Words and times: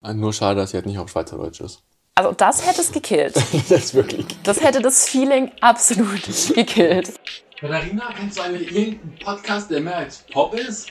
Ah, 0.00 0.12
Nur 0.14 0.32
schade, 0.32 0.60
dass 0.60 0.70
sie 0.70 0.76
halt 0.76 0.86
nicht 0.86 0.98
auf 0.98 1.08
Schweizerdeutsch 1.10 1.60
ist. 1.60 1.82
Also 2.14 2.32
das 2.32 2.66
hätte 2.66 2.80
es 2.80 2.92
gekillt. 2.92 3.34
das 3.52 3.70
ist 3.70 3.94
wirklich. 3.94 4.26
Das 4.44 4.62
hätte 4.62 4.80
das 4.80 5.08
Feeling 5.08 5.50
absolut 5.60 6.22
gekillt. 6.54 7.12
Katharina, 7.58 8.12
kennst 8.16 8.38
du 8.38 8.42
eigentlich 8.42 8.70
irgendeinen 8.74 9.18
Podcast, 9.24 9.70
der 9.70 9.80
mehr 9.80 9.96
als 9.96 10.24
Pop 10.32 10.54
ist? 10.54 10.88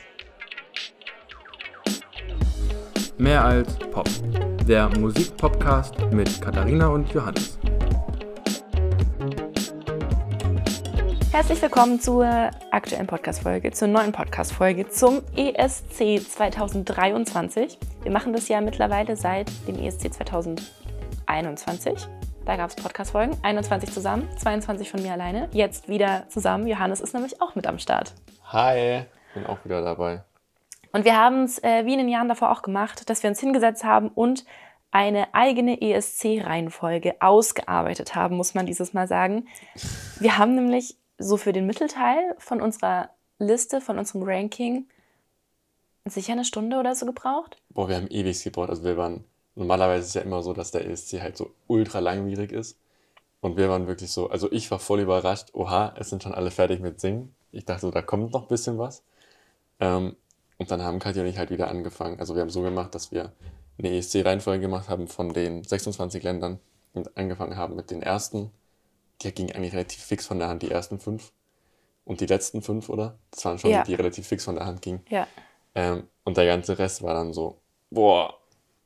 Mehr 3.17 3.43
als 3.43 3.73
Pop. 3.91 4.07
Der 4.67 4.89
Musikpodcast 4.99 5.95
mit 6.11 6.41
Katharina 6.41 6.87
und 6.87 7.11
Johannes. 7.13 7.56
Herzlich 11.37 11.61
willkommen 11.61 11.99
zur 11.99 12.25
aktuellen 12.71 13.05
Podcast-Folge, 13.05 13.69
zur 13.69 13.87
neuen 13.89 14.11
Podcast-Folge 14.11 14.89
zum 14.89 15.21
ESC 15.35 16.19
2023. 16.19 17.77
Wir 18.01 18.11
machen 18.11 18.33
das 18.33 18.47
ja 18.47 18.59
mittlerweile 18.59 19.15
seit 19.15 19.51
dem 19.67 19.77
ESC 19.77 20.11
2021. 20.11 22.07
Da 22.43 22.55
gab 22.55 22.71
es 22.71 22.75
Podcast-Folgen, 22.75 23.37
21 23.43 23.91
zusammen, 23.91 24.27
22 24.37 24.89
von 24.89 25.03
mir 25.03 25.13
alleine. 25.13 25.47
Jetzt 25.51 25.87
wieder 25.87 26.27
zusammen. 26.29 26.65
Johannes 26.65 27.01
ist 27.01 27.13
nämlich 27.13 27.39
auch 27.39 27.53
mit 27.53 27.67
am 27.67 27.77
Start. 27.77 28.15
Hi, 28.45 29.03
bin 29.35 29.45
auch 29.45 29.63
wieder 29.63 29.83
dabei. 29.83 30.23
Und 30.91 31.05
wir 31.05 31.15
haben 31.15 31.43
es 31.43 31.63
äh, 31.63 31.85
wie 31.85 31.93
in 31.93 31.99
den 31.99 32.09
Jahren 32.09 32.29
davor 32.29 32.49
auch 32.51 32.63
gemacht, 32.63 33.11
dass 33.11 33.21
wir 33.21 33.29
uns 33.29 33.39
hingesetzt 33.39 33.83
haben 33.83 34.07
und 34.07 34.43
eine 34.89 35.35
eigene 35.35 35.79
ESC-Reihenfolge 35.81 37.17
ausgearbeitet 37.19 38.15
haben, 38.15 38.37
muss 38.37 38.55
man 38.55 38.65
dieses 38.65 38.93
Mal 38.93 39.07
sagen. 39.07 39.47
Wir 40.19 40.39
haben 40.39 40.55
nämlich 40.55 40.97
so 41.17 41.37
für 41.37 41.53
den 41.53 41.65
Mittelteil 41.65 42.35
von 42.37 42.61
unserer 42.61 43.09
Liste, 43.39 43.81
von 43.81 43.97
unserem 43.97 44.23
Ranking, 44.23 44.87
sicher 46.05 46.33
eine 46.33 46.45
Stunde 46.45 46.77
oder 46.77 46.95
so 46.95 47.05
gebraucht. 47.05 47.57
Boah, 47.69 47.89
wir 47.89 47.95
haben 47.95 48.07
ewig 48.07 48.43
gebraucht. 48.43 48.69
Also 48.69 48.83
wir 48.83 48.97
waren, 48.97 49.23
normalerweise 49.55 50.01
ist 50.01 50.07
es 50.09 50.13
ja 50.13 50.21
immer 50.21 50.41
so, 50.41 50.53
dass 50.53 50.71
der 50.71 50.87
ESC 50.89 51.21
halt 51.21 51.37
so 51.37 51.51
ultra 51.67 51.99
langwierig 51.99 52.51
ist. 52.51 52.77
Und 53.39 53.57
wir 53.57 53.69
waren 53.69 53.87
wirklich 53.87 54.11
so, 54.11 54.29
also 54.29 54.51
ich 54.51 54.71
war 54.71 54.79
voll 54.79 54.99
überrascht, 54.99 55.49
oha, 55.53 55.93
es 55.97 56.09
sind 56.09 56.23
schon 56.23 56.33
alle 56.33 56.51
fertig 56.51 56.79
mit 56.79 56.99
Singen. 56.99 57.35
Ich 57.51 57.65
dachte 57.65 57.81
so, 57.81 57.91
da 57.91 58.01
kommt 58.01 58.33
noch 58.33 58.43
ein 58.43 58.47
bisschen 58.47 58.77
was. 58.77 59.03
Ähm, 59.79 60.15
und 60.57 60.71
dann 60.71 60.81
haben 60.81 60.99
Katja 60.99 61.21
und 61.21 61.29
ich 61.29 61.37
halt 61.37 61.51
wieder 61.51 61.69
angefangen. 61.69 62.19
Also 62.19 62.33
wir 62.33 62.41
haben 62.41 62.49
so 62.49 62.61
gemacht, 62.61 62.95
dass 62.95 63.11
wir 63.11 63.31
eine 63.77 63.91
ESC-Reihenfolge 63.95 64.61
gemacht 64.61 64.89
haben 64.89 65.07
von 65.07 65.33
den 65.33 65.63
26 65.63 66.23
Ländern 66.23 66.59
und 66.93 67.15
angefangen 67.15 67.57
haben 67.57 67.75
mit 67.75 67.91
den 67.91 68.01
ersten. 68.01 68.51
Die 69.21 69.31
ging 69.31 69.51
eigentlich 69.51 69.73
relativ 69.73 70.03
fix 70.03 70.25
von 70.27 70.39
der 70.39 70.47
Hand, 70.47 70.61
die 70.61 70.71
ersten 70.71 70.99
fünf. 70.99 71.31
Und 72.05 72.21
die 72.21 72.25
letzten 72.25 72.61
fünf, 72.61 72.89
oder? 72.89 73.17
Das 73.31 73.43
waren 73.45 73.59
schon 73.59 73.71
Ja. 73.71 73.83
die, 73.83 73.91
die 73.91 73.95
relativ 73.95 74.27
fix 74.27 74.45
von 74.45 74.55
der 74.55 74.65
Hand 74.65 74.81
gingen. 74.81 75.03
Ja. 75.09 75.27
Ähm, 75.75 76.07
und 76.23 76.37
der 76.37 76.45
ganze 76.45 76.77
Rest 76.79 77.03
war 77.03 77.13
dann 77.13 77.33
so, 77.33 77.59
boah, 77.89 78.37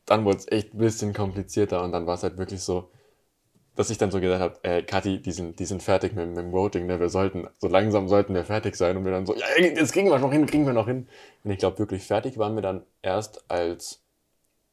dann 0.05 0.25
wurde 0.25 0.39
es 0.39 0.51
echt 0.51 0.73
ein 0.73 0.79
bisschen 0.79 1.13
komplizierter 1.13 1.83
und 1.83 1.91
dann 1.91 2.07
war 2.07 2.15
es 2.15 2.23
halt 2.23 2.37
wirklich 2.37 2.61
so, 2.61 2.89
dass 3.75 3.89
ich 3.89 3.97
dann 3.97 4.11
so 4.11 4.19
gesagt 4.19 4.41
habe, 4.41 4.63
äh, 4.63 4.83
Kathi, 4.83 5.21
die 5.21 5.31
sind, 5.31 5.59
die 5.59 5.65
sind 5.65 5.81
fertig 5.81 6.13
mit, 6.13 6.27
mit 6.27 6.37
dem 6.37 6.51
Voting, 6.51 6.87
ne? 6.87 6.99
wir 6.99 7.09
sollten, 7.09 7.47
so 7.59 7.67
langsam 7.67 8.07
sollten 8.09 8.33
wir 8.33 8.43
fertig 8.43 8.75
sein 8.75 8.97
und 8.97 9.05
wir 9.05 9.11
dann 9.11 9.25
so, 9.25 9.35
ja, 9.35 9.45
das 9.75 9.91
kriegen 9.91 10.09
wir 10.09 10.19
noch 10.19 10.31
hin, 10.31 10.45
kriegen 10.45 10.65
wir 10.65 10.73
noch 10.73 10.87
hin. 10.87 11.07
Und 11.43 11.51
ich 11.51 11.59
glaube, 11.59 11.79
wirklich 11.79 12.03
fertig 12.03 12.37
waren 12.37 12.55
wir 12.55 12.61
dann 12.61 12.83
erst, 13.01 13.49
als 13.49 14.01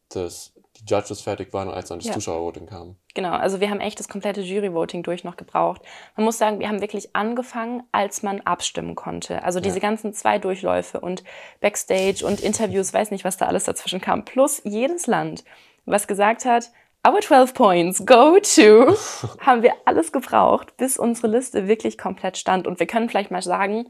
das, 0.08 0.52
die 0.80 0.84
Judges 0.94 1.20
fertig 1.20 1.52
waren 1.52 1.68
und 1.68 1.74
als 1.74 1.88
dann 1.88 1.98
das 1.98 2.08
Ja. 2.08 2.14
Zuschauervoting 2.14 2.66
kam. 2.66 2.96
Genau, 3.14 3.32
also 3.32 3.60
wir 3.60 3.68
haben 3.70 3.80
echt 3.80 3.98
das 3.98 4.08
komplette 4.08 4.40
Jury-Voting 4.40 5.02
durch 5.02 5.24
noch 5.24 5.36
gebraucht. 5.36 5.82
Man 6.16 6.24
muss 6.24 6.38
sagen, 6.38 6.60
wir 6.60 6.68
haben 6.68 6.80
wirklich 6.80 7.14
angefangen, 7.16 7.82
als 7.92 8.22
man 8.22 8.40
abstimmen 8.42 8.94
konnte. 8.94 9.42
Also 9.42 9.60
diese 9.60 9.76
Ja. 9.76 9.82
ganzen 9.82 10.12
zwei 10.14 10.38
Durchläufe 10.38 11.00
und 11.00 11.24
Backstage 11.60 12.24
und 12.24 12.40
Interviews, 12.40 12.92
weiß 12.94 13.10
nicht, 13.10 13.24
was 13.24 13.36
da 13.36 13.46
alles 13.46 13.64
dazwischen 13.64 14.00
kam. 14.00 14.24
Plus 14.24 14.60
jedes 14.64 15.06
Land, 15.06 15.44
was 15.86 16.06
gesagt 16.06 16.44
hat, 16.44 16.70
our 17.06 17.20
12 17.20 17.54
points 17.54 18.04
go 18.06 18.38
to, 18.40 18.94
haben 19.40 19.62
wir 19.62 19.72
alles 19.84 20.12
gebraucht, 20.12 20.76
bis 20.76 20.96
unsere 20.98 21.28
Liste 21.28 21.66
wirklich 21.68 21.96
komplett 21.98 22.36
stand. 22.36 22.66
Und 22.66 22.78
wir 22.80 22.86
können 22.86 23.08
vielleicht 23.08 23.30
mal 23.30 23.42
sagen, 23.42 23.86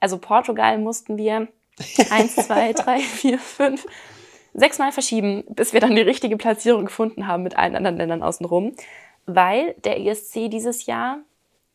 also 0.00 0.18
Portugal 0.18 0.78
mussten 0.78 1.16
wir 1.18 1.48
eins, 2.10 2.36
zwei, 2.36 2.72
drei, 2.72 2.98
vier, 3.00 3.38
fünf, 3.38 3.86
sechsmal 4.54 4.92
verschieben, 4.92 5.44
bis 5.48 5.72
wir 5.72 5.80
dann 5.80 5.94
die 5.96 6.02
richtige 6.02 6.36
Platzierung 6.36 6.84
gefunden 6.86 7.26
haben 7.26 7.42
mit 7.42 7.56
allen 7.56 7.76
anderen 7.76 7.96
Ländern 7.96 8.22
außenrum, 8.22 8.74
weil 9.26 9.74
der 9.84 10.00
ESC 10.00 10.50
dieses 10.50 10.86
Jahr 10.86 11.18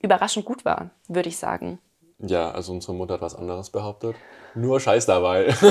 überraschend 0.02 0.46
gut 0.46 0.64
war, 0.66 0.92
würde 1.08 1.30
ich 1.30 1.38
sagen. 1.38 1.80
Ja, 2.20 2.52
also 2.52 2.72
unsere 2.74 2.94
Mutter 2.94 3.16
hat 3.16 3.22
was 3.22 3.36
anderes 3.36 3.70
behauptet. 3.70 4.16
Nur 4.56 4.80
Scheiß 4.80 5.06
dabei. 5.06 5.54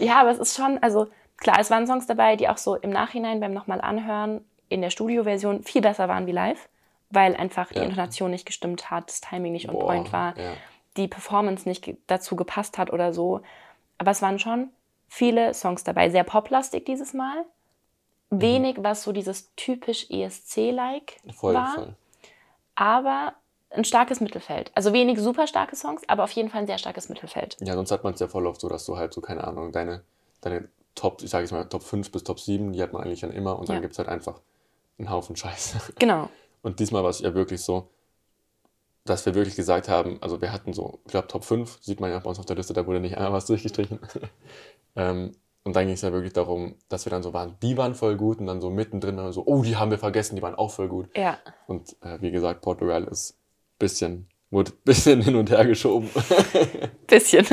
Ja, 0.00 0.20
aber 0.20 0.30
es 0.30 0.38
ist 0.38 0.56
schon, 0.56 0.78
also 0.82 1.06
klar, 1.36 1.58
es 1.60 1.70
waren 1.70 1.86
Songs 1.86 2.06
dabei, 2.06 2.34
die 2.36 2.48
auch 2.48 2.58
so 2.58 2.74
im 2.74 2.90
Nachhinein 2.90 3.38
beim 3.40 3.52
nochmal 3.52 3.80
anhören 3.80 4.44
in 4.68 4.80
der 4.80 4.90
Studioversion 4.90 5.62
viel 5.62 5.80
besser 5.80 6.08
waren 6.08 6.26
wie 6.26 6.32
live, 6.32 6.68
weil 7.10 7.36
einfach 7.36 7.68
die 7.68 7.76
Ja. 7.78 7.84
Intonation 7.84 8.32
nicht 8.32 8.46
gestimmt 8.46 8.90
hat, 8.90 9.08
das 9.08 9.20
Timing 9.20 9.52
nicht 9.52 9.68
on 9.68 9.74
Boah, 9.76 9.86
point 9.86 10.12
war, 10.12 10.36
ja. 10.36 10.52
die 10.96 11.06
Performance 11.06 11.68
nicht 11.68 11.88
dazu 12.08 12.34
gepasst 12.34 12.78
hat 12.78 12.92
oder 12.92 13.12
so. 13.12 13.42
Aber 13.98 14.10
es 14.10 14.22
waren 14.22 14.40
schon 14.40 14.70
viele 15.08 15.54
Songs 15.54 15.84
dabei, 15.84 16.10
sehr 16.10 16.24
poplastig 16.24 16.84
dieses 16.84 17.14
Mal. 17.14 17.44
Mhm. 18.30 18.40
Wenig, 18.40 18.76
was 18.80 19.02
so 19.04 19.12
dieses 19.12 19.54
typisch 19.56 20.10
ESC-like 20.10 21.20
war, 21.42 21.74
voll. 21.74 21.96
aber 22.74 23.34
ein 23.70 23.84
starkes 23.84 24.20
Mittelfeld. 24.20 24.70
Also 24.74 24.92
wenig 24.92 25.18
super 25.20 25.46
starke 25.46 25.76
Songs, 25.76 26.02
aber 26.08 26.24
auf 26.24 26.30
jeden 26.32 26.48
Fall 26.50 26.60
ein 26.62 26.66
sehr 26.66 26.78
starkes 26.78 27.08
Mittelfeld. 27.08 27.56
Ja, 27.60 27.74
sonst 27.74 27.90
hat 27.90 28.04
man 28.04 28.14
es 28.14 28.20
ja 28.20 28.28
voll 28.28 28.46
oft 28.46 28.60
so, 28.60 28.68
dass 28.68 28.84
du 28.86 28.96
halt 28.96 29.12
so, 29.12 29.20
keine 29.20 29.44
Ahnung, 29.44 29.72
deine, 29.72 30.02
deine 30.40 30.68
Top, 30.94 31.22
ich 31.22 31.30
sage 31.30 31.44
jetzt 31.44 31.52
mal 31.52 31.64
Top 31.64 31.82
5 31.82 32.10
bis 32.10 32.24
Top 32.24 32.40
7, 32.40 32.72
die 32.72 32.82
hat 32.82 32.92
man 32.92 33.02
eigentlich 33.02 33.20
dann 33.20 33.32
immer 33.32 33.58
und 33.58 33.68
dann 33.68 33.76
Ja. 33.76 33.80
gibt 33.82 33.92
es 33.92 33.98
halt 33.98 34.08
einfach 34.08 34.40
einen 34.98 35.10
Haufen 35.10 35.36
Scheiße. 35.36 35.78
Genau. 35.98 36.30
Und 36.62 36.80
diesmal 36.80 37.02
war 37.02 37.10
es 37.10 37.20
ja 37.20 37.34
wirklich 37.34 37.62
so, 37.62 37.88
dass 39.06 39.26
wir 39.26 39.34
wirklich 39.34 39.56
gesagt 39.56 39.88
haben, 39.88 40.18
also 40.20 40.40
wir 40.40 40.52
hatten 40.52 40.72
so, 40.72 41.00
ich 41.04 41.12
glaube 41.12 41.28
Top 41.28 41.44
5, 41.44 41.78
sieht 41.80 42.00
man 42.00 42.10
ja 42.10 42.18
bei 42.18 42.28
uns 42.28 42.38
auf 42.38 42.46
der 42.46 42.56
Liste, 42.56 42.74
da 42.74 42.86
wurde 42.86 43.00
nicht 43.00 43.16
einmal 43.16 43.32
was 43.32 43.46
durchgestrichen. 43.46 44.00
ähm, 44.96 45.32
und 45.64 45.74
dann 45.74 45.86
ging 45.86 45.94
es 45.94 46.02
ja 46.02 46.12
wirklich 46.12 46.32
darum, 46.32 46.76
dass 46.88 47.06
wir 47.06 47.10
dann 47.10 47.24
so 47.24 47.32
waren, 47.32 47.56
die 47.60 47.76
waren 47.76 47.96
voll 47.96 48.16
gut 48.16 48.38
und 48.38 48.46
dann 48.46 48.60
so 48.60 48.70
mittendrin 48.70 49.16
dann 49.16 49.32
so, 49.32 49.44
oh, 49.46 49.62
die 49.62 49.76
haben 49.76 49.90
wir 49.90 49.98
vergessen, 49.98 50.36
die 50.36 50.42
waren 50.42 50.54
auch 50.54 50.70
voll 50.70 50.88
gut. 50.88 51.08
Ja. 51.16 51.38
Und 51.66 51.96
äh, 52.02 52.20
wie 52.20 52.30
gesagt, 52.30 52.60
Portugal 52.60 53.02
ist 53.04 53.36
bisschen, 53.78 54.28
wurde 54.50 54.70
bisschen 54.84 55.22
hin 55.22 55.34
und 55.34 55.50
her 55.50 55.66
geschoben. 55.66 56.08
Bisschen. 57.08 57.46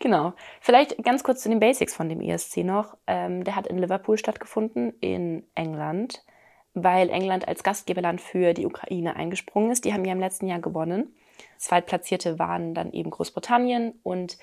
genau. 0.00 0.32
Vielleicht 0.60 1.02
ganz 1.04 1.22
kurz 1.22 1.42
zu 1.42 1.48
den 1.48 1.60
Basics 1.60 1.94
von 1.94 2.08
dem 2.08 2.20
ESC 2.20 2.58
noch. 2.58 2.96
Ähm, 3.06 3.44
der 3.44 3.54
hat 3.54 3.68
in 3.68 3.78
Liverpool 3.78 4.18
stattgefunden, 4.18 4.92
in 5.00 5.44
England, 5.54 6.24
weil 6.74 7.10
England 7.10 7.46
als 7.46 7.62
Gastgeberland 7.62 8.20
für 8.20 8.54
die 8.54 8.66
Ukraine 8.66 9.16
eingesprungen 9.16 9.70
ist. 9.70 9.84
Die 9.84 9.92
haben 9.92 10.04
ja 10.04 10.12
im 10.12 10.20
letzten 10.20 10.48
Jahr 10.48 10.60
gewonnen. 10.60 11.14
Zweitplatzierte 11.58 12.38
waren 12.38 12.74
dann 12.74 12.92
eben 12.92 13.10
Großbritannien 13.10 13.94
und 14.02 14.38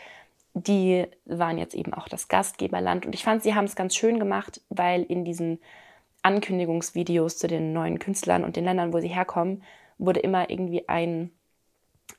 die 0.54 1.06
waren 1.26 1.58
jetzt 1.58 1.76
eben 1.76 1.94
auch 1.94 2.08
das 2.08 2.28
Gastgeberland. 2.28 3.06
Und 3.06 3.14
ich 3.14 3.24
fand, 3.24 3.44
sie 3.44 3.56
haben 3.56 3.66
es 3.66 3.76
ganz 3.76 3.96
schön 3.96 4.20
gemacht, 4.20 4.62
weil 4.70 5.04
in 5.04 5.24
diesen 5.24 5.60
Ankündigungsvideos 6.22 7.38
zu 7.38 7.48
den 7.48 7.74
neuen 7.74 8.00
Künstlern 8.00 8.44
und 8.44 8.56
den 8.56 8.66
Ländern, 8.66 8.94
wo 8.94 9.00
sie 9.00 9.08
herkommen, 9.08 9.64
wurde 9.98 10.20
immer 10.20 10.50
irgendwie 10.50 10.88
ein 10.90 11.32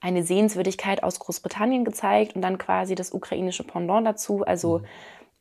eine 0.00 0.22
Sehenswürdigkeit 0.22 1.02
aus 1.02 1.18
Großbritannien 1.18 1.84
gezeigt 1.84 2.36
und 2.36 2.42
dann 2.42 2.58
quasi 2.58 2.94
das 2.94 3.12
ukrainische 3.12 3.64
Pendant 3.64 4.06
dazu, 4.06 4.44
also 4.44 4.82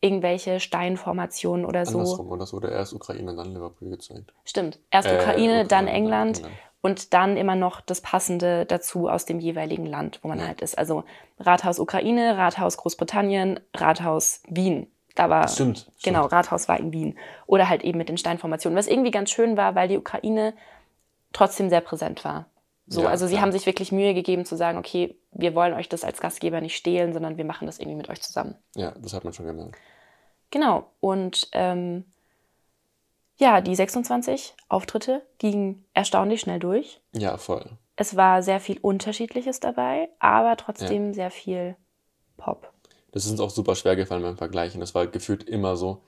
irgendwelche 0.02 0.60
Steinformationen 0.60 1.66
oder 1.66 1.86
so. 1.86 2.00
Andersrum, 2.00 2.30
und 2.30 2.40
das 2.40 2.54
wurde 2.54 2.70
erst 2.70 2.94
Ukraine, 2.94 3.36
dann 3.36 3.54
Liverpool 3.54 3.90
gezeigt. 3.90 4.34
Stimmt. 4.46 4.80
Erst 4.92 5.10
Äh, 5.10 5.16
Ukraine, 5.16 5.66
dann 5.66 5.86
Ukraine, 5.86 5.92
England 5.92 6.38
dann 6.38 6.46
England. 6.46 6.62
und 6.82 7.14
dann 7.14 7.38
immer 7.38 7.56
noch 7.56 7.82
das 7.82 8.02
Passende 8.02 8.66
dazu 8.66 9.10
aus 9.10 9.26
dem 9.26 9.40
jeweiligen 9.40 9.86
Land, 9.86 10.20
wo 10.22 10.28
man 10.30 10.40
Ja. 10.40 10.48
halt 10.48 10.62
ist. 10.62 10.78
Also 10.78 11.04
Rathaus 11.40 11.80
Ukraine, 11.80 12.38
Rathaus 12.38 12.78
Großbritannien, 12.78 13.60
Rathaus 13.76 14.42
Wien. 14.48 14.88
Da 15.16 15.30
war 15.30 15.50
Stimmt, 15.50 15.80
stimmt. 15.80 16.04
Genau, 16.04 16.26
Rathaus 16.28 16.70
war 16.70 16.80
in 16.80 16.94
Wien. 16.94 17.18
Oder 17.46 17.68
halt 17.68 17.84
eben 17.84 17.98
mit 17.98 18.08
den 18.08 18.18
Steinformationen. 18.18 18.78
Was 18.78 18.88
irgendwie 18.88 19.12
ganz 19.12 19.30
schön 19.32 19.58
war, 19.58 19.76
weil 19.76 19.90
die 19.90 19.98
Ukraine 19.98 20.54
trotzdem 21.34 21.70
sehr 21.70 21.82
präsent 21.82 22.24
war. 22.24 22.46
So, 22.88 23.04
Ja, 23.04 23.10
also 23.10 23.28
sie 23.28 23.34
klar. 23.34 23.44
haben 23.44 23.52
sich 23.52 23.66
wirklich 23.66 23.92
Mühe 23.92 24.14
gegeben 24.16 24.46
zu 24.46 24.56
sagen, 24.56 24.78
okay, 24.78 25.16
wir 25.32 25.54
wollen 25.54 25.74
euch 25.74 25.90
das 25.90 26.04
als 26.04 26.22
Gastgeber 26.22 26.60
nicht 26.62 26.76
stehlen, 26.76 27.14
sondern 27.14 27.38
wir 27.38 27.46
machen 27.46 27.68
das 27.68 27.78
irgendwie 27.80 27.98
mit 27.98 28.10
euch 28.10 28.22
zusammen. 28.22 28.56
Ja, 28.76 28.94
das 28.98 29.14
hat 29.14 29.24
man 29.26 29.34
schon 29.34 29.46
gemerkt. 29.46 29.76
Genau. 30.52 30.92
Und 31.00 31.48
ähm, 31.52 32.06
ja, 33.38 33.62
die 33.62 33.76
26 33.76 34.54
Auftritte 34.68 35.22
gingen 35.38 35.86
erstaunlich 35.94 36.42
schnell 36.42 36.60
durch. 36.60 37.02
Ja, 37.14 37.38
voll. 37.38 37.66
Es 37.96 38.16
war 38.16 38.44
sehr 38.44 38.60
viel 38.60 38.78
Unterschiedliches 38.82 39.60
dabei, 39.60 40.10
aber 40.20 40.56
trotzdem 40.58 41.14
sehr 41.14 41.32
viel 41.32 41.76
Pop. 42.38 42.72
Das 43.12 43.26
ist 43.26 43.32
uns 43.32 43.40
auch 43.40 43.50
super 43.50 43.76
schwer 43.76 43.96
gefallen 43.96 44.22
beim 44.22 44.38
Vergleichen. 44.38 44.80
Das 44.80 44.96
war 44.96 45.08
gefühlt 45.08 45.44
immer 45.44 45.76
so, 45.76 46.02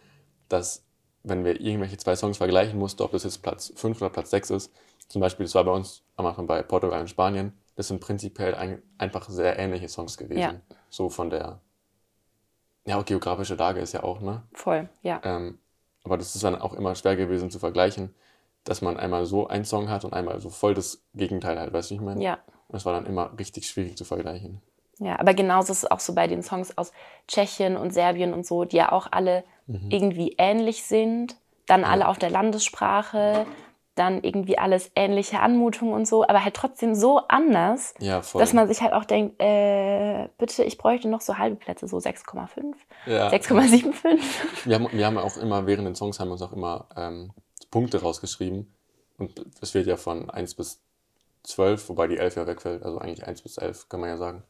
dass 0.49 0.83
wenn 1.23 1.43
wir 1.43 1.59
irgendwelche 1.59 1.97
zwei 1.97 2.15
Songs 2.15 2.37
vergleichen 2.37 2.79
mussten, 2.79 3.03
ob 3.03 3.11
das 3.11 3.23
jetzt 3.23 3.41
Platz 3.41 3.71
5 3.75 4.01
oder 4.01 4.09
Platz 4.09 4.31
6 4.31 4.49
ist, 4.51 4.73
zum 5.07 5.21
Beispiel, 5.21 5.45
das 5.45 5.55
war 5.55 5.65
bei 5.65 5.71
uns 5.71 6.03
am 6.15 6.25
Anfang 6.25 6.47
bei 6.47 6.63
Portugal 6.63 7.01
und 7.01 7.09
Spanien, 7.09 7.53
das 7.75 7.89
sind 7.89 7.99
prinzipiell 7.99 8.55
ein, 8.55 8.81
einfach 8.97 9.29
sehr 9.29 9.59
ähnliche 9.59 9.89
Songs 9.89 10.17
gewesen. 10.17 10.39
Ja. 10.39 10.61
So 10.89 11.09
von 11.09 11.29
der 11.29 11.59
Ja, 12.85 13.01
geografische 13.01 13.55
Lage 13.55 13.79
ist 13.79 13.93
ja 13.93 14.03
auch, 14.03 14.21
ne? 14.21 14.43
Voll, 14.53 14.89
ja. 15.01 15.21
Ähm, 15.23 15.59
aber 16.03 16.17
das 16.17 16.35
ist 16.35 16.43
dann 16.43 16.59
auch 16.59 16.73
immer 16.73 16.95
schwer 16.95 17.15
gewesen 17.15 17.51
zu 17.51 17.59
vergleichen, 17.59 18.13
dass 18.63 18.81
man 18.81 18.97
einmal 18.97 19.25
so 19.25 19.47
einen 19.47 19.65
Song 19.65 19.89
hat 19.89 20.03
und 20.03 20.13
einmal 20.13 20.39
so 20.39 20.49
voll 20.49 20.73
das 20.73 21.03
Gegenteil 21.13 21.59
halt, 21.59 21.73
weißt 21.73 21.91
du, 21.91 21.95
ich 21.95 22.01
meine? 22.01 22.23
Ja. 22.23 22.39
Es 22.69 22.85
war 22.85 22.93
dann 22.93 23.05
immer 23.05 23.37
richtig 23.37 23.67
schwierig 23.67 23.97
zu 23.97 24.05
vergleichen. 24.05 24.61
Ja, 24.99 25.19
aber 25.19 25.33
genauso 25.33 25.71
ist 25.73 25.83
es 25.83 25.91
auch 25.91 25.99
so 25.99 26.13
bei 26.13 26.27
den 26.27 26.43
Songs 26.43 26.77
aus 26.77 26.91
Tschechien 27.27 27.75
und 27.75 27.91
Serbien 27.91 28.33
und 28.33 28.45
so, 28.45 28.65
die 28.65 28.77
ja 28.77 28.91
auch 28.91 29.07
alle 29.11 29.43
irgendwie 29.89 30.35
ähnlich 30.37 30.83
sind. 30.83 31.37
Dann 31.65 31.83
alle 31.83 32.07
auf 32.07 32.19
der 32.19 32.29
Landessprache, 32.29 33.45
dann 33.95 34.23
irgendwie 34.23 34.57
alles 34.57 34.91
ähnliche 34.95 35.39
Anmutungen 35.41 35.93
und 35.93 36.07
so, 36.07 36.23
aber 36.23 36.43
halt 36.43 36.55
trotzdem 36.55 36.95
so 36.95 37.19
anders, 37.27 37.93
Ja, 37.99 38.21
dass 38.33 38.53
man 38.53 38.67
sich 38.67 38.81
halt 38.81 38.93
auch 38.93 39.05
denkt, 39.05 39.41
äh, 39.41 40.29
bitte, 40.37 40.63
ich 40.63 40.77
bräuchte 40.77 41.09
noch 41.09 41.21
so 41.21 41.37
halbe 41.37 41.57
Plätze, 41.57 41.87
so 41.87 41.97
6,5, 41.97 42.73
ja. 43.05 43.29
6,75. 43.29 44.19
Wir 44.65 44.75
haben, 44.75 44.87
wir 44.91 45.05
haben 45.05 45.17
auch 45.17 45.37
immer, 45.37 45.67
während 45.67 45.87
den 45.87 45.95
Songs 45.95 46.19
haben 46.19 46.29
wir 46.29 46.33
uns 46.33 46.41
auch 46.41 46.53
immer 46.53 46.87
ähm, 46.95 47.31
Punkte 47.69 48.01
rausgeschrieben. 48.01 48.73
Und 49.17 49.45
es 49.61 49.73
wird 49.73 49.87
ja 49.87 49.97
von 49.97 50.29
1 50.29 50.55
bis 50.55 50.81
12, 51.43 51.89
wobei 51.89 52.07
die 52.07 52.17
11 52.17 52.35
ja 52.35 52.47
wegfällt. 52.47 52.83
Also 52.83 52.99
eigentlich 52.99 53.25
1 53.25 53.41
bis 53.41 53.57
11, 53.57 53.89
kann 53.89 53.99
man 53.99 54.09
ja 54.09 54.17
sagen. 54.17 54.43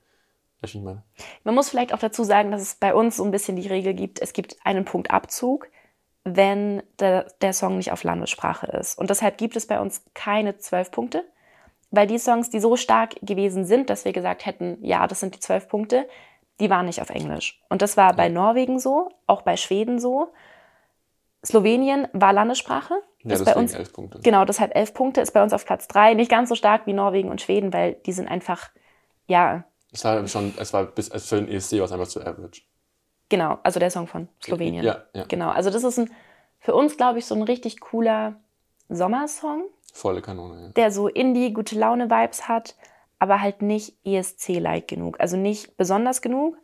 Man 1.43 1.55
muss 1.55 1.69
vielleicht 1.69 1.91
auch 1.91 1.99
dazu 1.99 2.23
sagen, 2.23 2.51
dass 2.51 2.61
es 2.61 2.75
bei 2.75 2.93
uns 2.93 3.17
so 3.17 3.23
ein 3.23 3.31
bisschen 3.31 3.55
die 3.55 3.67
Regel 3.67 3.95
gibt, 3.95 4.21
es 4.21 4.31
gibt 4.31 4.57
einen 4.63 4.85
Punkt 4.85 5.09
Abzug, 5.09 5.67
wenn 6.23 6.83
der, 6.99 7.25
der 7.41 7.53
Song 7.53 7.77
nicht 7.77 7.91
auf 7.91 8.03
Landessprache 8.03 8.67
ist. 8.67 8.97
Und 8.97 9.09
deshalb 9.09 9.37
gibt 9.37 9.55
es 9.55 9.65
bei 9.65 9.79
uns 9.79 10.03
keine 10.13 10.57
zwölf 10.57 10.91
Punkte, 10.91 11.23
weil 11.89 12.07
die 12.07 12.19
Songs, 12.19 12.49
die 12.49 12.59
so 12.59 12.77
stark 12.77 13.15
gewesen 13.21 13.65
sind, 13.65 13.89
dass 13.89 14.05
wir 14.05 14.13
gesagt 14.13 14.45
hätten, 14.45 14.77
ja, 14.81 15.07
das 15.07 15.19
sind 15.19 15.35
die 15.35 15.39
zwölf 15.39 15.67
Punkte, 15.67 16.07
die 16.59 16.69
waren 16.69 16.85
nicht 16.85 17.01
auf 17.01 17.09
Englisch. 17.09 17.59
Und 17.69 17.81
das 17.81 17.97
war 17.97 18.15
bei 18.15 18.29
Norwegen 18.29 18.79
so, 18.79 19.09
auch 19.25 19.41
bei 19.41 19.57
Schweden 19.57 19.99
so. 19.99 20.31
Slowenien 21.43 22.07
war 22.13 22.33
Landessprache. 22.33 22.93
Ja, 23.23 23.33
ist 23.33 23.45
bei 23.45 23.55
uns 23.55 23.73
11 23.73 23.93
Punkte. 23.93 24.19
Genau, 24.21 24.45
deshalb 24.45 24.75
elf 24.75 24.93
Punkte 24.93 25.21
ist 25.21 25.31
bei 25.31 25.41
uns 25.41 25.53
auf 25.53 25.65
Platz 25.65 25.87
drei. 25.87 26.13
Nicht 26.13 26.29
ganz 26.29 26.49
so 26.49 26.55
stark 26.55 26.85
wie 26.85 26.93
Norwegen 26.93 27.29
und 27.29 27.41
Schweden, 27.41 27.73
weil 27.73 27.95
die 28.05 28.13
sind 28.13 28.27
einfach, 28.27 28.69
ja, 29.27 29.63
Es 29.91 30.03
war 30.03 30.25
schon, 30.27 30.53
es 30.57 30.71
war 30.71 30.85
bis 30.85 31.09
für 31.09 31.35
den 31.37 31.47
ESC 31.47 31.73
war 31.79 31.85
es 31.85 31.91
einfach 31.91 32.07
zu 32.07 32.21
average. 32.21 32.61
Genau, 33.31 33.57
also 33.63 33.79
der 33.79 33.89
Song 33.89 34.05
von 34.05 34.27
Slowenien. 34.43 34.83
Ja, 34.85 35.03
ja. 35.15 35.23
Genau, 35.27 35.49
also 35.49 35.71
das 35.71 35.83
ist 35.83 35.97
ein, 35.97 36.11
für 36.59 36.75
uns, 36.75 36.95
glaube 36.97 37.17
ich, 37.17 37.25
so 37.25 37.33
ein 37.33 37.41
richtig 37.41 37.79
cooler 37.79 38.35
Sommersong, 38.89 39.63
Volle 39.93 40.21
Kanone, 40.21 40.61
ja. 40.61 40.69
der 40.69 40.91
so 40.91 41.07
Indie, 41.07 41.51
gute 41.53 41.77
Laune-Vibes 41.79 42.47
hat, 42.47 42.75
aber 43.19 43.41
halt 43.41 43.61
nicht 43.61 43.95
ESC-like 44.05 44.87
genug. 44.87 45.19
Also 45.19 45.35
nicht 45.37 45.75
besonders 45.77 46.21
genug, 46.21 46.55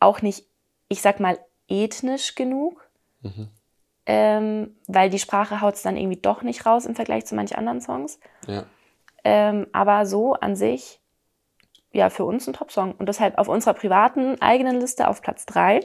auch 0.00 0.20
nicht, 0.22 0.46
ich 0.88 1.00
sag 1.02 1.18
mal, 1.20 1.38
ethnisch 1.68 2.34
genug, 2.34 2.86
Mhm. 3.22 3.48
ähm, 4.06 4.76
weil 4.88 5.10
die 5.10 5.18
Sprache 5.20 5.60
haut 5.60 5.74
es 5.74 5.82
dann 5.82 5.96
irgendwie 5.96 6.20
doch 6.20 6.42
nicht 6.42 6.66
raus 6.66 6.86
im 6.86 6.94
Vergleich 6.96 7.24
zu 7.26 7.34
manchen 7.36 7.56
anderen 7.56 7.80
Songs. 7.80 8.18
ja. 8.46 8.64
Ähm, 9.24 9.68
aber 9.72 10.04
so 10.04 10.32
an 10.34 10.56
sich, 10.56 11.00
ja, 11.92 12.10
für 12.10 12.24
uns 12.24 12.46
ein 12.46 12.52
Top-Song. 12.54 12.92
Und 12.92 13.08
deshalb 13.08 13.38
auf 13.38 13.48
unserer 13.48 13.74
privaten 13.74 14.40
eigenen 14.40 14.80
Liste 14.80 15.08
auf 15.08 15.22
Platz 15.22 15.46
3. 15.46 15.80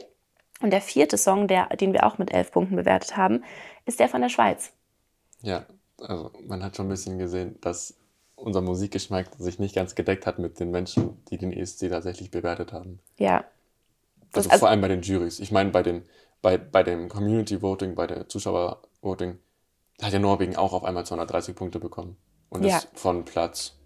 Und 0.60 0.70
der 0.72 0.80
vierte 0.80 1.16
Song, 1.16 1.46
der, 1.48 1.66
den 1.76 1.92
wir 1.92 2.04
auch 2.04 2.18
mit 2.18 2.32
elf 2.32 2.50
Punkten 2.50 2.76
bewertet 2.76 3.16
haben, 3.16 3.44
ist 3.86 4.00
der 4.00 4.08
von 4.08 4.20
der 4.20 4.28
Schweiz. 4.28 4.72
Ja, 5.42 5.64
also 6.00 6.32
man 6.46 6.64
hat 6.64 6.76
schon 6.76 6.86
ein 6.86 6.90
bisschen 6.90 7.18
gesehen, 7.18 7.56
dass 7.60 7.94
unser 8.34 8.60
Musikgeschmack 8.60 9.28
sich 9.38 9.58
nicht 9.58 9.74
ganz 9.74 9.94
gedeckt 9.94 10.26
hat 10.26 10.38
mit 10.38 10.58
den 10.60 10.70
Menschen, 10.70 11.22
die 11.30 11.38
den 11.38 11.52
ESC 11.52 11.88
tatsächlich 11.90 12.30
bewertet 12.30 12.72
haben. 12.72 12.98
Ja. 13.18 13.44
Das- 14.32 14.44
Also, 14.46 14.50
also- 14.50 14.60
vor 14.60 14.68
allem 14.70 14.80
bei 14.80 14.88
den 14.88 15.02
Jurys. 15.02 15.38
Ich 15.40 15.52
meine, 15.52 15.70
bei, 15.70 15.82
den, 15.82 16.02
bei, 16.42 16.58
bei 16.58 16.82
dem 16.82 17.08
Community 17.08 17.62
Voting, 17.62 17.94
bei 17.94 18.06
der 18.06 18.28
Zuschauer 18.28 18.82
Voting, 19.00 19.38
hat 20.02 20.12
ja 20.12 20.18
Norwegen 20.18 20.56
auch 20.56 20.72
auf 20.72 20.84
einmal 20.84 21.04
230 21.06 21.54
Punkte 21.56 21.78
bekommen. 21.80 22.16
Und 22.50 22.64
Ja. 22.64 22.78
ist 22.78 22.88
von 22.94 23.24
Platz 23.24 23.77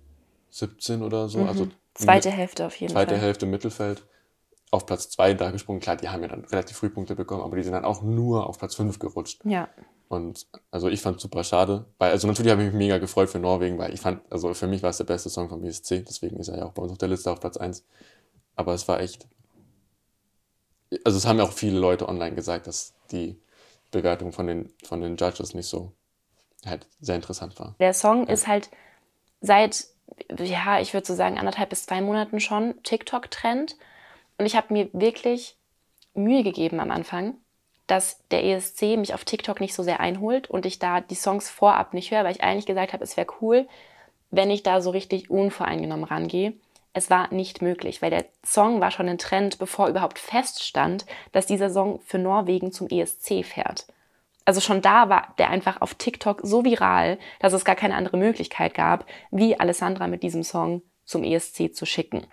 17 0.52 1.02
oder 1.02 1.28
so, 1.28 1.44
also 1.44 1.68
Zweite 1.94 2.30
Hälfte 2.30 2.66
auf 2.66 2.76
jeden 2.76 2.92
zweite 2.92 3.14
Fall. 3.14 3.22
Hälfte 3.22 3.46
Mittelfeld, 3.46 4.02
auf 4.70 4.86
Platz 4.86 5.10
2 5.10 5.34
da 5.34 5.50
gesprungen. 5.50 5.80
Klar, 5.80 5.96
die 5.96 6.08
haben 6.08 6.22
ja 6.22 6.28
dann 6.28 6.44
relativ 6.46 6.76
früh 6.76 6.88
Punkte 6.88 7.14
bekommen, 7.14 7.42
aber 7.42 7.56
die 7.56 7.62
sind 7.62 7.72
dann 7.72 7.84
auch 7.84 8.02
nur 8.02 8.46
auf 8.46 8.58
Platz 8.58 8.74
5 8.76 8.98
gerutscht. 8.98 9.42
Ja. 9.44 9.68
Und 10.08 10.46
also 10.70 10.88
ich 10.88 11.00
fand 11.00 11.16
es 11.16 11.22
super 11.22 11.42
schade, 11.44 11.86
weil, 11.98 12.10
also 12.10 12.26
natürlich 12.26 12.52
habe 12.52 12.62
ich 12.62 12.68
mich 12.68 12.76
mega 12.76 12.98
gefreut 12.98 13.30
für 13.30 13.38
Norwegen, 13.38 13.78
weil 13.78 13.94
ich 13.94 14.00
fand, 14.00 14.20
also 14.30 14.52
für 14.52 14.66
mich 14.66 14.82
war 14.82 14.90
es 14.90 14.98
der 14.98 15.04
beste 15.04 15.30
Song 15.30 15.48
vom 15.48 15.64
ESC, 15.64 16.04
deswegen 16.06 16.36
ist 16.36 16.48
er 16.48 16.58
ja 16.58 16.64
auch 16.66 16.72
bei 16.72 16.82
uns 16.82 16.92
auf 16.92 16.98
der 16.98 17.08
Liste 17.08 17.30
auf 17.30 17.40
Platz 17.40 17.56
1. 17.56 17.84
Aber 18.56 18.74
es 18.74 18.86
war 18.88 19.00
echt, 19.00 19.26
also 21.04 21.16
es 21.16 21.26
haben 21.26 21.38
ja 21.38 21.44
auch 21.44 21.52
viele 21.52 21.78
Leute 21.78 22.08
online 22.08 22.34
gesagt, 22.34 22.66
dass 22.66 22.94
die 23.10 23.40
Bewertung 23.90 24.32
von 24.32 24.46
den, 24.46 24.72
von 24.84 25.00
den 25.00 25.16
Judges 25.16 25.54
nicht 25.54 25.66
so 25.66 25.92
halt 26.66 26.86
sehr 27.00 27.16
interessant 27.16 27.58
war. 27.58 27.74
Der 27.80 27.94
Song 27.94 28.26
ist 28.26 28.46
halt 28.46 28.70
seit, 29.40 29.86
ja, 30.38 30.80
ich 30.80 30.94
würde 30.94 31.06
so 31.06 31.14
sagen, 31.14 31.38
anderthalb 31.38 31.70
bis 31.70 31.86
zwei 31.86 32.00
Monaten 32.00 32.40
schon 32.40 32.80
TikTok-Trend. 32.82 33.76
Und 34.38 34.46
ich 34.46 34.56
habe 34.56 34.72
mir 34.72 34.88
wirklich 34.92 35.56
Mühe 36.14 36.42
gegeben 36.42 36.80
am 36.80 36.90
Anfang, 36.90 37.34
dass 37.86 38.20
der 38.30 38.44
ESC 38.44 38.96
mich 38.96 39.14
auf 39.14 39.24
TikTok 39.24 39.60
nicht 39.60 39.74
so 39.74 39.82
sehr 39.82 40.00
einholt 40.00 40.48
und 40.48 40.66
ich 40.66 40.78
da 40.78 41.00
die 41.00 41.14
Songs 41.14 41.50
vorab 41.50 41.94
nicht 41.94 42.10
höre, 42.10 42.24
weil 42.24 42.32
ich 42.32 42.42
eigentlich 42.42 42.66
gesagt 42.66 42.92
habe, 42.92 43.04
es 43.04 43.16
wäre 43.16 43.26
cool, 43.40 43.66
wenn 44.30 44.50
ich 44.50 44.62
da 44.62 44.80
so 44.80 44.90
richtig 44.90 45.30
unvoreingenommen 45.30 46.04
rangehe. 46.04 46.54
Es 46.94 47.10
war 47.10 47.32
nicht 47.32 47.62
möglich, 47.62 48.02
weil 48.02 48.10
der 48.10 48.26
Song 48.44 48.80
war 48.80 48.90
schon 48.90 49.08
ein 49.08 49.18
Trend, 49.18 49.58
bevor 49.58 49.88
überhaupt 49.88 50.18
feststand, 50.18 51.06
dass 51.32 51.46
dieser 51.46 51.70
Song 51.70 52.00
für 52.04 52.18
Norwegen 52.18 52.72
zum 52.72 52.88
ESC 52.88 53.44
fährt. 53.44 53.86
Also 54.44 54.60
schon 54.60 54.82
da 54.82 55.08
war 55.08 55.34
der 55.38 55.50
einfach 55.50 55.80
auf 55.80 55.94
TikTok 55.94 56.40
so 56.42 56.64
viral, 56.64 57.18
dass 57.40 57.52
es 57.52 57.64
gar 57.64 57.76
keine 57.76 57.94
andere 57.94 58.16
Möglichkeit 58.16 58.74
gab, 58.74 59.06
wie 59.30 59.58
Alessandra 59.58 60.08
mit 60.08 60.22
diesem 60.22 60.42
Song 60.42 60.82
zum 61.04 61.22
ESC 61.24 61.74
zu 61.74 61.86
schicken. 61.86 62.26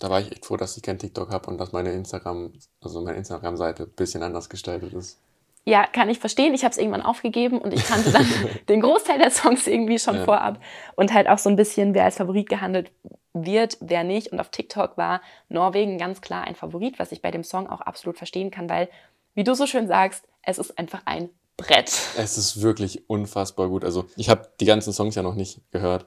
Da 0.00 0.10
war 0.10 0.20
ich 0.20 0.32
echt 0.32 0.44
froh, 0.44 0.56
dass 0.56 0.76
ich 0.76 0.82
kein 0.82 0.98
TikTok 0.98 1.30
habe 1.30 1.48
und 1.48 1.58
dass 1.58 1.72
meine 1.72 1.92
Instagram, 1.92 2.52
also 2.82 3.00
meine 3.00 3.16
Instagram-Seite 3.16 3.84
ein 3.84 3.90
bisschen 3.90 4.22
anders 4.22 4.48
gestaltet 4.48 4.92
ist. 4.92 5.18
Ja, 5.66 5.86
kann 5.86 6.10
ich 6.10 6.18
verstehen. 6.18 6.52
Ich 6.52 6.62
habe 6.62 6.72
es 6.72 6.78
irgendwann 6.78 7.00
aufgegeben 7.00 7.58
und 7.58 7.72
ich 7.72 7.84
kannte 7.86 8.10
dann 8.10 8.26
den 8.68 8.80
Großteil 8.82 9.18
der 9.18 9.30
Songs 9.30 9.66
irgendwie 9.66 9.98
schon 9.98 10.16
Ja. 10.16 10.24
vorab 10.24 10.58
und 10.96 11.14
halt 11.14 11.28
auch 11.28 11.38
so 11.38 11.48
ein 11.48 11.56
bisschen, 11.56 11.94
wer 11.94 12.04
als 12.04 12.16
Favorit 12.16 12.48
gehandelt 12.48 12.90
wird, 13.32 13.78
wer 13.80 14.04
nicht. 14.04 14.30
Und 14.32 14.40
auf 14.40 14.50
TikTok 14.50 14.98
war 14.98 15.22
Norwegen 15.48 15.96
ganz 15.96 16.20
klar 16.20 16.44
ein 16.44 16.54
Favorit, 16.54 16.98
was 16.98 17.12
ich 17.12 17.22
bei 17.22 17.30
dem 17.30 17.44
Song 17.44 17.68
auch 17.68 17.80
absolut 17.80 18.18
verstehen 18.18 18.50
kann, 18.50 18.68
weil, 18.68 18.90
wie 19.34 19.44
du 19.44 19.54
so 19.54 19.66
schön 19.66 19.86
sagst, 19.86 20.28
es 20.46 20.58
ist 20.58 20.78
einfach 20.78 21.02
ein 21.06 21.30
Brett. 21.56 21.92
Es 22.16 22.36
ist 22.38 22.60
wirklich 22.62 23.08
unfassbar 23.08 23.68
gut. 23.68 23.84
Also 23.84 24.06
ich 24.16 24.28
habe 24.28 24.48
die 24.60 24.64
ganzen 24.64 24.92
Songs 24.92 25.14
ja 25.14 25.22
noch 25.22 25.34
nicht 25.34 25.60
gehört. 25.70 26.06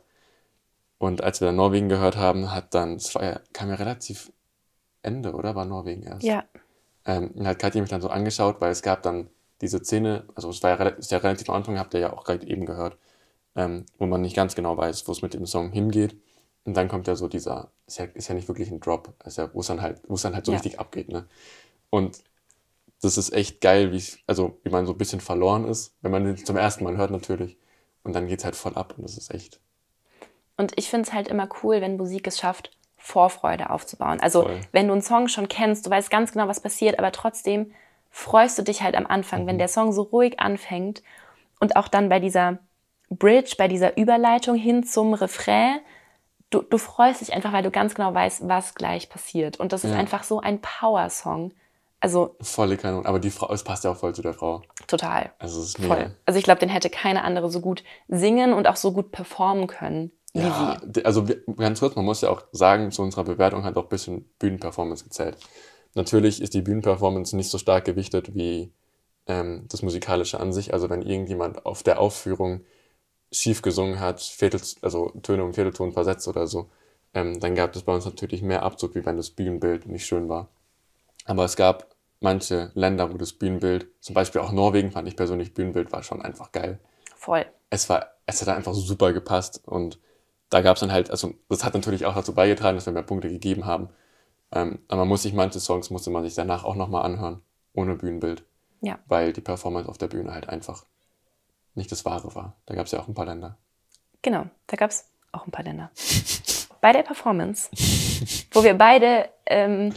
Und 0.98 1.22
als 1.22 1.42
wir 1.42 1.48
dann 1.48 1.56
Norwegen 1.56 1.90
gehört 1.90 2.18
haben, 2.18 2.52
hat 2.52 2.74
dann, 2.74 2.96
es 2.96 3.14
ja, 3.14 3.40
kam 3.54 3.70
ja 3.70 3.76
relativ 3.76 4.32
Ende, 5.04 5.34
oder? 5.34 5.56
War 5.56 5.66
Norwegen 5.66 6.04
erst. 6.04 6.24
Ja, 6.24 6.44
Ähm, 7.06 7.32
und 7.32 7.48
hat 7.48 7.60
Katja 7.60 7.82
mich 7.82 7.90
dann 7.90 8.02
so 8.02 8.10
angeschaut, 8.10 8.60
weil 8.60 8.72
es 8.72 8.82
gab 8.82 9.04
dann 9.04 9.30
diese 9.62 9.80
Szene, 9.84 10.26
also 10.36 10.50
es 10.50 10.62
war 10.64 10.72
ja, 10.78 10.88
ist 10.90 11.12
ja 11.12 11.20
relativ 11.20 11.50
am 11.50 11.56
Anfang, 11.56 11.80
habt 11.80 11.94
ihr 11.94 12.00
ja 12.02 12.14
auch 12.14 12.24
gerade 12.26 12.46
eben 12.48 12.66
gehört, 12.66 12.98
ähm, 13.56 13.86
wo 13.98 14.06
man 14.06 14.22
nicht 14.22 14.36
ganz 14.36 14.56
genau 14.56 14.76
weiß, 14.78 15.08
wo 15.08 15.12
es 15.12 15.22
mit 15.22 15.34
dem 15.34 15.46
Song 15.46 15.72
hingeht. 15.72 16.16
Und 16.66 16.76
dann 16.76 16.90
kommt 16.90 17.08
ja 17.08 17.16
so 17.16 17.28
dieser, 17.28 17.72
ist 17.88 17.98
ja, 18.00 18.06
ist 18.06 18.28
ja 18.28 18.36
nicht 18.36 18.48
wirklich 18.50 18.70
ein 18.72 18.80
Drop, 18.82 19.14
ist 19.26 19.38
ja, 19.38 19.50
wo 19.54 19.62
es 19.62 19.68
dann 19.68 19.82
halt, 19.82 20.02
wo 20.08 20.16
es 20.16 20.22
dann 20.24 20.36
halt 20.36 20.46
so 20.46 20.52
Ja. 20.52 20.58
richtig 20.58 20.80
abgeht, 20.80 21.10
ne? 21.10 21.28
Und 21.90 22.20
das 23.02 23.18
ist 23.18 23.34
echt 23.34 23.62
geil, 23.62 23.92
wie, 23.92 24.04
also, 24.26 24.60
wie 24.64 24.70
man 24.70 24.86
so 24.86 24.94
ein 24.94 24.98
bisschen 24.98 25.20
verloren 25.22 25.68
ist, 25.68 25.96
wenn 26.02 26.12
man 26.12 26.26
den 26.26 26.38
zum 26.38 26.58
ersten 26.58 26.84
Mal 26.84 26.98
hört 26.98 27.12
natürlich. 27.12 27.58
Und 28.04 28.14
dann 28.14 28.28
geht's 28.28 28.46
halt 28.46 28.56
voll 28.56 28.76
ab 28.76 28.94
und 28.98 29.04
das 29.04 29.18
ist 29.18 29.34
echt, 29.34 29.60
Und 30.56 30.74
ich 30.78 30.90
finde 30.90 31.08
es 31.08 31.14
halt 31.14 31.28
immer 31.28 31.48
cool, 31.62 31.82
wenn 31.82 31.98
Musik 31.98 32.26
es 32.28 32.40
schafft, 32.40 32.72
Vorfreude 32.98 33.70
aufzubauen. 33.70 34.20
Also 34.22 34.44
Voll. 34.44 34.60
wenn 34.72 34.88
du 34.88 34.94
einen 34.94 35.02
Song 35.04 35.28
schon 35.28 35.48
kennst, 35.48 35.86
du 35.86 35.90
weißt 35.90 36.10
ganz 36.10 36.32
genau, 36.32 36.48
was 36.48 36.60
passiert, 36.62 36.98
aber 37.00 37.12
trotzdem 37.12 37.72
freust 38.10 38.58
du 38.58 38.64
dich 38.64 38.82
halt 38.82 38.96
am 38.96 39.06
Anfang, 39.06 39.44
Mhm. 39.44 39.48
wenn 39.48 39.58
der 39.60 39.68
Song 39.68 39.92
so 39.94 40.02
ruhig 40.02 40.40
anfängt 40.40 41.04
und 41.60 41.76
auch 41.76 41.88
dann 41.88 42.10
bei 42.10 42.20
dieser 42.20 42.58
Bridge, 43.10 43.56
bei 43.58 43.68
dieser 43.68 43.96
Überleitung 43.98 44.56
hin 44.56 44.84
zum 44.84 45.14
Refrain, 45.14 45.80
du, 46.50 46.62
du 46.64 46.78
freust 46.78 47.22
dich 47.22 47.34
einfach, 47.34 47.54
weil 47.54 47.64
du 47.64 47.72
ganz 47.72 47.94
genau 47.94 48.14
weißt, 48.14 48.48
was 48.48 48.74
gleich 48.74 49.10
passiert. 49.10 49.60
Und 49.60 49.74
das 49.74 49.84
ist 49.84 49.92
Ja. 49.92 49.98
einfach 49.98 50.24
so 50.24 50.40
ein 50.42 50.60
Power-Song. 50.62 51.52
Also 52.00 52.36
volle 52.42 52.78
Kanone. 52.78 53.08
Aber 53.08 53.20
die 53.20 53.32
Frau, 53.32 53.52
es 53.52 53.64
passt 53.64 53.84
ja 53.84 53.92
auch 53.92 53.98
voll 53.98 54.14
zu 54.14 54.22
der 54.22 54.34
Frau. 54.34 54.62
total. 54.88 55.32
Also 55.40 55.60
es 55.62 55.70
ist 55.70 55.80
mega. 55.80 55.96
Voll. 55.96 56.16
Also 56.26 56.38
ich 56.38 56.44
glaube, 56.44 56.60
den 56.60 56.70
hätte 56.70 56.90
keine 56.90 57.24
andere 57.24 57.50
so 57.50 57.60
gut 57.60 57.84
singen 58.08 58.54
und 58.54 58.68
auch 58.68 58.76
so 58.76 58.92
gut 58.94 59.12
performen 59.12 59.68
können 59.68 60.12
wie 60.34 60.42
Ja, 60.42 60.80
sie. 60.94 61.04
also 61.06 61.28
wir- 61.28 61.42
ganz 61.56 61.80
kurz, 61.80 61.96
man 61.96 62.06
muss 62.06 62.22
ja 62.22 62.30
auch 62.30 62.44
sagen, 62.52 62.92
zu 62.92 63.02
unserer 63.02 63.24
Bewertung 63.24 63.64
hat 63.64 63.76
auch 63.78 63.84
ein 63.84 63.90
bisschen 63.90 64.30
Bühnenperformance 64.38 65.04
gezählt. 65.06 65.38
Natürlich 65.96 66.42
ist 66.42 66.54
die 66.54 66.62
Bühnenperformance 66.62 67.36
nicht 67.36 67.50
so 67.50 67.58
stark 67.58 67.86
gewichtet 67.86 68.36
wie 68.36 68.72
ähm, 69.26 69.66
das 69.70 69.82
Musikalische 69.82 70.40
an 70.40 70.54
sich. 70.54 70.74
Also 70.74 70.90
wenn 70.92 71.02
irgendjemand 71.02 71.66
auf 71.66 71.82
der 71.82 72.00
Aufführung 72.00 72.62
schief 73.32 73.62
gesungen 73.64 74.00
hat, 74.00 74.22
Viertel, 74.22 74.62
also 74.84 75.10
Töne 75.24 75.44
um 75.44 75.54
Viertelton 75.54 75.92
versetzt 75.92 76.28
oder 76.28 76.46
so, 76.48 76.70
ähm, 77.16 77.40
dann 77.40 77.56
gab 77.56 77.76
es 77.76 77.82
bei 77.82 77.94
uns 77.96 78.06
natürlich 78.06 78.42
mehr 78.44 78.62
Abzug, 78.64 78.94
wie 78.96 79.06
wenn 79.06 79.18
das 79.18 79.32
Bühnenbild 79.32 79.88
nicht 79.88 80.06
schön 80.06 80.30
war. 80.30 80.50
Aber 81.28 81.46
es 81.46 81.56
gab 81.56 81.96
manche 82.20 82.72
Länder, 82.74 83.14
wo 83.14 83.18
das 83.18 83.34
Bühnenbild, 83.34 83.88
zum 84.00 84.16
Beispiel 84.16 84.42
auch 84.42 84.52
Norwegen 84.52 84.92
fand 84.92 85.08
ich 85.08 85.16
persönlich, 85.16 85.54
Bühnenbild 85.54 85.92
war 85.92 86.02
schon 86.02 86.22
einfach 86.22 86.52
geil. 86.52 86.80
Voll. 87.16 87.46
Es 87.70 87.90
war, 87.90 88.08
es 88.26 88.42
hat 88.42 88.48
einfach 88.48 88.74
super 88.74 89.14
gepasst 89.14 89.62
und 89.66 90.00
da 90.50 90.62
gab 90.62 90.78
es 90.78 90.80
dann 90.80 90.92
halt, 90.92 91.12
also 91.12 91.34
das 91.50 91.64
hat 91.64 91.74
natürlich 91.74 92.06
auch 92.06 92.16
dazu 92.16 92.34
beigetragen, 92.34 92.78
dass 92.78 92.86
wir 92.86 92.94
mehr 92.94 93.04
Punkte 93.04 93.30
gegeben 93.30 93.66
haben. 93.66 93.90
Ähm, 94.52 94.80
aber 94.88 95.00
man 95.02 95.10
muss 95.10 95.24
sich 95.24 95.34
manche 95.34 95.60
Songs 95.60 95.90
musste 95.90 96.10
man 96.10 96.24
sich 96.24 96.34
danach 96.34 96.64
auch 96.64 96.76
nochmal 96.76 97.06
anhören, 97.06 97.42
ohne 97.74 97.96
Bühnenbild. 97.96 98.46
Ja. 98.80 99.00
Weil 99.08 99.34
die 99.34 99.42
Performance 99.42 99.90
auf 99.90 99.98
der 99.98 100.08
Bühne 100.08 100.34
halt 100.34 100.48
einfach 100.48 100.86
nicht 101.76 101.92
das 101.92 102.06
Wahre 102.06 102.34
war. 102.34 102.56
Da 102.66 102.76
gab 102.76 102.86
es 102.86 102.94
ja 102.94 103.00
auch 103.00 103.08
ein 103.08 103.14
paar 103.14 103.26
Länder. 103.26 103.58
Genau, 104.22 104.46
da 104.68 104.78
gab 104.78 104.92
es 104.92 105.10
auch 105.34 105.46
ein 105.46 105.52
paar 105.52 105.66
Länder. 105.66 105.92
Bei 106.80 106.94
der 106.94 107.04
Performance, 107.04 107.70
wo 108.52 108.64
wir 108.64 108.76
beide, 108.76 109.30
ähm, 109.46 109.94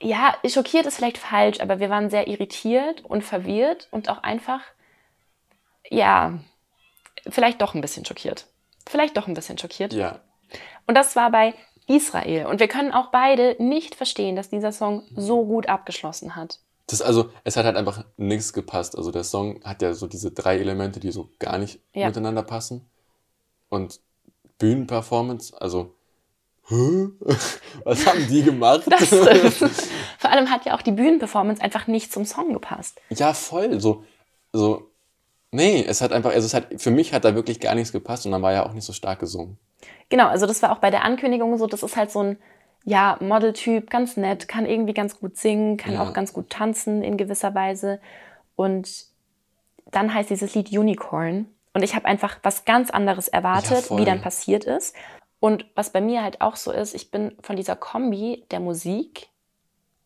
ja, 0.00 0.34
schockiert 0.46 0.86
ist 0.86 0.96
vielleicht 0.96 1.18
falsch, 1.18 1.60
aber 1.60 1.80
wir 1.80 1.90
waren 1.90 2.10
sehr 2.10 2.28
irritiert 2.28 3.04
und 3.04 3.22
verwirrt 3.22 3.88
und 3.90 4.08
auch 4.08 4.22
einfach, 4.22 4.60
ja, 5.90 6.38
vielleicht 7.28 7.60
doch 7.62 7.74
ein 7.74 7.80
bisschen 7.80 8.04
schockiert. 8.04 8.46
Vielleicht 8.86 9.16
doch 9.16 9.26
ein 9.26 9.34
bisschen 9.34 9.58
schockiert. 9.58 9.92
Ja, 9.92 10.20
Und 10.86 10.94
das 10.94 11.16
war 11.16 11.30
bei 11.30 11.54
Israel. 11.86 12.46
Und 12.46 12.60
wir 12.60 12.68
können 12.68 12.92
auch 12.92 13.10
beide 13.10 13.56
nicht 13.58 13.94
verstehen, 13.94 14.36
dass 14.36 14.50
dieser 14.50 14.72
Song 14.72 15.02
so 15.14 15.44
gut 15.44 15.68
abgeschlossen 15.68 16.36
hat. 16.36 16.60
das 16.86 17.02
also, 17.02 17.30
es 17.44 17.56
hat 17.56 17.66
halt 17.66 17.76
einfach 17.76 18.04
nichts 18.16 18.52
gepasst. 18.52 18.96
Also 18.96 19.10
der 19.10 19.24
Song 19.24 19.62
hat 19.64 19.82
ja 19.82 19.92
so 19.94 20.06
diese 20.06 20.30
drei 20.30 20.58
Elemente, 20.58 21.00
die 21.00 21.10
so 21.10 21.30
gar 21.38 21.58
nicht 21.58 21.80
Ja. 21.92 22.06
miteinander 22.06 22.42
passen. 22.42 22.88
Und 23.68 24.00
Bühnenperformance, 24.58 25.60
also? 25.60 25.94
was 27.84 28.06
haben 28.06 28.26
die 28.28 28.42
gemacht? 28.42 28.82
Das, 28.86 29.08
vor 30.18 30.30
allem 30.30 30.50
hat 30.50 30.66
ja 30.66 30.76
auch 30.76 30.82
die 30.82 30.92
Bühnenperformance 30.92 31.62
einfach 31.62 31.86
nicht 31.86 32.12
zum 32.12 32.24
Song 32.24 32.52
gepasst. 32.52 33.00
Ja, 33.10 33.32
voll. 33.32 33.80
So, 33.80 34.04
so, 34.52 34.90
nee, 35.50 35.84
es 35.86 36.00
hat 36.02 36.12
einfach, 36.12 36.30
also 36.32 36.46
es 36.46 36.54
hat, 36.54 36.66
für 36.76 36.90
mich 36.90 37.12
hat 37.14 37.24
da 37.24 37.34
wirklich 37.34 37.60
gar 37.60 37.74
nichts 37.74 37.92
gepasst 37.92 38.26
und 38.26 38.32
dann 38.32 38.42
war 38.42 38.52
ja 38.52 38.66
auch 38.66 38.72
nicht 38.72 38.84
so 38.84 38.92
stark 38.92 39.20
gesungen. 39.20 39.58
Genau, 40.10 40.26
also 40.28 40.46
das 40.46 40.62
war 40.62 40.72
auch 40.72 40.78
bei 40.78 40.90
der 40.90 41.04
Ankündigung 41.04 41.56
so, 41.58 41.66
das 41.66 41.82
ist 41.82 41.96
halt 41.96 42.10
so 42.10 42.22
ein, 42.22 42.38
ja, 42.84 43.18
Modeltyp, 43.20 43.90
ganz 43.90 44.16
nett, 44.16 44.48
kann 44.48 44.64
irgendwie 44.64 44.94
ganz 44.94 45.18
gut 45.20 45.36
singen, 45.36 45.76
kann 45.76 45.94
Ja. 45.94 46.02
auch 46.02 46.12
ganz 46.12 46.32
gut 46.32 46.48
tanzen 46.48 47.02
in 47.02 47.16
gewisser 47.16 47.54
Weise. 47.54 48.00
Und 48.56 49.06
dann 49.90 50.12
heißt 50.12 50.30
dieses 50.30 50.54
Lied 50.54 50.70
Unicorn. 50.70 51.46
Und 51.74 51.82
ich 51.82 51.94
habe 51.94 52.06
einfach 52.06 52.38
was 52.42 52.64
ganz 52.64 52.90
anderes 52.90 53.28
erwartet, 53.28 53.84
voll. 53.84 54.00
wie 54.00 54.04
dann 54.04 54.22
passiert 54.22 54.64
ist. 54.64 54.94
Und 55.40 55.66
was 55.74 55.90
bei 55.90 56.00
mir 56.00 56.22
halt 56.22 56.40
auch 56.40 56.56
so 56.56 56.72
ist, 56.72 56.94
ich 56.94 57.10
bin 57.10 57.36
von 57.40 57.56
dieser 57.56 57.76
Kombi 57.76 58.44
der 58.50 58.60
Musik 58.60 59.28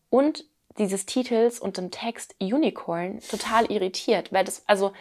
und 0.09 0.45
dieses 0.77 1.05
Titels 1.05 1.59
und 1.59 1.77
dem 1.77 1.91
Text 1.91 2.35
Unicorn 2.39 3.19
total 3.29 3.71
irritiert, 3.71 4.31
weil 4.31 4.43
das, 4.43 4.63
also 4.67 4.91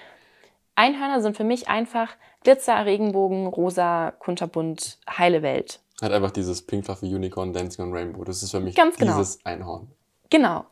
Einhörner 0.75 1.21
sind 1.21 1.37
für 1.37 1.45
mich 1.45 1.69
einfach 1.69 2.15
Glitzer, 2.45 2.87
Regenbogen, 2.87 3.47
rosa, 3.47 4.13
kunterbunt, 4.19 4.99
heile 5.09 5.43
Welt. 5.43 5.81
Hat 6.01 6.13
einfach 6.13 6.31
dieses 6.31 6.63
Pink 6.63 6.85
Fluffy 6.85 7.15
Unicorn 7.15 7.53
Dancing 7.53 7.85
on 7.87 7.93
Rainbow. 7.93 8.25
Das 8.25 8.43
ist 8.43 8.51
für 8.51 8.61
mich 8.61 8.75
Ganz 8.75 8.97
genau. 8.97 9.17
dieses 9.17 9.45
Einhorn. 9.45 9.89
Genau. 10.31 10.65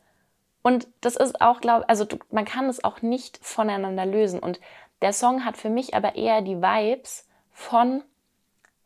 Und 0.62 0.88
das 1.00 1.16
ist 1.16 1.40
auch, 1.40 1.60
glaube 1.60 1.88
also 1.88 2.04
du, 2.04 2.16
man 2.30 2.44
kann 2.44 2.68
es 2.68 2.82
auch 2.82 3.02
nicht 3.02 3.38
voneinander 3.42 4.06
lösen. 4.06 4.40
Und 4.40 4.60
der 5.02 5.12
Song 5.12 5.44
hat 5.44 5.56
für 5.56 5.70
mich 5.70 5.94
aber 5.94 6.16
eher 6.16 6.42
die 6.42 6.56
Vibes 6.56 7.26
von 7.52 8.02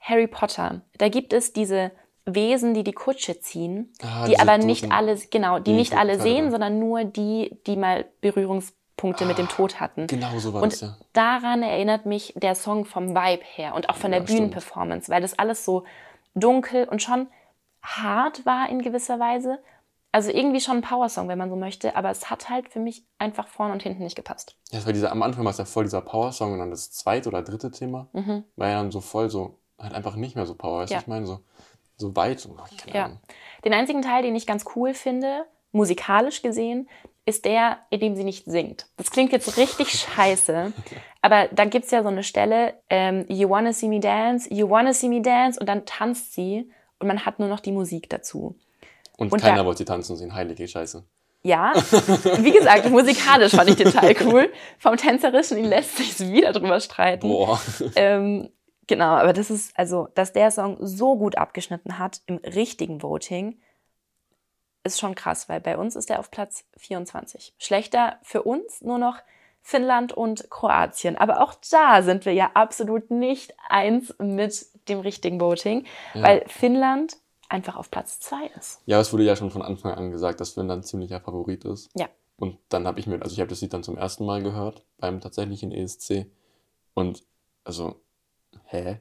Harry 0.04 0.26
Potter. 0.26 0.82
Da 0.98 1.08
gibt 1.08 1.32
es 1.32 1.52
diese 1.52 1.90
Wesen, 2.26 2.74
die 2.74 2.84
die 2.84 2.92
Kutsche 2.92 3.40
ziehen, 3.40 3.92
Ah, 4.02 4.26
die 4.26 4.38
aber 4.38 4.58
nicht 4.58 4.84
toten- 4.84 4.92
alle, 4.94 5.16
genau, 5.30 5.58
die 5.58 5.72
die 5.72 5.76
nicht 5.76 5.96
alle 5.96 6.18
sehen, 6.20 6.50
sondern 6.50 6.78
nur 6.78 7.04
die, 7.04 7.58
die 7.66 7.76
mal 7.76 8.06
Berührungspunkte 8.20 9.26
mit 9.26 9.38
dem 9.38 9.48
Tod 9.48 9.80
hatten. 9.80 10.06
Genau 10.06 10.38
so 10.38 10.52
war 10.54 10.62
Und 10.62 10.72
das 10.72 10.80
ja. 10.80 10.96
daran 11.12 11.62
erinnert 11.62 12.06
mich 12.06 12.32
der 12.36 12.54
Song 12.54 12.84
vom 12.84 13.10
Vibe 13.14 13.42
her 13.44 13.74
und 13.74 13.88
auch 13.90 13.96
von 13.96 14.12
Ja, 14.12 14.20
der. 14.20 14.26
Bühnenperformance, 14.26 15.10
weil 15.10 15.20
das 15.22 15.38
alles 15.38 15.64
so 15.64 15.84
dunkel 16.34 16.88
und 16.88 17.02
schon 17.02 17.28
hart 17.82 18.44
war 18.46 18.68
in 18.70 18.80
gewisser 18.82 19.18
Weise. 19.20 19.58
Also 20.12 20.30
irgendwie 20.30 20.60
schon 20.60 20.76
ein 20.76 20.82
Powersong, 20.82 21.28
wenn 21.28 21.38
man 21.38 21.50
so 21.50 21.56
möchte, 21.56 21.96
aber 21.96 22.10
es 22.10 22.30
hat 22.30 22.48
halt 22.48 22.68
für 22.68 22.78
mich 22.78 23.04
einfach 23.18 23.48
vorne 23.48 23.72
und 23.72 23.82
hinten 23.82 24.04
nicht 24.04 24.14
gepasst. 24.16 24.56
Ja, 24.70 24.78
das 24.78 24.86
war 24.86 24.92
dieser, 24.92 25.10
am 25.10 25.22
Anfang 25.22 25.44
war 25.44 25.50
es 25.50 25.58
ja 25.58 25.64
voll 25.64 25.84
dieser 25.84 26.02
Power-Song 26.02 26.52
und 26.52 26.60
dann 26.60 26.70
das 26.70 26.92
zweite 26.92 27.28
oder 27.28 27.42
dritte 27.42 27.70
Thema 27.72 28.08
Mhm. 28.12 28.44
war 28.56 28.68
ja 28.68 28.76
dann 28.78 28.92
so 28.92 29.00
voll 29.00 29.28
so, 29.28 29.58
halt 29.78 29.94
einfach 29.94 30.16
nicht 30.16 30.36
mehr 30.36 30.46
so 30.46 30.54
Power. 30.54 30.80
Weißt 30.80 30.92
Ja. 30.92 30.98
ich 31.00 31.06
meine, 31.06 31.26
so, 31.26 31.40
so 31.96 32.14
weit. 32.16 32.46
Ja. 32.92 33.06
Ahnung. 33.06 33.20
Den 33.64 33.72
einzigen 33.74 34.02
Teil, 34.02 34.22
den 34.22 34.34
ich 34.36 34.46
ganz 34.46 34.64
cool 34.76 34.94
finde, 34.94 35.44
musikalisch 35.72 36.42
gesehen, 36.42 36.88
ist 37.26 37.44
der, 37.46 37.78
in 37.90 38.00
dem 38.00 38.16
sie 38.16 38.24
nicht 38.24 38.44
singt. 38.44 38.86
Das 38.96 39.10
klingt 39.10 39.32
jetzt 39.32 39.56
richtig 39.56 39.90
scheiße, 40.16 40.72
aber 41.22 41.48
da 41.52 41.64
gibt 41.64 41.86
es 41.86 41.90
ja 41.90 42.02
so 42.02 42.08
eine 42.08 42.22
Stelle, 42.22 42.74
ähm, 42.90 43.24
You 43.28 43.48
wanna 43.48 43.72
see 43.72 43.88
me 43.88 43.98
dance, 44.00 44.52
you 44.52 44.68
wanna 44.68 44.92
see 44.92 45.08
me 45.08 45.22
dance 45.22 45.58
und 45.58 45.66
dann 45.66 45.86
tanzt 45.86 46.34
sie 46.34 46.70
und 46.98 47.08
man 47.08 47.24
hat 47.24 47.38
nur 47.38 47.48
noch 47.48 47.60
die 47.60 47.72
Musik 47.72 48.10
dazu. 48.10 48.56
Und, 49.16 49.32
Und 49.32 49.40
keiner 49.40 49.58
da- 49.58 49.64
wollte 49.64 49.78
sie 49.78 49.84
tanzen 49.84 50.16
sehen. 50.16 50.34
Heilige 50.34 50.66
Scheiße. 50.68 51.04
Ja, 51.42 51.72
wie 52.38 52.52
gesagt, 52.52 52.88
musikalisch 52.90 53.52
fand 53.52 53.68
ich 53.70 53.76
den 53.76 53.90
Teil 53.92 54.16
cool. 54.24 54.50
Vom 54.78 54.96
Tänzerischen 54.96 55.62
lässt 55.64 55.96
sich 55.96 56.18
wieder 56.20 56.52
drüber 56.52 56.80
streiten. 56.80 57.28
Boah. 57.28 57.60
Ähm, 57.96 58.48
genau, 58.86 59.14
aber 59.16 59.32
das 59.32 59.50
ist, 59.50 59.76
also, 59.78 60.08
dass 60.14 60.32
der 60.32 60.50
Song 60.50 60.76
so 60.80 61.16
gut 61.16 61.36
abgeschnitten 61.36 61.98
hat 61.98 62.20
im 62.26 62.36
richtigen 62.38 63.02
Voting, 63.02 63.58
ist 64.84 65.00
schon 65.00 65.14
krass, 65.14 65.48
weil 65.48 65.60
bei 65.60 65.78
uns 65.78 65.96
ist 65.96 66.10
er 66.10 66.18
auf 66.18 66.30
Platz 66.30 66.64
24. 66.76 67.54
Schlechter 67.58 68.18
für 68.22 68.42
uns 68.42 68.82
nur 68.82 68.98
noch 68.98 69.16
Finnland 69.62 70.12
und 70.12 70.50
Kroatien. 70.50 71.16
Aber 71.16 71.40
auch 71.42 71.54
da 71.70 72.02
sind 72.02 72.26
wir 72.26 72.34
ja 72.34 72.50
absolut 72.52 73.10
nicht 73.10 73.54
eins 73.68 74.14
mit 74.18 74.66
dem 74.88 75.00
richtigen 75.00 75.40
Voting, 75.40 75.86
Ja. 76.12 76.22
weil 76.22 76.44
Finnland 76.48 77.16
einfach 77.48 77.76
auf 77.76 77.90
Platz 77.90 78.20
2 78.20 78.46
ist. 78.58 78.82
Ja, 78.84 79.00
es 79.00 79.10
wurde 79.12 79.24
ja 79.24 79.36
schon 79.36 79.50
von 79.50 79.62
Anfang 79.62 79.94
an 79.94 80.10
gesagt, 80.10 80.40
dass 80.40 80.50
Finnland 80.50 80.82
ein 80.82 80.86
ziemlicher 80.86 81.20
Favorit 81.20 81.64
ist. 81.64 81.88
Ja. 81.94 82.08
Und 82.36 82.58
dann 82.68 82.86
habe 82.86 83.00
ich 83.00 83.06
mir, 83.06 83.22
also 83.22 83.32
ich 83.32 83.40
habe 83.40 83.48
das 83.48 83.60
Lied 83.62 83.72
dann 83.72 83.84
zum 83.84 83.96
ersten 83.96 84.26
Mal 84.26 84.42
gehört, 84.42 84.84
beim 84.98 85.20
tatsächlichen 85.20 85.72
ESC. 85.72 86.26
Und 86.92 87.22
also, 87.64 88.02
hä? 88.66 89.00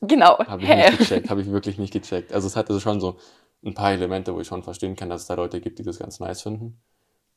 Genau. 0.00 0.38
Habe 0.38 0.62
ich 0.62 0.68
Hä? 0.68 0.86
nicht 0.90 0.98
gecheckt, 0.98 1.30
habe 1.30 1.40
ich 1.42 1.50
wirklich 1.50 1.78
nicht 1.78 1.92
gecheckt. 1.92 2.32
Also 2.32 2.46
es 2.48 2.56
hatte 2.56 2.78
schon 2.80 3.00
so 3.00 3.18
ein 3.64 3.74
paar 3.74 3.92
Elemente, 3.92 4.34
wo 4.34 4.40
ich 4.40 4.48
schon 4.48 4.64
verstehen 4.64 4.96
kann, 4.96 5.08
dass 5.08 5.22
es 5.22 5.26
da 5.28 5.34
Leute 5.34 5.60
gibt, 5.60 5.78
die 5.78 5.84
das 5.84 5.98
ganz 6.00 6.18
nice 6.18 6.42
finden. 6.42 6.80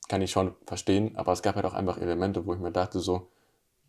Kann 0.08 0.22
ich 0.24 0.32
schon 0.32 0.56
verstehen, 0.66 1.16
aber 1.16 1.32
es 1.32 1.44
gab 1.44 1.56
halt 1.56 1.66
auch 1.66 1.74
einfach 1.76 1.98
Elemente, 2.00 2.46
wo 2.48 2.54
ich 2.54 2.60
mir 2.60 2.72
dachte 2.72 3.00
so, 3.00 3.30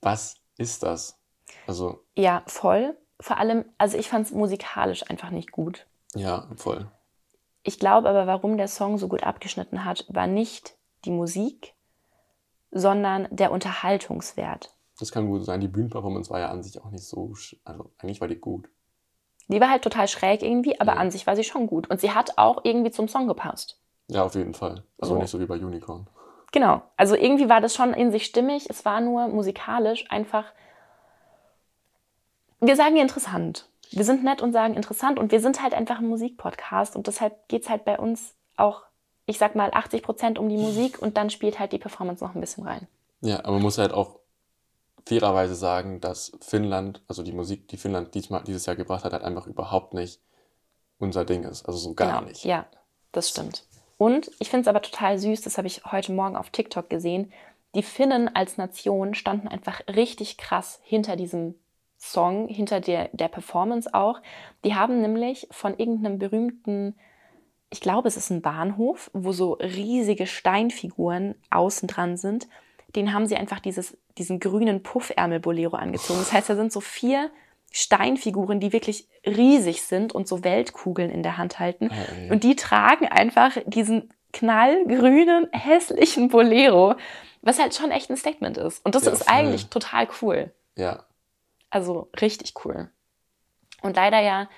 was 0.03 0.37
ist 0.59 0.83
das? 0.83 1.19
Also, 1.67 2.05
Ja, 2.17 2.43
voll. 2.47 2.97
Vor 3.19 3.39
allem, 3.39 3.65
also 3.79 3.97
ich 3.97 4.09
fand 4.11 4.27
es 4.27 4.33
musikalisch 4.33 5.09
einfach 5.09 5.31
nicht 5.31 5.53
gut. 5.53 5.87
ja, 6.15 6.47
voll. 6.57 6.91
Ich 7.63 7.79
glaube 7.81 8.09
aber, 8.11 8.27
warum 8.27 8.59
der 8.59 8.69
Song 8.69 8.97
so 8.99 9.09
gut 9.09 9.23
abgeschnitten 9.25 9.85
hat, 9.85 10.05
war 10.09 10.27
nicht 10.27 10.77
die 11.05 11.11
Musik, 11.11 11.75
sondern 12.71 13.27
der 13.31 13.51
Unterhaltungswert. 13.53 14.76
Das 14.99 15.13
kann 15.13 15.27
gut 15.27 15.45
sein. 15.45 15.61
Die 15.61 15.69
Bühnenperformance 15.69 16.31
war 16.31 16.41
ja 16.41 16.49
an 16.51 16.63
sich 16.63 16.81
auch 16.83 16.91
nicht 16.91 17.05
so, 17.05 17.35
also 17.65 17.91
eigentlich 17.99 18.21
war 18.21 18.29
die 18.29 18.37
gut. 18.41 18.69
Die 19.49 19.61
war 19.61 19.71
halt 19.71 19.83
total 19.83 20.09
schräg 20.09 20.43
irgendwie, 20.43 20.81
aber 20.81 20.95
Ja. 20.95 20.99
an 20.99 21.11
sich 21.11 21.27
war 21.27 21.37
sie 21.37 21.45
schon 21.45 21.67
gut. 21.67 21.89
Und 21.91 22.01
sie 22.01 22.11
hat 22.13 22.37
auch 22.39 22.65
irgendwie 22.65 22.91
zum 22.91 23.07
Song 23.09 23.29
gepasst. 23.29 23.79
Ja, 24.09 24.25
auf 24.25 24.35
jeden 24.35 24.55
Fall. 24.55 24.83
Also 24.99 25.15
So. 25.15 25.21
nicht 25.21 25.31
so 25.31 25.39
wie 25.41 25.47
bei 25.47 25.57
Unicorn. 25.57 26.09
Genau. 26.53 26.83
Also 26.97 27.15
irgendwie 27.15 27.49
war 27.49 27.61
das 27.61 27.75
schon 27.75 27.93
in 27.93 28.11
sich 28.11 28.25
stimmig. 28.25 28.69
Es 28.71 28.85
war 28.85 29.01
nur 29.01 29.29
musikalisch 29.29 30.05
einfach. 30.11 30.45
Wir 32.61 32.77
sagen 32.77 32.97
interessant. 32.97 33.69
Wir 33.91 34.05
sind 34.05 34.25
nett 34.25 34.43
und 34.43 34.53
sagen 34.53 34.75
interessant 34.75 35.19
und 35.19 35.31
wir 35.31 35.41
sind 35.41 35.63
halt 35.63 35.75
einfach 35.75 35.99
ein 35.99 36.09
Musikpodcast 36.09 36.97
und 36.97 37.07
deshalb 37.07 37.47
geht 37.49 37.63
es 37.63 37.69
halt 37.71 37.85
bei 37.85 37.99
uns 37.99 38.35
auch, 38.57 38.83
ich 39.27 39.39
sag 39.39 39.55
mal, 39.55 39.71
80 39.73 40.03
Prozent 40.03 40.39
um 40.39 40.49
die 40.49 40.57
Musik 40.57 41.01
und 41.01 41.17
dann 41.17 41.31
spielt 41.31 41.61
halt 41.61 41.73
die 41.73 41.79
Performance 41.79 42.25
noch 42.25 42.35
ein 42.35 42.41
bisschen 42.41 42.65
rein. 42.67 42.89
Ja, 43.21 43.41
aber 43.41 43.53
man 43.53 43.63
muss 43.63 43.79
halt 43.79 43.93
auch 43.93 44.19
fairerweise 45.07 45.55
sagen, 45.55 46.01
dass 46.01 46.33
Finnland, 46.41 47.03
also 47.07 47.23
die 47.23 47.33
Musik, 47.33 47.69
die 47.69 47.77
Finnland 47.77 48.15
diesmal, 48.15 48.43
dieses 48.43 48.67
Jahr 48.67 48.77
gebracht 48.77 49.05
hat, 49.05 49.13
halt 49.13 49.23
einfach 49.23 49.47
überhaupt 49.47 49.95
nicht 49.95 50.21
unser 50.99 51.25
Ding 51.25 51.45
ist. 51.45 51.65
Also 51.67 51.79
so 51.79 51.95
gar 51.95 52.19
genau. 52.19 52.29
nicht. 52.29 52.45
Ja, 52.45 52.67
das 53.13 53.31
stimmt. 53.31 53.65
Und 53.99 54.31
ich 54.41 54.51
finde 54.51 54.63
es 54.63 54.69
aber 54.69 54.83
total 54.83 55.19
süß, 55.19 55.43
das 55.43 55.59
habe 55.59 55.69
ich 55.69 55.85
heute 55.85 56.13
Morgen 56.13 56.37
auf 56.37 56.51
TikTok 56.51 56.91
gesehen. 56.91 57.33
Die 57.75 57.83
Finnen 57.83 58.35
als 58.35 58.59
Nation 58.59 59.15
standen 59.15 59.49
einfach 59.49 59.81
richtig 59.89 60.39
krass 60.39 60.81
hinter 60.83 61.17
diesem 61.17 61.55
Song, 61.99 62.49
hinter 62.49 62.81
der, 62.81 63.09
der 63.13 63.29
Performance 63.29 63.93
auch. 63.95 64.21
Die 64.65 64.75
haben 64.75 65.01
nämlich 65.01 65.47
von 65.51 65.79
irgendeinem 65.79 66.19
berühmten, 66.19 66.97
ich 67.71 67.81
glaube, 67.81 68.09
es 68.09 68.17
ist 68.17 68.31
ein 68.31 68.43
Bahnhof, 68.43 69.11
wo 69.15 69.33
so 69.33 69.55
riesige 69.55 70.27
Steinfiguren 70.27 71.37
außen 71.51 71.89
dran 71.89 72.17
sind. 72.17 72.49
Den 72.95 73.13
haben 73.13 73.27
sie 73.27 73.37
einfach 73.37 73.61
dieses, 73.61 73.97
diesen 74.19 74.41
grünen 74.41 74.83
Puffärmel-Bolero 74.83 75.77
angezogen. 75.77 76.19
Das 76.19 76.33
heißt, 76.33 76.49
da 76.49 76.57
sind 76.57 76.73
so 76.73 76.81
vier 76.81 77.31
Steinfiguren, 77.71 78.61
die 78.61 78.73
wirklich 78.73 79.09
riesig 79.27 79.83
sind 79.83 80.13
und 80.13 80.27
so 80.27 80.45
Weltkugeln 80.45 81.11
in 81.11 81.23
der 81.23 81.37
Hand 81.37 81.59
halten. 81.59 81.91
Hey. 81.91 82.31
Und 82.31 82.43
die 82.45 82.57
tragen 82.57 83.07
einfach 83.07 83.57
diesen 83.67 84.13
knallgrünen, 84.33 85.49
hässlichen 85.53 86.29
Bolero, 86.29 86.95
was 87.43 87.59
halt 87.59 87.75
schon 87.75 87.91
echt 87.91 88.11
ein 88.11 88.17
Statement 88.17 88.57
ist. 88.57 88.85
Und 88.85 88.95
das 88.95 89.05
Ja, 89.05 89.13
ist 89.13 89.29
eigentlich 89.29 89.69
total 89.69 90.09
cool. 90.23 90.53
Ja. 90.77 91.05
Also 91.71 92.11
richtig 92.21 92.55
cool. 92.65 92.91
Und 93.83 93.97
leider 93.97 94.21
ja 94.21 94.49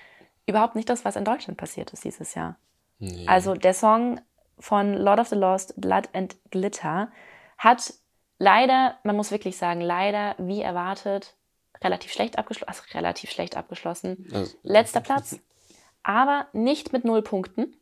überhaupt 0.47 0.77
nicht 0.77 0.89
das, 0.89 1.05
was 1.05 1.17
in 1.17 1.25
Deutschland 1.25 1.59
passiert 1.59 1.93
ist 1.93 2.05
dieses 2.05 2.35
Jahr. 2.35 2.57
Nee. 2.99 3.27
Also 3.27 3.55
der 3.55 3.75
Song 3.75 4.21
von 4.59 4.95
Lord 4.95 5.21
of 5.21 5.29
the 5.29 5.37
Lost, 5.37 5.81
Blood 5.81 6.09
and 6.13 6.37
Glitter, 6.51 7.11
hat 7.57 7.93
leider, 8.39 8.99
man 9.05 9.17
muss 9.17 9.31
wirklich 9.31 9.57
sagen, 9.57 9.81
leider, 9.81 10.35
wie 10.39 10.63
erwartet, 10.63 11.35
relativ 11.83 12.13
schlecht 12.13 12.39
abgeschlossen. 12.39 12.69
Also 12.69 12.83
relativ 12.95 13.31
schlecht 13.31 13.57
abgeschlossen. 13.57 14.29
Also, 14.33 14.57
Letzter 14.63 15.01
Platz, 15.01 15.39
aber 16.03 16.47
nicht 16.53 16.93
mit 16.93 17.05
null 17.05 17.23
Punkten. 17.23 17.77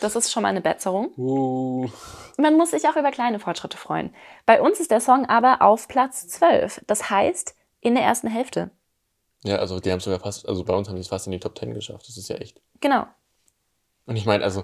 Das 0.00 0.14
ist 0.14 0.30
schon 0.30 0.44
mal 0.44 0.50
eine 0.50 0.60
Besserung. 0.60 1.12
Uh, 1.16 1.88
Man 2.38 2.56
muss 2.56 2.70
sich 2.70 2.86
auch 2.86 2.94
über 2.94 3.10
kleine 3.10 3.40
Fortschritte 3.40 3.76
freuen. 3.76 4.14
Bei 4.46 4.62
uns 4.62 4.78
ist 4.78 4.92
der 4.92 5.00
Song 5.00 5.26
aber 5.26 5.62
auf 5.62 5.88
Platz 5.88 6.28
12. 6.28 6.84
Das 6.86 7.10
heißt, 7.10 7.56
in 7.80 7.94
der 7.96 8.04
ersten 8.04 8.28
Hälfte. 8.28 8.70
ja, 9.42 9.56
also 9.56 9.80
die 9.80 9.90
haben 9.90 9.98
es 9.98 10.04
sogar 10.04 10.20
fast, 10.20 10.48
also 10.48 10.62
bei 10.64 10.74
uns 10.74 10.88
haben 10.88 10.94
die 10.94 11.00
es 11.00 11.08
fast 11.08 11.26
in 11.26 11.32
die 11.32 11.40
Top 11.40 11.58
10 11.58 11.74
geschafft. 11.74 12.06
Das 12.06 12.16
ist 12.16 12.28
ja 12.28 12.36
echt. 12.36 12.60
Genau. 12.80 13.04
Und 14.06 14.14
ich 14.14 14.26
meine, 14.26 14.44
also, 14.44 14.62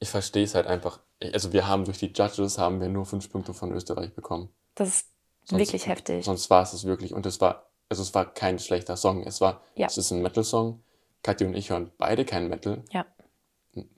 ich 0.00 0.08
verstehe 0.08 0.44
es 0.44 0.54
halt 0.56 0.66
einfach. 0.66 0.98
Also 1.32 1.52
wir 1.52 1.68
haben 1.68 1.84
durch 1.84 1.98
die 1.98 2.12
Judges 2.12 2.58
haben 2.58 2.80
wir 2.80 2.88
nur 2.88 3.06
fünf 3.06 3.30
Punkte 3.30 3.54
von 3.54 3.70
Österreich 3.72 4.12
bekommen. 4.14 4.48
Das 4.78 4.88
ist 4.88 5.08
Sonst- 5.44 5.60
wirklich 5.60 5.86
heftig. 5.86 6.24
Sonst 6.24 6.48
war 6.50 6.62
es 6.62 6.72
es 6.72 6.84
wirklich. 6.84 7.12
Und 7.14 7.26
es 7.26 7.40
war, 7.40 7.66
also 7.88 8.02
es 8.02 8.14
war 8.14 8.32
kein 8.32 8.58
schlechter 8.58 8.96
Song. 8.96 9.22
Es 9.24 9.40
war, 9.40 9.60
Ja. 9.74 9.86
es 9.86 9.98
ist 9.98 10.10
ein 10.10 10.22
Metal-Song. 10.22 10.82
Kathi 11.22 11.44
und 11.44 11.54
ich 11.54 11.70
hören 11.70 11.90
beide 11.98 12.24
kein 12.24 12.48
Metal. 12.48 12.82
Ja. 12.92 13.04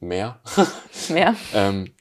Mehr. 0.00 0.40
Mehr. 1.08 1.34
ähm, 1.54 1.94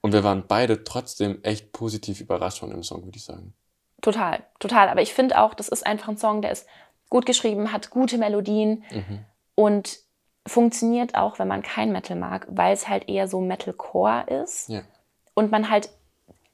und 0.00 0.12
wir 0.12 0.24
waren 0.24 0.46
beide 0.46 0.82
trotzdem 0.84 1.40
echt 1.42 1.72
positiv 1.72 2.20
überrascht 2.20 2.58
von 2.60 2.70
dem 2.70 2.82
Song, 2.82 3.04
würde 3.04 3.16
ich 3.16 3.24
sagen. 3.24 3.54
Total, 4.00 4.42
total. 4.58 4.88
Aber 4.88 5.02
ich 5.02 5.12
finde 5.14 5.38
auch, 5.40 5.54
das 5.54 5.68
ist 5.68 5.86
einfach 5.86 6.08
ein 6.08 6.16
Song, 6.16 6.40
der 6.42 6.50
ist 6.52 6.66
gut 7.10 7.26
geschrieben, 7.26 7.72
hat 7.72 7.90
gute 7.90 8.16
Melodien 8.18 8.82
Mhm. 8.90 9.24
und 9.56 9.98
funktioniert 10.46 11.14
auch, 11.16 11.38
wenn 11.38 11.48
man 11.48 11.62
kein 11.62 11.92
Metal 11.92 12.16
mag, 12.16 12.46
weil 12.50 12.72
es 12.72 12.88
halt 12.88 13.08
eher 13.08 13.28
so 13.28 13.40
Metalcore 13.40 14.24
ist 14.42 14.68
Ja. 14.68 14.82
und 15.34 15.50
man 15.50 15.68
halt 15.70 15.90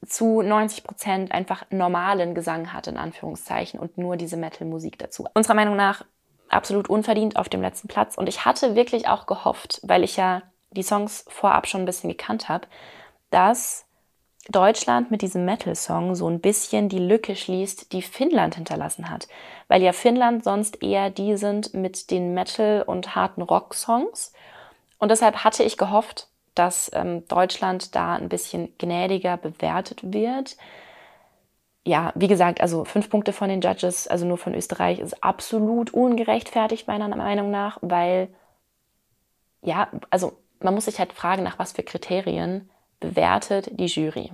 zu 0.06 0.42
90 0.42 0.84
Prozent 0.84 1.32
einfach 1.32 1.64
normalen 1.70 2.34
Gesang 2.34 2.72
hat, 2.72 2.86
in 2.86 2.96
Anführungszeichen, 2.96 3.78
und 3.78 3.98
nur 3.98 4.16
diese 4.16 4.36
Metal-Musik 4.36 4.98
dazu. 4.98 5.26
Unserer 5.34 5.54
Meinung 5.54 5.76
nach 5.76 6.04
absolut 6.48 6.88
unverdient 6.88 7.36
auf 7.36 7.48
dem 7.48 7.62
letzten 7.62 7.88
Platz. 7.88 8.16
Und 8.16 8.28
ich 8.28 8.44
hatte 8.44 8.74
wirklich 8.74 9.08
auch 9.08 9.26
gehofft, 9.26 9.80
weil 9.82 10.04
ich 10.04 10.16
ja 10.16 10.42
die 10.70 10.82
Songs 10.82 11.24
vorab 11.28 11.66
schon 11.66 11.82
ein 11.82 11.86
bisschen 11.86 12.10
gekannt 12.10 12.48
habe, 12.48 12.66
dass 13.30 13.86
Deutschland 14.48 15.10
mit 15.10 15.22
diesem 15.22 15.44
Metal-Song 15.44 16.14
so 16.14 16.28
ein 16.28 16.40
bisschen 16.40 16.88
die 16.88 17.00
Lücke 17.00 17.34
schließt, 17.34 17.92
die 17.92 18.02
Finnland 18.02 18.54
hinterlassen 18.54 19.10
hat. 19.10 19.26
Weil 19.66 19.82
ja 19.82 19.92
Finnland 19.92 20.44
sonst 20.44 20.82
eher 20.82 21.10
die 21.10 21.36
sind 21.36 21.74
mit 21.74 22.10
den 22.10 22.32
Metal- 22.32 22.84
und 22.86 23.16
harten 23.16 23.42
Rock-Songs. 23.42 24.32
Und 24.98 25.10
deshalb 25.10 25.42
hatte 25.42 25.64
ich 25.64 25.76
gehofft, 25.76 26.28
dass 26.58 26.90
ähm, 26.94 27.26
Deutschland 27.28 27.94
da 27.94 28.14
ein 28.14 28.28
bisschen 28.28 28.72
gnädiger 28.78 29.36
bewertet 29.36 30.00
wird. 30.02 30.56
Ja, 31.84 32.12
wie 32.16 32.26
gesagt, 32.26 32.60
also 32.60 32.84
fünf 32.84 33.08
Punkte 33.08 33.32
von 33.32 33.48
den 33.48 33.60
Judges, 33.60 34.08
also 34.08 34.26
nur 34.26 34.38
von 34.38 34.54
Österreich, 34.54 34.98
ist 34.98 35.22
absolut 35.22 35.94
ungerechtfertigt 35.94 36.88
meiner 36.88 37.08
Meinung 37.14 37.50
nach, 37.50 37.78
weil, 37.80 38.28
ja, 39.62 39.88
also 40.10 40.32
man 40.60 40.74
muss 40.74 40.86
sich 40.86 40.98
halt 40.98 41.12
fragen, 41.12 41.44
nach 41.44 41.58
was 41.58 41.72
für 41.72 41.84
Kriterien 41.84 42.70
bewertet 42.98 43.70
die 43.72 43.86
Jury. 43.86 44.32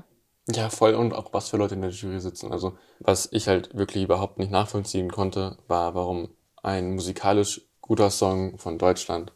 Ja, 0.49 0.71
voll. 0.71 0.95
Und 0.95 1.15
auch 1.15 1.33
was 1.33 1.51
für 1.51 1.57
Leute 1.57 1.75
in 1.75 1.83
der 1.83 1.91
Jury 1.91 2.21
sitzen. 2.21 2.53
Also, 2.53 2.77
was 2.99 3.29
ich 3.33 3.49
halt 3.49 3.77
wirklich 3.77 4.05
überhaupt 4.05 4.39
nicht 4.39 4.51
nachvollziehen 4.51 5.11
konnte, 5.11 5.59
war, 5.69 5.95
warum 5.95 6.31
ein 6.63 6.95
musikalisch 6.95 7.63
guter 7.81 8.11
Song 8.11 8.59
von 8.59 8.79
Deutschland 8.79 9.33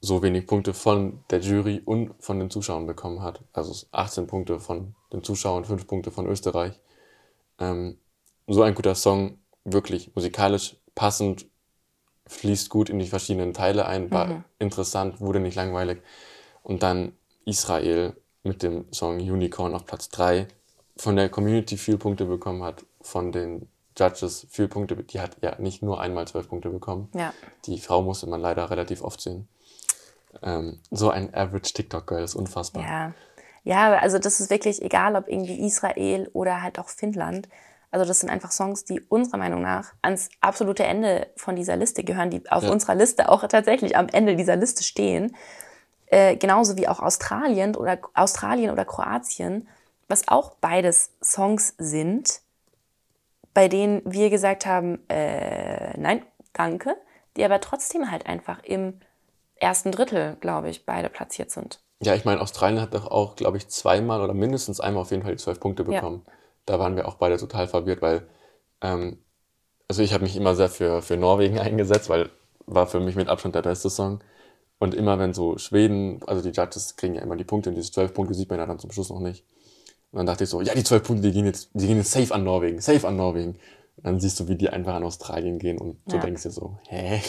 so 0.00 0.22
wenig 0.22 0.46
Punkte 0.46 0.74
von 0.74 1.24
der 1.30 1.40
Jury 1.40 1.82
und 1.84 2.14
von 2.20 2.38
den 2.38 2.50
Zuschauern 2.50 2.86
bekommen 2.86 3.22
hat. 3.22 3.42
Also 3.52 3.86
18 3.92 4.26
Punkte 4.26 4.60
von 4.60 4.94
den 5.12 5.22
Zuschauern, 5.22 5.64
5 5.64 5.86
Punkte 5.86 6.10
von 6.10 6.26
Österreich. 6.26 6.78
Ähm, 7.58 7.98
so 8.46 8.62
ein 8.62 8.74
guter 8.74 8.94
Song, 8.94 9.38
wirklich 9.64 10.14
musikalisch 10.14 10.76
passend, 10.94 11.46
fließt 12.26 12.70
gut 12.70 12.90
in 12.90 12.98
die 12.98 13.06
verschiedenen 13.06 13.54
Teile 13.54 13.86
ein, 13.86 14.10
war 14.10 14.26
Mhm. 14.26 14.44
interessant, 14.58 15.20
wurde 15.20 15.40
nicht 15.40 15.54
langweilig. 15.56 16.00
Und 16.62 16.82
dann 16.82 17.12
Israel 17.44 18.14
mit 18.42 18.62
dem 18.62 18.92
Song 18.92 19.16
Unicorn 19.18 19.74
auf 19.74 19.86
Platz 19.86 20.08
3 20.10 20.46
von 20.96 21.16
der 21.16 21.28
Community 21.28 21.76
viel 21.76 21.96
Punkte 21.98 22.26
bekommen 22.26 22.62
hat, 22.62 22.84
von 23.00 23.32
den 23.32 23.68
Judges 23.98 24.46
viel 24.50 24.68
Punkte, 24.68 24.96
die 24.96 25.20
hat 25.20 25.36
ja 25.42 25.58
nicht 25.58 25.82
nur 25.82 26.00
einmal 26.00 26.28
zwölf 26.28 26.48
Punkte 26.48 26.70
bekommen. 26.70 27.08
Ja. 27.14 27.32
Die 27.66 27.78
Frau 27.78 28.02
musste 28.02 28.28
man 28.28 28.40
leider 28.40 28.70
relativ 28.70 29.02
oft 29.02 29.20
sehen. 29.20 29.48
Ähm, 30.42 30.78
so 30.90 31.10
ein 31.10 31.34
Average 31.34 31.72
TikTok-Girl 31.74 32.22
ist 32.22 32.34
unfassbar. 32.34 32.82
Ja. 32.82 33.12
Ja, 33.64 33.98
also 33.98 34.18
das 34.18 34.40
ist 34.40 34.48
wirklich 34.50 34.80
egal, 34.80 35.14
ob 35.14 35.28
irgendwie 35.28 35.66
Israel 35.66 36.30
oder 36.32 36.62
halt 36.62 36.78
auch 36.78 36.88
Finnland. 36.88 37.48
Also 37.90 38.06
das 38.06 38.20
sind 38.20 38.30
einfach 38.30 38.50
Songs, 38.50 38.84
die 38.84 39.00
unserer 39.00 39.36
Meinung 39.38 39.60
nach 39.62 39.92
ans 40.00 40.30
absolute 40.40 40.84
Ende 40.84 41.26
von 41.36 41.56
dieser 41.56 41.76
Liste 41.76 42.02
gehören, 42.04 42.30
die 42.30 42.48
auf 42.50 42.62
Ja. 42.62 42.70
unserer 42.70 42.94
Liste 42.94 43.28
auch 43.28 43.46
tatsächlich 43.46 43.96
am 43.96 44.08
Ende 44.08 44.36
dieser 44.36 44.56
Liste 44.56 44.84
stehen. 44.84 45.36
Äh, 46.06 46.36
genauso 46.36 46.78
wie 46.78 46.88
auch 46.88 47.00
Australien 47.00 47.76
oder 47.76 47.98
Australien 48.14 48.70
oder 48.70 48.84
Kroatien, 48.86 49.68
was 50.06 50.28
auch 50.28 50.54
beides 50.54 51.10
Songs 51.22 51.74
sind, 51.76 52.40
bei 53.52 53.68
denen 53.68 54.00
wir 54.04 54.30
gesagt 54.30 54.64
haben, 54.64 55.00
äh, 55.08 55.98
nein, 55.98 56.22
danke, 56.54 56.96
die 57.36 57.44
aber 57.44 57.60
trotzdem 57.60 58.10
halt 58.10 58.26
einfach 58.26 58.62
im 58.64 59.00
ersten 59.60 59.92
Drittel, 59.92 60.36
glaube 60.40 60.68
ich, 60.70 60.86
beide 60.86 61.08
platziert 61.08 61.50
sind. 61.50 61.80
Ja, 62.00 62.14
ich 62.14 62.24
meine, 62.24 62.40
Australien 62.40 62.80
hat 62.80 62.94
doch 62.94 63.06
auch, 63.10 63.34
glaube 63.36 63.56
ich, 63.56 63.68
zweimal 63.68 64.20
oder 64.22 64.34
mindestens 64.34 64.80
einmal 64.80 65.02
auf 65.02 65.10
jeden 65.10 65.22
Fall 65.22 65.32
die 65.32 65.42
zwölf 65.42 65.58
Punkte 65.58 65.82
Ja. 65.82 65.92
bekommen. 65.92 66.24
Da 66.64 66.78
waren 66.78 66.96
wir 66.96 67.08
auch 67.08 67.14
beide 67.16 67.38
total 67.38 67.66
verwirrt, 67.66 68.02
weil, 68.02 68.28
ähm, 68.82 69.18
also 69.88 70.02
ich 70.02 70.12
habe 70.12 70.24
mich 70.24 70.36
immer 70.36 70.54
sehr 70.54 70.68
für, 70.68 71.02
für 71.02 71.16
Norwegen 71.16 71.58
eingesetzt, 71.60 72.08
weil 72.08 72.30
war 72.66 72.86
für 72.86 73.00
mich 73.00 73.16
mit 73.16 73.28
Abstand 73.28 73.54
der 73.54 73.62
beste 73.62 73.90
Song. 73.90 74.20
Und 74.78 74.94
immer 74.94 75.18
wenn 75.18 75.34
so 75.34 75.58
Schweden, 75.58 76.20
also 76.26 76.42
die 76.42 76.50
Judges 76.56 76.96
kriegen 76.96 77.14
ja 77.14 77.22
immer 77.22 77.36
die 77.36 77.44
Punkte 77.44 77.70
und 77.70 77.76
diese 77.76 77.90
zwölf 77.90 78.14
Punkte 78.14 78.34
sieht 78.34 78.50
man 78.50 78.58
ja 78.60 78.66
dann 78.66 78.78
zum 78.78 78.92
Schluss 78.92 79.10
noch 79.10 79.20
nicht. 79.20 79.44
Und 80.12 80.18
dann 80.18 80.26
dachte 80.26 80.44
ich 80.44 80.50
so, 80.50 80.60
ja, 80.60 80.74
die 80.74 80.84
zwölf 80.84 81.02
Punkte, 81.02 81.28
die 81.28 81.32
gehen 81.32 81.46
jetzt, 81.46 81.70
die 81.74 81.86
gehen 81.86 81.96
jetzt 81.98 82.12
safe 82.12 82.34
an 82.34 82.44
Norwegen, 82.44 82.80
safe 82.80 83.06
an 83.08 83.16
Norwegen. 83.16 83.58
Und 83.96 84.06
dann 84.06 84.20
siehst 84.20 84.38
du, 84.40 84.48
wie 84.48 84.56
die 84.56 84.70
einfach 84.70 84.94
an 84.94 85.04
Australien 85.04 85.58
gehen 85.58 85.78
und 85.78 85.98
du 86.08 86.16
Ja. 86.16 86.22
denkst 86.22 86.44
dir 86.44 86.50
so, 86.50 86.78
hä, 86.88 87.20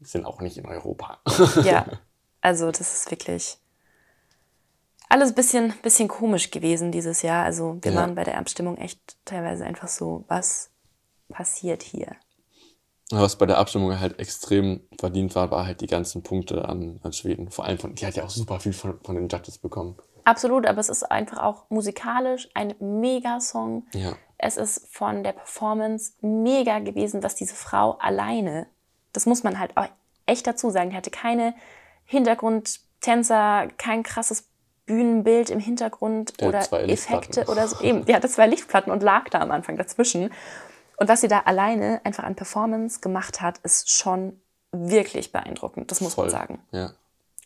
sind 0.00 0.24
auch 0.24 0.40
nicht 0.40 0.56
in 0.58 0.66
Europa. 0.66 1.18
Ja, 1.62 1.86
also 2.40 2.70
das 2.70 2.80
ist 2.94 3.10
wirklich 3.10 3.58
alles 5.08 5.30
ein 5.30 5.34
bisschen, 5.34 5.74
bisschen 5.82 6.08
komisch 6.08 6.50
gewesen 6.50 6.92
dieses 6.92 7.22
Jahr. 7.22 7.44
Also 7.44 7.78
wir 7.82 7.92
Ja. 7.92 7.98
waren 8.00 8.14
bei 8.14 8.24
der 8.24 8.38
Abstimmung 8.38 8.76
echt 8.76 9.16
teilweise 9.24 9.64
einfach 9.64 9.88
so, 9.88 10.24
was 10.28 10.70
passiert 11.28 11.82
hier? 11.82 12.16
Was 13.12 13.36
bei 13.36 13.46
der 13.46 13.58
Abstimmung 13.58 13.98
halt 13.98 14.20
extrem 14.20 14.80
verdient 15.00 15.34
war, 15.34 15.50
war 15.50 15.66
halt 15.66 15.80
die 15.80 15.88
ganzen 15.88 16.22
Punkte 16.22 16.68
an, 16.68 17.00
an 17.02 17.12
Schweden. 17.12 17.50
Vor 17.50 17.64
allem 17.64 17.78
von, 17.78 17.94
die 17.96 18.06
hat 18.06 18.14
ja 18.14 18.22
auch 18.24 18.30
super 18.30 18.60
viel 18.60 18.72
von, 18.72 19.00
von 19.02 19.16
den 19.16 19.28
Judges 19.28 19.58
bekommen. 19.58 19.96
Absolut, 20.22 20.64
aber 20.66 20.78
es 20.78 20.88
ist 20.88 21.02
einfach 21.10 21.38
auch 21.38 21.68
musikalisch 21.70 22.48
ein 22.54 22.74
Mega-Song. 22.78 23.84
Ja. 23.94 24.12
Es 24.38 24.56
ist 24.56 24.86
von 24.94 25.24
der 25.24 25.32
Performance 25.32 26.12
mega 26.20 26.78
gewesen, 26.78 27.20
dass 27.20 27.34
diese 27.34 27.54
Frau 27.56 27.92
alleine, 27.98 28.68
das 29.12 29.26
muss 29.26 29.42
man 29.42 29.58
halt 29.58 29.76
auch 29.76 29.86
echt 30.26 30.46
dazu 30.46 30.70
sagen, 30.70 30.90
die 30.90 30.96
hatte 30.96 31.10
keine 31.10 31.54
Hintergrundtänzer, 32.04 33.68
kein 33.78 34.02
krasses 34.02 34.44
Bühnenbild 34.86 35.50
im 35.50 35.60
Hintergrund 35.60 36.40
Der 36.40 36.48
oder 36.48 36.88
Effekte 36.88 37.46
oder 37.46 37.68
so. 37.68 37.80
Eben, 37.80 38.04
die 38.04 38.14
hatte 38.14 38.28
zwei 38.28 38.46
Lichtplatten 38.46 38.92
und 38.92 39.02
lag 39.02 39.28
da 39.28 39.40
am 39.40 39.50
Anfang 39.50 39.76
dazwischen. 39.76 40.32
Und 40.96 41.08
was 41.08 41.20
sie 41.20 41.28
da 41.28 41.40
alleine 41.40 42.00
einfach 42.04 42.24
an 42.24 42.34
Performance 42.34 43.00
gemacht 43.00 43.40
hat, 43.40 43.58
ist 43.58 43.90
schon 43.90 44.40
wirklich 44.72 45.32
beeindruckend, 45.32 45.90
das 45.90 46.00
muss 46.00 46.14
Voll. 46.14 46.26
man 46.26 46.30
sagen. 46.30 46.58
Ja. 46.72 46.90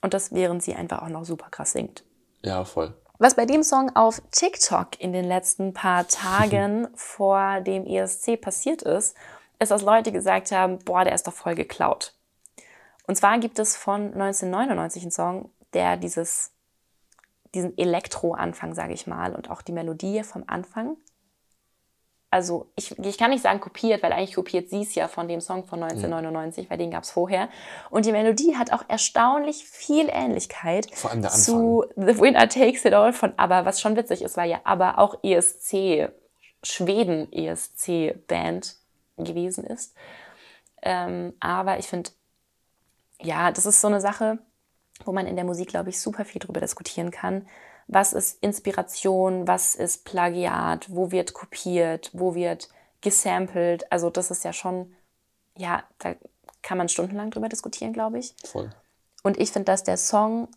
Und 0.03 0.15
das 0.15 0.33
während 0.33 0.63
sie 0.63 0.75
einfach 0.75 1.03
auch 1.03 1.09
noch 1.09 1.25
super 1.25 1.49
krass 1.51 1.73
singt. 1.73 2.05
Ja, 2.43 2.65
voll. 2.65 2.95
Was 3.19 3.37
bei 3.37 3.47
dem 3.47 3.63
Song 3.63 3.95
auf 3.95 4.21
TikTok 4.33 5.01
in 5.01 5.13
den 5.13 5.25
letzten 5.25 5.73
paar 5.73 6.09
Tagen 6.09 6.89
vor 6.95 7.61
dem 7.61 7.87
ESC 7.87 8.41
passiert 8.41 8.83
ist, 8.83 9.17
ist, 9.59 9.71
dass 9.71 9.83
Leute 9.83 10.13
gesagt 10.13 10.53
haben, 10.53 10.79
boah, 10.79 11.05
der 11.05 11.15
ist 11.15 11.27
doch 11.27 11.33
voll 11.33 11.55
geklaut. 11.55 12.15
Und 13.07 13.17
zwar 13.17 13.39
gibt 13.39 13.59
es 13.59 13.77
von 13.77 14.15
1999 14.15 15.03
einen 15.03 15.11
Song, 15.11 15.51
der 15.73 15.97
dieses, 15.97 16.53
diesen 17.55 17.77
Elektro-Anfang, 17.77 18.75
sage 18.75 18.95
ich 18.95 19.07
mal, 19.07 19.35
und 19.35 19.51
auch 19.51 19.63
die 19.63 19.73
Melodie 19.73 20.23
vom 20.23 20.45
Anfang 20.47 20.97
also 22.35 22.71
ich, 22.75 22.99
ich 22.99 23.17
kann 23.17 23.31
nicht 23.31 23.45
sagen 23.45 23.61
kopiert, 23.61 24.03
weil 24.03 24.13
eigentlich 24.13 24.35
kopiert 24.35 24.69
sie 24.69 24.83
es 24.83 24.97
ja 24.97 25.07
von 25.07 25.29
dem 25.29 25.41
Song 25.41 25.67
von 25.67 25.81
1999, 25.81 26.69
weil 26.69 26.79
den 26.79 26.91
gab 26.91 27.05
es 27.05 27.13
vorher. 27.13 27.49
Und 27.91 28.07
die 28.07 28.13
Melodie 28.13 28.57
hat 28.57 28.73
auch 28.73 28.83
erstaunlich 28.89 29.65
viel 29.65 30.09
Ähnlichkeit 30.11 30.89
zu 31.31 31.85
The 31.95 32.19
Winner 32.19 32.49
Takes 32.49 32.85
It 32.85 32.93
All 32.93 33.13
von 33.13 33.35
ABBA, 33.37 33.67
was 33.67 33.81
schon 33.81 33.95
witzig 33.95 34.23
ist, 34.23 34.37
weil 34.37 34.51
ja 34.51 34.59
ABBA 34.65 34.99
auch 34.99 35.23
ESC, 35.23 36.09
Schweden-ESC-Band 36.65 38.79
gewesen 39.17 39.65
ist. 39.65 39.95
Ähm, 40.83 41.35
aber 41.41 41.79
ich 41.79 41.87
finde, 41.87 42.11
ja, 43.21 43.51
das 43.53 43.67
ist 43.67 43.81
so 43.81 43.89
eine 43.89 44.01
Sache, 44.01 44.39
wo 45.05 45.13
man 45.13 45.27
in 45.27 45.37
der 45.37 45.45
Musik, 45.45 45.69
glaube 45.69 45.91
ich, 45.91 46.01
super 46.01 46.25
viel 46.25 46.41
drüber 46.41 46.61
diskutieren 46.61 47.11
kann. 47.11 47.47
Was 47.87 48.13
ist 48.13 48.43
Inspiration, 48.43 49.47
was 49.47 49.75
ist 49.75 50.05
Plagiat, 50.05 50.87
wo 50.95 51.11
wird 51.11 51.35
kopiert, 51.35 52.11
wo 52.13 52.35
wird 52.35 52.69
gesampelt. 53.01 53.91
Also 53.93 54.11
das 54.11 54.31
ist 54.31 54.45
ja 54.45 54.53
schon, 54.53 54.95
ja, 55.57 55.85
da 55.99 56.15
kann 56.63 56.79
man 56.79 56.89
stundenlang 56.89 57.31
drüber 57.31 57.49
diskutieren, 57.49 57.93
glaube 57.93 58.19
ich. 58.19 58.35
Voll. 58.45 58.71
Und 59.23 59.39
ich 59.39 59.53
finde, 59.53 59.67
dass 59.67 59.85
der 59.85 59.97
Song 59.97 60.49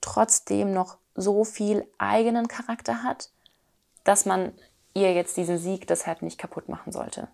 trotzdem 0.00 0.72
noch 0.72 0.96
so 1.14 1.44
viel 1.44 1.86
eigenen 1.98 2.48
Charakter 2.48 3.02
hat, 3.02 3.30
dass 4.04 4.24
man 4.24 4.52
ihr 4.94 5.12
jetzt 5.12 5.36
diesen 5.36 5.58
Sieg 5.58 5.86
deshalb 5.86 6.22
nicht 6.22 6.38
kaputt 6.38 6.68
machen 6.68 6.92
sollte. 6.92 7.28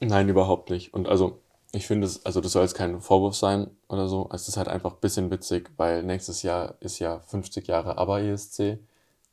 Nein, 0.00 0.28
überhaupt 0.28 0.70
nicht. 0.70 0.92
Und 0.92 1.08
also, 1.08 1.40
ich 1.72 1.86
finde 1.86 2.06
es, 2.06 2.24
also 2.24 2.40
das 2.40 2.52
soll 2.52 2.62
jetzt 2.62 2.74
kein 2.74 3.00
Vorwurf 3.00 3.34
sein 3.34 3.70
oder 3.88 4.08
so. 4.08 4.28
Es 4.32 4.48
ist 4.48 4.56
halt 4.56 4.68
einfach 4.68 4.94
ein 4.94 5.00
bisschen 5.00 5.30
witzig, 5.30 5.70
weil 5.76 6.02
nächstes 6.02 6.42
Jahr 6.42 6.74
ist 6.80 6.98
ja 6.98 7.20
50 7.20 7.66
Jahre 7.66 7.98
ABBA 7.98 8.20
ESC 8.20 8.78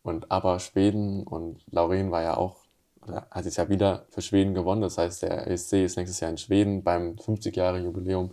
und 0.04 0.32
ABBA 0.32 0.60
Schweden 0.60 1.24
und 1.24 1.62
Lauren 1.72 2.12
war 2.12 2.22
ja 2.22 2.38
auch, 2.38 2.58
oder 3.06 3.28
hat 3.32 3.46
jetzt 3.46 3.58
ja 3.58 3.70
wieder 3.70 4.06
für 4.10 4.22
Schweden 4.22 4.54
gewonnen. 4.54 4.82
Das 4.82 4.98
heißt, 4.98 5.24
der 5.24 5.48
ESC 5.48 5.74
ist 5.84 5.98
nächstes 5.98 6.20
Jahr 6.20 6.32
in 6.32 6.38
Schweden 6.38 6.84
beim 6.84 7.18
50 7.18 7.56
Jahre 7.56 7.80
Jubiläum. 7.80 8.32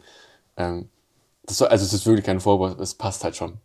Ähm, 0.56 0.88
soll, 1.48 1.68
also 1.68 1.84
es 1.84 1.92
ist 1.92 2.06
wirklich 2.06 2.24
kein 2.24 2.40
Vorwurf, 2.40 2.78
es 2.78 2.94
passt 2.94 3.24
halt 3.24 3.36
schon. 3.36 3.58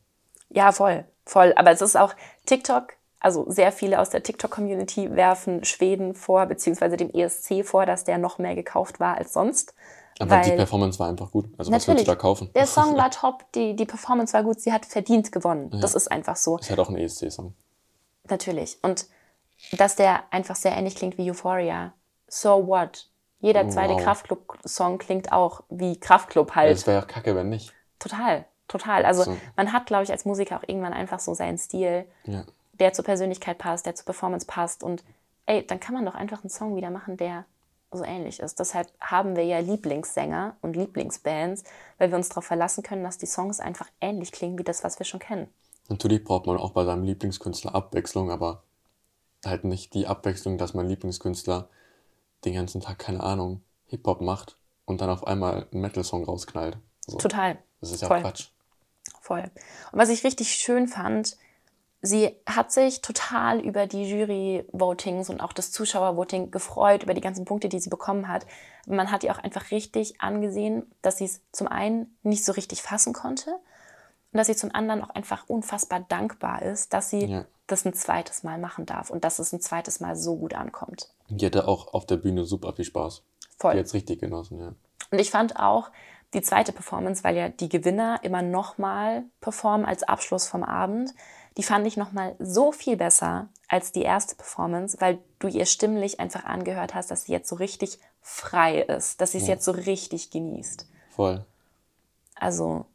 Ja, 0.49 0.71
voll, 0.71 1.06
voll. 1.25 1.54
Aber 1.56 1.71
es 1.71 1.82
ist 1.82 1.95
auch 1.95 2.13
TikTok, 2.45 2.93
also 3.19 3.45
sehr 3.49 3.71
viele 3.71 3.99
aus 3.99 4.10
der 4.10 4.23
TikTok-Community 4.23 5.15
werfen 5.15 5.63
Schweden 5.63 6.13
vor, 6.13 6.45
beziehungsweise 6.45 6.97
dem 6.97 7.10
ESC 7.12 7.63
vor, 7.65 7.86
dass 7.86 8.04
der 8.04 8.17
noch 8.17 8.38
mehr 8.38 8.56
gekauft 8.56 8.99
war 8.99 9.17
als 9.17 9.34
sonst. 9.34 9.73
Aber 10.19 10.39
die 10.41 10.51
Weil- 10.51 10.58
Performance 10.58 10.97
war 10.99 11.10
einfach 11.10 11.32
gut. 11.32 11.45
Also 11.58 11.71
was 11.71 11.88
willst 11.88 12.04
du 12.04 12.06
da 12.06 12.15
kaufen? 12.15 12.49
der 12.56 12.67
Song 12.67 12.95
war 12.97 13.12
top, 13.12 13.51
die, 13.54 13.75
die 13.75 13.86
Performance 13.86 14.34
war 14.34 14.43
gut, 14.43 14.60
sie 14.62 14.71
hat 14.71 14.86
verdient 14.86 15.32
gewonnen. 15.32 15.78
Das 15.82 15.93
ist 15.95 16.10
einfach 16.12 16.36
so. 16.36 16.58
Ist 16.58 16.69
halt 16.69 16.80
auch 16.80 16.89
ein 16.89 16.97
ESC-Song. 16.97 17.54
Natürlich. 18.30 18.78
Und 18.82 19.08
dass 19.73 19.95
der 19.95 20.23
einfach 20.32 20.56
sehr 20.56 20.75
ähnlich 20.75 20.95
klingt 20.95 21.17
wie 21.17 21.30
Euphoria. 21.30 21.93
So 22.28 22.67
what? 22.67 23.10
Jeder 23.39 23.67
zweite 23.69 23.93
wow. 23.93 24.01
Kraftklub-Song 24.04 24.97
klingt 24.97 25.32
auch 25.32 25.62
wie 25.69 25.99
Kraftklub 25.99 26.56
halt. 26.56 26.71
Es 26.75 26.88
wäre 26.88 26.99
ja 27.01 27.06
kacke, 27.06 27.36
wenn 27.36 27.49
nicht. 27.49 27.73
Total, 27.99 28.45
total. 28.67 29.06
Also 29.06 29.23
So. 29.23 29.38
man 29.56 29.71
hat, 29.73 29.86
glaube 29.86 30.04
ich, 30.04 30.12
als 30.12 30.25
Musiker 30.25 30.58
auch 30.58 30.63
irgendwann 30.67 30.93
einfach 30.93 31.19
so 31.19 31.34
seinen 31.34 31.58
Stil, 31.58 32.06
Ja. 32.25 32.43
Der 32.79 32.93
zur 32.93 33.05
Persönlichkeit 33.05 33.57
passt, 33.57 33.85
der 33.85 33.95
zur 33.95 34.05
Performance 34.05 34.45
passt. 34.45 34.83
Und 34.83 35.03
ey, 35.45 35.65
dann 35.65 35.79
kann 35.79 35.93
man 35.93 36.05
doch 36.05 36.15
einfach 36.15 36.43
einen 36.43 36.49
Song 36.49 36.75
wieder 36.75 36.89
machen, 36.89 37.17
der 37.17 37.45
so 37.91 38.03
ähnlich 38.03 38.39
ist. 38.39 38.59
Deshalb 38.59 38.89
haben 38.99 39.35
wir 39.35 39.45
ja 39.45 39.59
Lieblingssänger 39.59 40.55
und 40.61 40.75
Lieblingsbands, 40.75 41.63
weil 41.97 42.09
wir 42.09 42.17
uns 42.17 42.29
darauf 42.29 42.45
verlassen 42.45 42.83
können, 42.83 43.03
dass 43.03 43.17
die 43.17 43.25
Songs 43.25 43.59
einfach 43.59 43.88
ähnlich 44.01 44.31
klingen 44.31 44.57
wie 44.57 44.63
das, 44.63 44.83
was 44.83 44.99
wir 44.99 45.05
schon 45.05 45.19
kennen. 45.19 45.47
Natürlich 45.88 46.23
braucht 46.23 46.47
man 46.47 46.57
auch 46.57 46.71
bei 46.71 46.83
seinem 46.83 47.03
Lieblingskünstler 47.03 47.75
Abwechslung, 47.75 48.31
aber 48.31 48.63
halt 49.45 49.63
nicht 49.63 49.93
die 49.93 50.07
Abwechslung, 50.07 50.57
dass 50.57 50.73
mein 50.73 50.88
Lieblingskünstler 50.88 51.69
den 52.43 52.55
ganzen 52.55 52.81
Tag, 52.81 52.99
keine 52.99 53.21
Ahnung, 53.21 53.61
Hip-Hop 53.88 54.21
macht 54.21 54.57
und 54.85 55.01
dann 55.01 55.09
auf 55.09 55.25
einmal 55.27 55.67
einen 55.71 55.81
Metal-Song 55.81 56.23
rausknallt. 56.23 56.77
So. 57.05 57.17
Total. 57.17 57.57
Das 57.81 57.91
ist 57.91 58.01
ja 58.01 58.07
Voll. 58.07 58.21
Quatsch. 58.21 58.49
Voll. 59.21 59.43
Und 59.91 59.99
was 59.99 60.09
ich 60.09 60.23
richtig 60.23 60.55
schön 60.55 60.88
fand, 60.88 61.38
sie 62.06 62.36
hat 62.46 62.72
sich 62.72 63.02
total 63.02 63.60
über 63.60 63.88
die 63.88 64.04
Jury-Votings 64.10 65.30
und 65.30 65.41
auch 65.41 65.54
das 65.54 65.72
Zuschauer-Voting 65.72 66.52
gefreut, 66.52 67.04
über 67.04 67.13
die 67.13 67.22
ganzen 67.22 67.46
Punkte, 67.46 67.70
die 67.70 67.80
sie 67.80 67.89
bekommen 67.89 68.28
hat. 68.28 68.46
Man 68.88 69.12
hat 69.12 69.24
ihr 69.24 69.32
auch 69.32 69.39
einfach 69.44 69.72
richtig 69.72 70.22
angesehen, 70.22 70.91
dass 71.02 71.18
sie 71.18 71.26
es 71.26 71.41
zum 71.52 71.68
einen 71.68 72.15
nicht 72.24 72.46
so 72.46 72.52
richtig 72.52 72.82
fassen 72.82 73.13
konnte 73.13 73.52
und 74.32 74.38
dass 74.38 74.48
sie 74.48 74.56
zum 74.56 74.74
anderen 74.74 75.04
auch 75.04 75.10
einfach 75.10 75.46
unfassbar 75.48 76.02
dankbar 76.08 76.62
ist, 76.62 76.94
dass 76.94 77.10
sie 77.10 77.26
Ja. 77.26 77.46
das 77.68 77.86
ein 77.86 77.94
zweites 77.94 78.44
Mal 78.44 78.60
machen 78.60 78.86
darf 78.86 79.10
und 79.10 79.24
dass 79.24 79.39
es 79.39 79.52
ein 79.54 79.62
zweites 79.62 80.00
Mal 80.00 80.15
so 80.15 80.36
gut 80.36 80.54
ankommt. 80.54 81.10
Und 81.30 81.41
die 81.41 81.46
hatte 81.46 81.68
auch 81.68 81.94
auf 81.94 82.06
der 82.06 82.18
Bühne 82.18 82.46
super 82.46 82.74
viel 82.74 82.86
Spaß. 82.86 83.24
Voll. 83.58 83.74
Die 83.74 83.80
hat's 83.80 83.94
richtig 83.94 84.20
genossen, 84.20 84.60
ja. 84.60 84.74
Und 85.12 85.20
ich 85.20 85.32
fand 85.32 85.58
auch 85.60 85.89
die 86.34 86.41
zweite 86.41 86.74
Performance, 86.74 87.24
weil 87.24 87.38
ja 87.38 87.48
die 87.50 87.70
Gewinner 87.70 88.20
immer 88.24 88.41
nochmal 88.41 89.24
performen 89.39 89.86
als 89.86 90.04
Abschluss 90.04 90.48
vom 90.48 90.63
Abend, 90.63 91.13
die 91.58 91.63
fand 91.63 91.88
ich 91.88 91.96
nochmal 91.98 92.36
so 92.39 92.72
viel 92.72 92.98
besser 92.98 93.48
als 93.68 93.91
die 93.91 94.02
erste 94.04 94.36
Performance, 94.36 94.98
weil 95.00 95.20
du 95.39 95.48
ihr 95.48 95.65
stimmlich 95.65 96.20
einfach 96.20 96.44
angehört 96.46 96.94
hast, 96.94 97.12
dass 97.12 97.24
sie 97.24 97.32
jetzt 97.32 97.48
so 97.50 97.56
richtig 97.56 98.00
frei 98.22 98.82
ist, 98.82 99.22
dass 99.22 99.32
sie 99.32 99.38
es 99.39 99.48
Ja. 99.48 99.54
jetzt 99.54 99.65
so 99.65 99.72
richtig 99.72 100.32
genießt. 100.32 100.88
Voll. 101.12 101.46
Also 102.36 102.86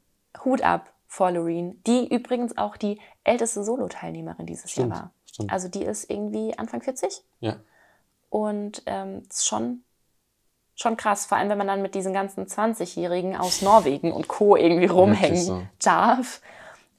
Hut 0.44 0.62
ab 0.62 0.92
vor 1.07 1.31
Loreen, 1.33 1.83
die 1.87 2.07
übrigens 2.12 2.57
auch 2.59 2.77
die 2.77 3.01
älteste 3.25 3.64
Solo-Teilnehmerin 3.64 4.46
dieses 4.46 4.70
Stimmt, 4.70 4.90
Jahr 4.92 5.03
war. 5.05 5.11
stimmt. 5.27 5.53
Also 5.53 5.68
die 5.68 5.83
ist 5.85 6.09
irgendwie 6.11 6.57
Anfang 6.59 6.83
40 6.83 7.23
Ja. 7.40 7.57
und 8.29 8.83
ähm, 8.87 9.23
ist 9.29 9.46
schon, 9.46 9.83
schon 10.77 10.96
krass, 10.96 11.27
vor 11.27 11.38
allem 11.38 11.49
wenn 11.49 11.59
man 11.59 11.66
dann 11.66 11.83
mit 11.83 11.94
diesen 11.94 12.12
ganzen 12.12 12.46
20-Jährigen 12.46 13.37
aus 13.37 13.62
Norwegen 13.62 14.12
und 14.12 14.29
Co. 14.29 14.57
irgendwie 14.57 14.87
rumhängen 14.87 15.42
so. 15.42 15.62
darf. 15.83 16.40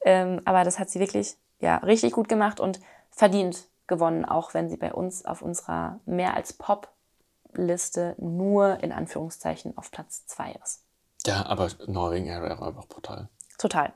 Ähm, 0.03 0.41
aber 0.45 0.63
das 0.63 0.79
hat 0.79 0.89
sie 0.89 0.99
wirklich 0.99 1.35
ja, 1.61 1.77
richtig 1.77 2.13
gut 2.13 2.27
gemacht 2.27 2.59
und 2.59 2.79
verdient 3.09 3.67
gewonnen, 3.87 4.25
auch 4.25 4.53
wenn 4.53 4.69
sie 4.69 4.77
bei 4.77 4.93
uns 4.93 5.25
auf 5.25 5.41
unserer 5.41 5.99
mehr 6.05 6.35
als 6.35 6.53
Pop-Liste 6.53 8.15
nur 8.17 8.83
in 8.83 8.91
Anführungszeichen 8.91 9.77
auf 9.77 9.91
Platz 9.91 10.25
2 10.27 10.57
ist. 10.63 10.83
Ja, 11.25 11.45
aber 11.45 11.69
Norwegen 11.87 12.27
wäre 12.27 12.65
einfach 12.65 12.87
brutal. 12.87 13.29
Total. 13.57 13.93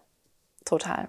Total. 0.63 1.07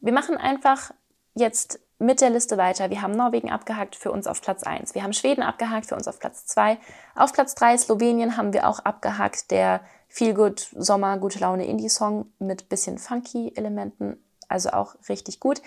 Wir 0.00 0.12
machen 0.12 0.36
einfach 0.36 0.92
jetzt 1.34 1.80
mit 1.98 2.20
der 2.20 2.30
Liste 2.30 2.56
weiter. 2.56 2.90
Wir 2.90 3.02
haben 3.02 3.12
Norwegen 3.12 3.50
abgehakt 3.50 3.96
für 3.96 4.10
uns 4.10 4.26
auf 4.26 4.40
Platz 4.40 4.62
1. 4.62 4.94
Wir 4.94 5.02
haben 5.02 5.12
Schweden 5.12 5.42
abgehakt 5.42 5.86
für 5.86 5.94
uns 5.94 6.08
auf 6.08 6.18
Platz 6.18 6.46
2. 6.46 6.78
Auf 7.14 7.32
Platz 7.32 7.54
3 7.54 7.78
Slowenien 7.78 8.36
haben 8.36 8.52
wir 8.52 8.68
auch 8.68 8.80
abgehakt. 8.80 9.50
Der 9.50 9.80
Feel 10.08 10.34
Good 10.34 10.68
Sommer 10.76 11.18
Gute 11.18 11.38
Laune 11.38 11.66
Indie 11.66 11.88
Song 11.88 12.32
mit 12.38 12.68
bisschen 12.68 12.98
funky 12.98 13.52
Elementen. 13.54 14.22
Also 14.54 14.70
auch 14.70 14.94
richtig 15.08 15.40
gut. 15.40 15.60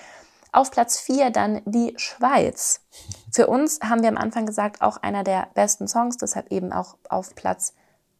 Auf 0.53 0.71
Platz 0.71 0.97
4 1.01 1.29
dann 1.29 1.61
die 1.65 1.93
Schweiz. 1.97 2.85
Für 3.33 3.47
uns 3.47 3.81
haben 3.81 4.01
wir 4.01 4.07
am 4.07 4.15
Anfang 4.15 4.45
gesagt, 4.45 4.81
auch 4.81 4.95
einer 4.95 5.25
der 5.25 5.49
besten 5.55 5.89
Songs, 5.89 6.15
deshalb 6.15 6.53
eben 6.53 6.71
auch 6.71 6.95
auf 7.09 7.35
Platz 7.35 7.73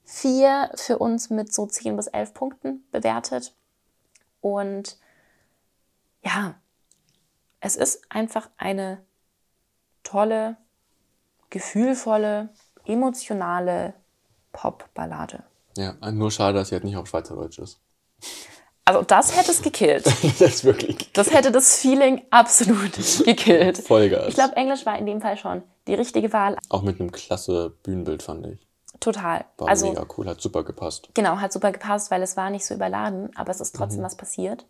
4 0.04 0.72
für 0.76 0.98
uns 0.98 1.30
mit 1.30 1.54
so 1.54 1.68
10 1.68 1.96
bis 1.96 2.08
11 2.08 2.34
Punkten 2.34 2.84
bewertet. 2.92 3.56
Und 4.42 4.98
ja, 6.22 6.56
es 7.62 7.78
ist 7.78 8.02
einfach 8.10 8.50
eine 8.58 9.06
tolle, 10.04 10.58
gefühlvolle, 11.50 12.50
emotionale 12.84 13.94
Pop-Ballade. 14.52 15.44
Ja, 15.78 15.94
nur 16.12 16.30
schade, 16.30 16.58
dass 16.58 16.68
sie 16.68 16.76
halt 16.76 16.84
nicht 16.84 16.98
auf 16.98 17.08
Schweizerdeutsch 17.08 17.60
ist. 17.60 17.80
Also 18.88 19.02
das 19.02 19.36
hätte 19.38 19.52
es 19.52 19.62
gekillt. 19.62 20.06
das 20.40 20.64
wirklich 20.64 21.12
Das 21.14 21.34
hätte 21.34 21.52
das 21.52 21.78
Feeling 21.78 22.22
absolut 22.30 22.94
gekillt. 23.26 23.80
Vollgas. 23.80 24.30
Ich 24.30 24.36
glaube, 24.36 24.56
Englisch 24.56 24.86
war 24.86 24.98
in 24.98 25.06
dem 25.06 25.20
Fall 25.22 25.36
schon 25.38 25.62
die 25.88 25.94
richtige 25.94 26.32
Wahl. 26.32 26.58
Auch 26.70 26.82
mit 26.84 27.00
einem 27.00 27.12
klasse 27.12 27.72
Bühnenbild, 27.84 28.24
fand 28.24 28.48
ich. 28.48 28.68
Total. 29.02 29.44
War 29.58 29.68
also 29.68 29.88
mega 29.90 30.06
cool, 30.18 30.28
hat 30.28 30.42
super 30.42 30.64
gepasst. 30.64 31.10
genau, 31.14 31.38
hat 31.38 31.52
super 31.54 31.72
gepasst, 31.72 32.10
weil 32.12 32.22
es 32.24 32.36
war 32.38 32.50
nicht 32.50 32.66
so 32.66 32.74
überladen, 32.74 33.30
aber 33.36 33.52
es 33.52 33.60
ist 33.62 33.74
Mhm. 33.76 33.78
trotzdem 33.80 34.04
was 34.04 34.16
passiert. 34.16 34.66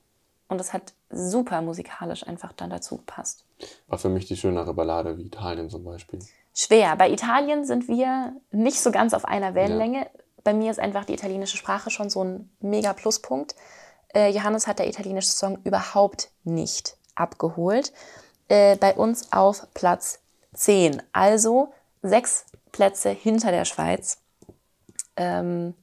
Und 0.50 0.60
es 0.62 0.74
hat 0.74 0.94
super 1.10 1.62
musikalisch 1.62 2.26
einfach 2.26 2.54
dann 2.54 2.70
dazu 2.70 2.98
gepasst. 2.98 3.44
War 3.88 3.98
für 4.00 4.10
mich 4.10 4.26
die 4.26 4.36
schönere 4.38 4.74
Ballade 4.74 5.18
wie 5.18 5.28
Italien 5.28 5.70
zum 5.70 5.84
Beispiel. 5.84 6.20
Schwer. 6.56 6.96
Bei 6.96 7.10
Italien 7.12 7.66
sind 7.66 7.88
wir 7.88 8.34
nicht 8.52 8.80
so 8.82 8.92
ganz 8.92 9.14
auf 9.14 9.26
einer 9.26 9.54
Wellenlänge. 9.56 10.08
Bei 10.44 10.54
mir 10.54 10.72
ist 10.72 10.80
einfach 10.80 11.06
die 11.06 11.14
italienische 11.14 11.58
Sprache 11.58 11.90
schon 11.92 12.10
so 12.10 12.24
ein 12.24 12.50
mega 12.62 12.94
Pluspunkt. 12.94 13.56
Äh, 14.14 14.30
Johannes 14.30 14.68
hat 14.68 14.80
der 14.80 14.88
italienische 14.88 15.30
Song 15.30 15.60
überhaupt 15.64 16.30
nicht 16.44 16.98
abgeholt. 17.16 17.94
Äh, 18.48 18.78
bei 18.78 18.96
uns 18.96 19.32
auf 19.32 19.68
Platz 19.74 20.20
10. 20.54 21.02
Also 21.12 21.74
sechs 22.02 22.46
Plätze 22.72 23.10
hinter 23.10 23.52
der 23.52 23.66
Schweiz. 23.66 24.22
Ähm, 25.16 25.74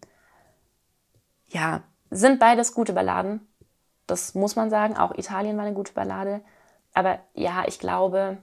ja, 1.49 1.83
sind 2.11 2.39
beides 2.39 2.75
gute 2.75 2.93
Balladen. 2.93 3.47
Das 4.07 4.35
muss 4.35 4.57
man 4.57 4.71
sagen. 4.71 4.97
Auch 4.97 5.15
Italien 5.15 5.57
war 5.57 5.65
eine 5.65 5.75
gute 5.75 5.93
Ballade. 5.93 6.41
Aber 6.93 7.19
ja, 7.35 7.65
ich 7.67 7.79
glaube, 7.79 8.39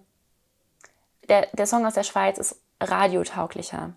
der, 1.30 1.48
der 1.54 1.68
Song 1.68 1.86
aus 1.86 1.94
der 1.94 2.04
Schweiz 2.04 2.38
ist 2.38 2.60
radiotauglicher. 2.80 3.94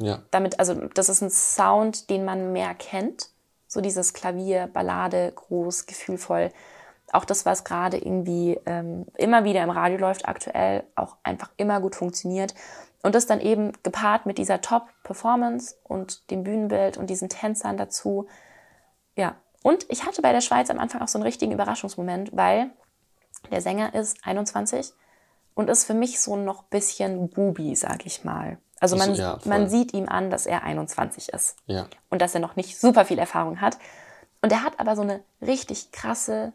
Ja, 0.00 0.22
Damit, 0.30 0.60
also 0.60 0.74
das 0.74 1.08
ist 1.08 1.22
ein 1.22 1.30
Sound, 1.30 2.08
den 2.08 2.24
man 2.24 2.52
mehr 2.52 2.74
kennt. 2.74 3.30
So 3.68 3.80
dieses 3.80 4.12
Klavier, 4.12 4.66
Ballade, 4.66 5.30
groß, 5.32 5.86
gefühlvoll. 5.86 6.50
Auch 7.12 7.24
das, 7.24 7.46
was 7.46 7.64
gerade 7.64 7.98
irgendwie 7.98 8.58
ähm, 8.66 9.06
immer 9.16 9.44
wieder 9.44 9.62
im 9.62 9.70
Radio 9.70 9.98
läuft, 9.98 10.26
aktuell 10.26 10.84
auch 10.94 11.16
einfach 11.22 11.50
immer 11.56 11.80
gut 11.80 11.94
funktioniert. 11.94 12.54
Und 13.02 13.14
das 13.14 13.26
dann 13.26 13.40
eben 13.40 13.72
gepaart 13.82 14.26
mit 14.26 14.38
dieser 14.38 14.60
Top-Performance 14.60 15.76
und 15.84 16.30
dem 16.30 16.42
Bühnenbild 16.42 16.96
und 16.96 17.08
diesen 17.08 17.28
Tänzern 17.28 17.76
dazu. 17.76 18.26
Ja, 19.14 19.36
und 19.62 19.86
ich 19.88 20.04
hatte 20.04 20.22
bei 20.22 20.32
der 20.32 20.40
Schweiz 20.40 20.70
am 20.70 20.78
Anfang 20.78 21.00
auch 21.00 21.08
so 21.08 21.18
einen 21.18 21.24
richtigen 21.24 21.52
Überraschungsmoment, 21.52 22.36
weil 22.36 22.70
der 23.50 23.60
Sänger 23.60 23.94
ist 23.94 24.18
21 24.24 24.92
und 25.54 25.70
ist 25.70 25.84
für 25.84 25.94
mich 25.94 26.20
so 26.20 26.36
noch 26.36 26.64
bisschen 26.64 27.28
Bubi, 27.28 27.74
sag 27.76 28.06
ich 28.06 28.24
mal. 28.24 28.58
Also 28.80 28.96
man, 28.96 29.14
ja, 29.14 29.38
voll. 29.38 29.48
man 29.50 29.68
sieht 29.68 29.92
ihm 29.92 30.08
an, 30.08 30.30
dass 30.30 30.46
er 30.46 30.62
21 30.62 31.30
ist 31.30 31.56
ja. 31.66 31.86
und 32.10 32.22
dass 32.22 32.34
er 32.34 32.40
noch 32.40 32.56
nicht 32.56 32.78
super 32.78 33.04
viel 33.04 33.18
Erfahrung 33.18 33.60
hat. 33.60 33.78
Und 34.40 34.52
er 34.52 34.62
hat 34.62 34.78
aber 34.78 34.94
so 34.94 35.02
eine 35.02 35.20
richtig 35.40 35.90
krasse, 35.90 36.52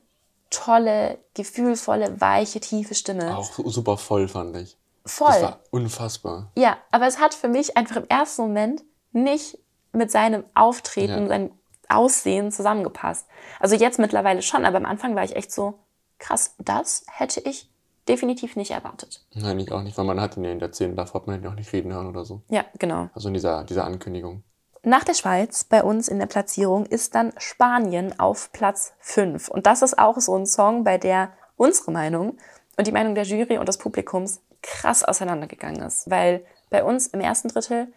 tolle, 0.50 1.18
gefühlvolle, 1.34 2.22
weiche, 2.22 2.60
tiefe 2.60 2.96
Stimme. 2.96 3.36
Auch 3.38 3.52
super 3.66 3.98
voll, 3.98 4.28
fand 4.28 4.56
ich. 4.56 4.78
Voll. 5.06 5.32
Das 5.32 5.42
war 5.42 5.60
unfassbar. 5.72 6.52
Ja, 6.56 6.78
aber 6.92 7.08
es 7.08 7.20
hat 7.20 7.34
für 7.34 7.50
mich 7.50 7.76
einfach 7.76 7.98
im 7.98 8.08
ersten 8.08 8.44
Moment 8.44 8.84
nicht 9.12 9.58
mit 9.92 10.12
seinem 10.12 10.46
Auftreten, 10.54 11.24
Ja. 11.24 11.28
seinem 11.28 11.52
Aussehen 11.90 12.52
zusammengepasst. 12.52 13.28
Also 13.60 13.76
jetzt 13.76 14.00
mittlerweile 14.00 14.42
schon, 14.42 14.66
aber 14.66 14.78
am 14.78 14.86
Anfang 14.86 15.16
war 15.16 15.24
ich 15.24 15.36
echt 15.36 15.52
so, 15.52 15.80
krass, 16.20 16.56
das 16.58 17.06
hätte 17.12 17.42
ich 17.42 17.70
definitiv 18.08 18.56
nicht 18.56 18.72
erwartet. 18.72 19.26
Nein, 19.34 19.60
ich 19.60 19.72
auch 19.72 19.82
nicht, 19.82 19.98
weil 19.98 20.06
man 20.06 20.20
hat 20.20 20.38
ihn 20.38 20.44
ja 20.44 20.52
in 20.52 20.60
der 20.60 20.74
Szene, 20.74 20.96
davor 20.96 21.22
hat 21.22 21.28
man 21.28 21.42
ihn 21.42 21.48
auch 21.48 21.56
nicht 21.56 21.72
reden 21.74 21.94
hören 21.94 22.08
oder 22.08 22.26
so. 22.26 22.42
Ja, 22.50 22.66
genau. 22.80 23.10
Also 23.14 23.30
in 23.30 23.34
dieser, 23.34 23.64
dieser 23.64 23.86
Ankündigung. 23.86 24.44
Nach 24.86 25.06
der 25.06 25.14
Schweiz 25.14 25.64
bei 25.64 25.82
uns 25.82 26.10
in 26.10 26.20
der 26.20 26.26
Platzierung 26.26 26.86
ist 26.86 27.16
dann 27.16 27.32
Spanien 27.38 28.20
auf 28.20 28.52
Platz 28.52 28.94
5. 29.00 29.48
Und 29.48 29.66
das 29.66 29.82
ist 29.82 29.98
auch 29.98 30.20
so 30.20 30.36
ein 30.36 30.46
Song, 30.46 30.84
bei 30.84 30.98
der 30.98 31.32
unsere 31.56 31.92
Meinung 31.92 32.38
und 32.76 32.88
die 32.88 32.92
Meinung 32.92 33.16
der 33.16 33.24
Jury 33.24 33.58
und 33.58 33.70
des 33.70 33.78
Publikums 33.78 34.42
krass 34.62 35.04
auseinandergegangen 35.04 35.82
ist. 35.84 36.10
Weil 36.10 36.46
bei 36.70 36.84
uns 36.84 37.08
im 37.08 37.22
ersten 37.22 37.48
Drittel, 37.48 37.94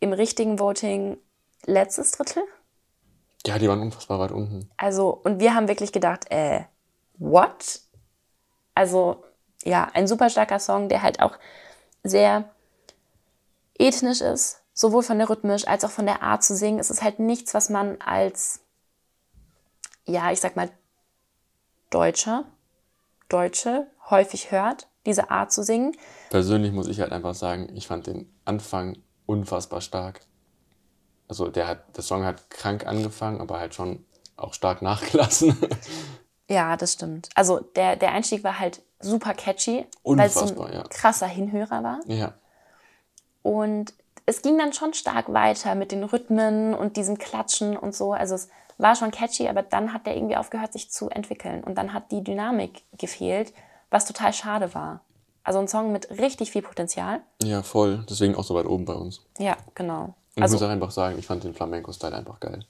im 0.00 0.12
richtigen 0.12 0.58
Voting 0.58 1.18
letztes 1.66 2.12
Drittel. 2.12 2.42
Ja, 3.46 3.58
die 3.58 3.68
waren 3.68 3.80
unfassbar 3.80 4.18
weit 4.18 4.32
unten. 4.32 4.70
Also, 4.78 5.10
und 5.10 5.38
wir 5.40 5.54
haben 5.54 5.68
wirklich 5.68 5.92
gedacht, 5.92 6.30
äh, 6.30 6.62
what? 7.18 7.80
Also, 8.76 9.24
ja, 9.64 9.88
ein 9.94 10.06
super 10.06 10.28
starker 10.28 10.60
Song, 10.60 10.88
der 10.88 11.02
halt 11.02 11.20
auch 11.20 11.38
sehr 12.04 12.44
ethnisch 13.78 14.20
ist, 14.20 14.60
sowohl 14.74 15.02
von 15.02 15.18
der 15.18 15.30
rhythmisch 15.30 15.66
als 15.66 15.82
auch 15.84 15.90
von 15.90 16.04
der 16.04 16.22
Art 16.22 16.44
zu 16.44 16.54
singen. 16.54 16.78
Es 16.78 16.90
ist 16.90 17.02
halt 17.02 17.18
nichts, 17.18 17.54
was 17.54 17.70
man 17.70 17.98
als, 18.04 18.60
ja, 20.04 20.30
ich 20.30 20.40
sag 20.40 20.56
mal, 20.56 20.70
Deutscher, 21.88 22.44
Deutsche 23.30 23.86
häufig 24.10 24.50
hört, 24.50 24.88
diese 25.06 25.30
Art 25.30 25.52
zu 25.52 25.62
singen. 25.62 25.96
Persönlich 26.28 26.72
muss 26.72 26.88
ich 26.88 27.00
halt 27.00 27.12
einfach 27.12 27.34
sagen, 27.34 27.74
ich 27.74 27.86
fand 27.86 28.06
den 28.06 28.30
Anfang 28.44 28.98
unfassbar 29.24 29.80
stark. 29.80 30.20
Also 31.28 31.48
der 31.48 31.66
hat, 31.66 31.96
der 31.96 32.04
Song 32.04 32.24
hat 32.24 32.50
krank 32.50 32.86
angefangen, 32.86 33.40
aber 33.40 33.58
halt 33.58 33.74
schon 33.74 34.04
auch 34.36 34.52
stark 34.52 34.82
nachgelassen. 34.82 35.56
Ja, 36.48 36.76
das 36.76 36.92
stimmt. 36.94 37.28
Also 37.34 37.60
der, 37.60 37.96
der 37.96 38.12
Einstieg 38.12 38.44
war 38.44 38.58
halt 38.58 38.82
super 39.00 39.34
catchy, 39.34 39.84
weil 40.04 40.26
es 40.28 40.34
so 40.34 40.62
ein 40.64 40.72
ja. 40.72 40.82
krasser 40.88 41.26
Hinhörer 41.26 41.82
war. 41.82 42.00
ja, 42.06 42.32
Und 43.42 43.92
es 44.26 44.42
ging 44.42 44.58
dann 44.58 44.72
schon 44.72 44.94
stark 44.94 45.32
weiter 45.32 45.74
mit 45.74 45.92
den 45.92 46.02
Rhythmen 46.04 46.74
und 46.74 46.96
diesem 46.96 47.18
Klatschen 47.18 47.76
und 47.76 47.94
so. 47.94 48.12
Also 48.12 48.34
es 48.34 48.48
war 48.78 48.94
schon 48.96 49.10
catchy, 49.10 49.48
aber 49.48 49.62
dann 49.62 49.92
hat 49.92 50.06
der 50.06 50.16
irgendwie 50.16 50.36
aufgehört, 50.36 50.72
sich 50.72 50.90
zu 50.90 51.08
entwickeln. 51.10 51.62
Und 51.62 51.76
dann 51.76 51.92
hat 51.92 52.10
die 52.10 52.22
Dynamik 52.24 52.82
gefehlt, 52.98 53.52
was 53.90 54.04
total 54.04 54.32
schade 54.32 54.74
war. 54.74 55.00
Also 55.44 55.60
ein 55.60 55.68
Song 55.68 55.92
mit 55.92 56.10
richtig 56.10 56.50
viel 56.50 56.62
Potenzial. 56.62 57.20
ja, 57.42 57.62
voll. 57.62 58.04
Deswegen 58.10 58.34
auch 58.34 58.42
so 58.42 58.54
weit 58.56 58.66
oben 58.66 58.84
bei 58.84 58.94
uns. 58.94 59.22
Ja, 59.38 59.56
genau. 59.76 60.04
Und 60.04 60.14
ich 60.34 60.42
Also 60.42 60.56
muss 60.56 60.62
auch 60.62 60.68
einfach 60.70 60.90
sagen, 60.90 61.18
ich 61.18 61.26
fand 61.26 61.44
den 61.44 61.54
Flamenco-Style 61.54 62.16
einfach 62.16 62.40
geil. 62.40 62.64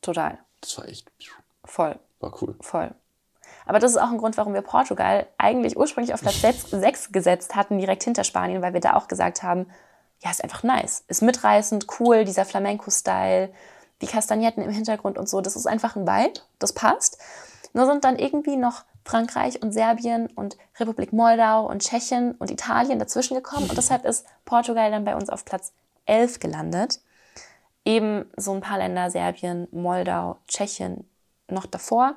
total. 0.00 0.38
Das 0.60 0.78
war 0.78 0.88
echt, 0.88 1.10
Voll, 1.64 1.98
war 2.20 2.32
cool. 2.42 2.54
voll. 2.60 2.94
Aber 3.70 3.78
das 3.78 3.92
ist 3.92 3.98
auch 3.98 4.10
ein 4.10 4.18
Grund, 4.18 4.36
warum 4.36 4.52
wir 4.52 4.62
Portugal 4.62 5.28
eigentlich 5.38 5.76
ursprünglich 5.76 6.12
auf 6.12 6.22
Platz 6.22 6.40
6 6.72 7.12
gesetzt 7.12 7.54
hatten, 7.54 7.78
direkt 7.78 8.02
hinter 8.02 8.24
Spanien, 8.24 8.62
weil 8.62 8.72
wir 8.72 8.80
da 8.80 8.94
auch 8.94 9.06
gesagt 9.06 9.44
haben, 9.44 9.70
ja, 10.18 10.32
ist 10.32 10.42
einfach 10.42 10.64
nice. 10.64 11.04
Ist 11.06 11.22
mitreißend, 11.22 11.86
cool, 12.00 12.24
dieser 12.24 12.44
Flamenco-Style, 12.44 13.48
die 14.02 14.06
Kastagnetten 14.08 14.64
im 14.64 14.72
Hintergrund 14.72 15.18
und 15.18 15.28
so. 15.28 15.40
Das 15.40 15.54
ist 15.54 15.68
einfach 15.68 15.94
ein 15.94 16.04
Vibe, 16.04 16.40
das 16.58 16.72
passt. 16.72 17.18
Nur 17.72 17.86
sind 17.86 18.02
dann 18.02 18.18
irgendwie 18.18 18.56
noch 18.56 18.82
Frankreich 19.04 19.62
und 19.62 19.70
Serbien 19.70 20.26
und 20.34 20.58
Republik 20.80 21.12
Moldau 21.12 21.64
und 21.70 21.80
Tschechien 21.80 22.32
und 22.32 22.50
Italien 22.50 22.98
dazwischen 22.98 23.36
gekommen. 23.36 23.70
Und 23.70 23.78
deshalb 23.78 24.04
ist 24.04 24.26
Portugal 24.46 24.90
dann 24.90 25.04
bei 25.04 25.14
uns 25.14 25.30
auf 25.30 25.44
Platz 25.44 25.72
11 26.06 26.40
gelandet. 26.40 26.98
Eben 27.84 28.28
so 28.36 28.52
ein 28.52 28.62
paar 28.62 28.78
Länder, 28.78 29.12
Serbien, 29.12 29.68
Moldau, 29.70 30.38
Tschechien 30.48 31.08
noch 31.46 31.66
davor, 31.66 32.16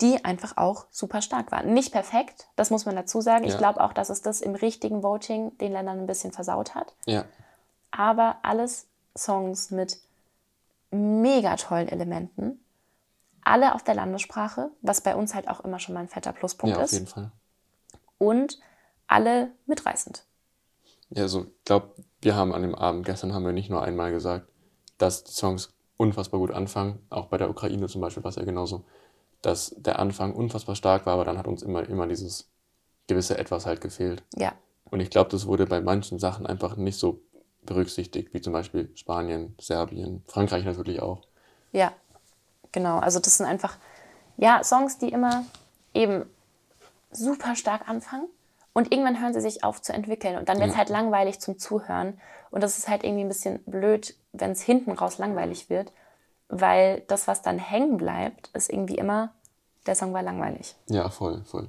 die 0.00 0.24
einfach 0.24 0.56
auch 0.56 0.86
super 0.90 1.22
stark 1.22 1.52
waren. 1.52 1.72
Nicht 1.72 1.92
perfekt, 1.92 2.48
das 2.56 2.70
muss 2.70 2.84
man 2.84 2.96
dazu 2.96 3.20
sagen. 3.20 3.44
Ich 3.44 3.52
Ja. 3.52 3.58
glaube 3.58 3.80
auch, 3.82 3.92
dass 3.92 4.10
es 4.10 4.22
das 4.22 4.40
im 4.40 4.54
richtigen 4.54 5.02
Voting 5.02 5.56
den 5.58 5.72
Ländern 5.72 6.00
ein 6.00 6.06
bisschen 6.06 6.32
versaut 6.32 6.74
hat. 6.74 6.94
Ja, 7.06 7.24
Aber 7.90 8.36
alles 8.42 8.88
Songs 9.16 9.70
mit 9.70 9.98
mega 10.90 11.56
tollen 11.56 11.88
Elementen. 11.88 12.60
Alle 13.44 13.74
auf 13.74 13.84
der 13.84 13.94
Landessprache, 13.94 14.70
was 14.80 15.00
bei 15.00 15.14
uns 15.14 15.34
halt 15.34 15.48
auch 15.48 15.60
immer 15.60 15.78
schon 15.78 15.94
mal 15.94 16.00
ein 16.00 16.08
fetter 16.08 16.32
Pluspunkt 16.32 16.76
ja, 16.76 16.82
auf 16.82 16.86
ist. 16.86 16.92
jeden 16.92 17.06
Fall. 17.06 17.30
Und 18.18 18.58
alle 19.06 19.52
mitreißend. 19.66 20.24
Ja, 21.10 21.22
also 21.22 21.42
ich 21.42 21.64
glaube, 21.64 21.94
wir 22.20 22.34
haben 22.34 22.52
an 22.54 22.62
dem 22.62 22.74
Abend, 22.74 23.04
gestern 23.06 23.32
haben 23.34 23.44
wir 23.44 23.52
nicht 23.52 23.70
nur 23.70 23.82
einmal 23.82 24.10
gesagt, 24.10 24.48
dass 24.98 25.24
die 25.24 25.32
Songs 25.32 25.74
unfassbar 25.96 26.40
gut 26.40 26.50
anfangen. 26.50 27.04
Auch 27.10 27.26
bei 27.26 27.36
der 27.38 27.50
Ukraine 27.50 27.86
zum 27.86 28.00
Beispiel 28.00 28.24
war 28.24 28.30
es 28.30 28.36
ja 28.36 28.44
genauso, 28.44 28.84
dass 29.44 29.74
der 29.76 29.98
Anfang 29.98 30.34
unfassbar 30.34 30.74
stark 30.74 31.06
war, 31.06 31.14
aber 31.14 31.24
dann 31.24 31.38
hat 31.38 31.46
uns 31.46 31.62
immer, 31.62 31.88
immer 31.88 32.06
dieses 32.06 32.48
gewisse 33.06 33.36
Etwas 33.38 33.66
halt 33.66 33.80
gefehlt. 33.80 34.22
Ja, 34.36 34.52
Und 34.90 35.00
ich 35.00 35.10
glaube, 35.10 35.30
das 35.30 35.46
wurde 35.46 35.66
bei 35.66 35.80
manchen 35.80 36.18
Sachen 36.18 36.46
einfach 36.46 36.76
nicht 36.76 36.98
so 36.98 37.20
berücksichtigt, 37.62 38.32
wie 38.34 38.40
zum 38.40 38.52
Beispiel 38.52 38.90
Spanien, 38.94 39.54
Serbien, 39.60 40.22
Frankreich 40.26 40.64
natürlich 40.64 41.00
auch. 41.00 41.22
Ja, 41.72 41.92
genau. 42.72 42.98
Also 42.98 43.18
das 43.20 43.36
sind 43.38 43.46
einfach, 43.46 43.76
ja, 44.36 44.62
Songs, 44.62 44.98
die 44.98 45.08
immer 45.08 45.44
eben 45.94 46.24
super 47.10 47.54
stark 47.56 47.88
anfangen 47.88 48.28
und 48.72 48.92
irgendwann 48.92 49.20
hören 49.20 49.32
sie 49.34 49.40
sich 49.40 49.64
auf 49.64 49.80
zu 49.82 49.92
entwickeln 49.92 50.36
und 50.36 50.48
dann 50.48 50.58
wird 50.58 50.68
es 50.68 50.74
Ja. 50.74 50.78
halt 50.78 50.88
langweilig 50.88 51.40
zum 51.40 51.58
Zuhören 51.58 52.20
und 52.50 52.62
das 52.62 52.78
ist 52.78 52.88
halt 52.88 53.04
irgendwie 53.04 53.24
ein 53.24 53.28
bisschen 53.28 53.62
blöd, 53.64 54.14
wenn 54.32 54.50
es 54.50 54.62
hinten 54.62 54.92
raus 54.92 55.18
langweilig 55.18 55.70
wird, 55.70 55.92
weil 56.60 57.02
das, 57.08 57.26
was 57.26 57.42
dann 57.42 57.58
hängen 57.58 57.96
bleibt, 57.96 58.48
ist 58.54 58.70
irgendwie 58.70 58.94
immer, 58.94 59.32
der 59.86 59.94
Song 59.94 60.12
war 60.14 60.22
langweilig. 60.22 60.76
Ja, 60.86 61.08
voll, 61.10 61.42
voll. 61.44 61.68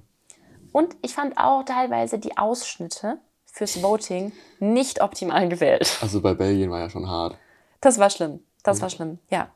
Und 0.72 0.96
ich 1.02 1.14
fand 1.14 1.38
auch 1.38 1.64
teilweise 1.64 2.20
die 2.20 2.38
Ausschnitte 2.38 3.18
fürs 3.46 3.82
Voting 3.82 4.32
nicht 4.60 5.02
optimal 5.02 5.50
gewählt. 5.50 5.98
Also 6.02 6.22
bei 6.22 6.34
Belgien 6.34 6.70
war 6.70 6.80
ja 6.80 6.90
schon 6.90 7.10
hart. 7.10 7.38
Das 7.82 7.98
war 7.98 8.10
schlimm. 8.10 8.42
Das 8.64 8.82
war 8.82 8.90
schlimm, 8.90 9.20
ja. 9.30 9.50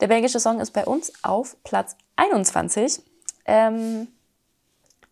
Der 0.00 0.06
belgische 0.06 0.40
Song 0.40 0.60
ist 0.60 0.70
bei 0.70 0.86
uns 0.86 1.12
auf 1.22 1.56
Platz 1.62 1.96
21. 2.16 3.02
Ähm, 3.44 4.08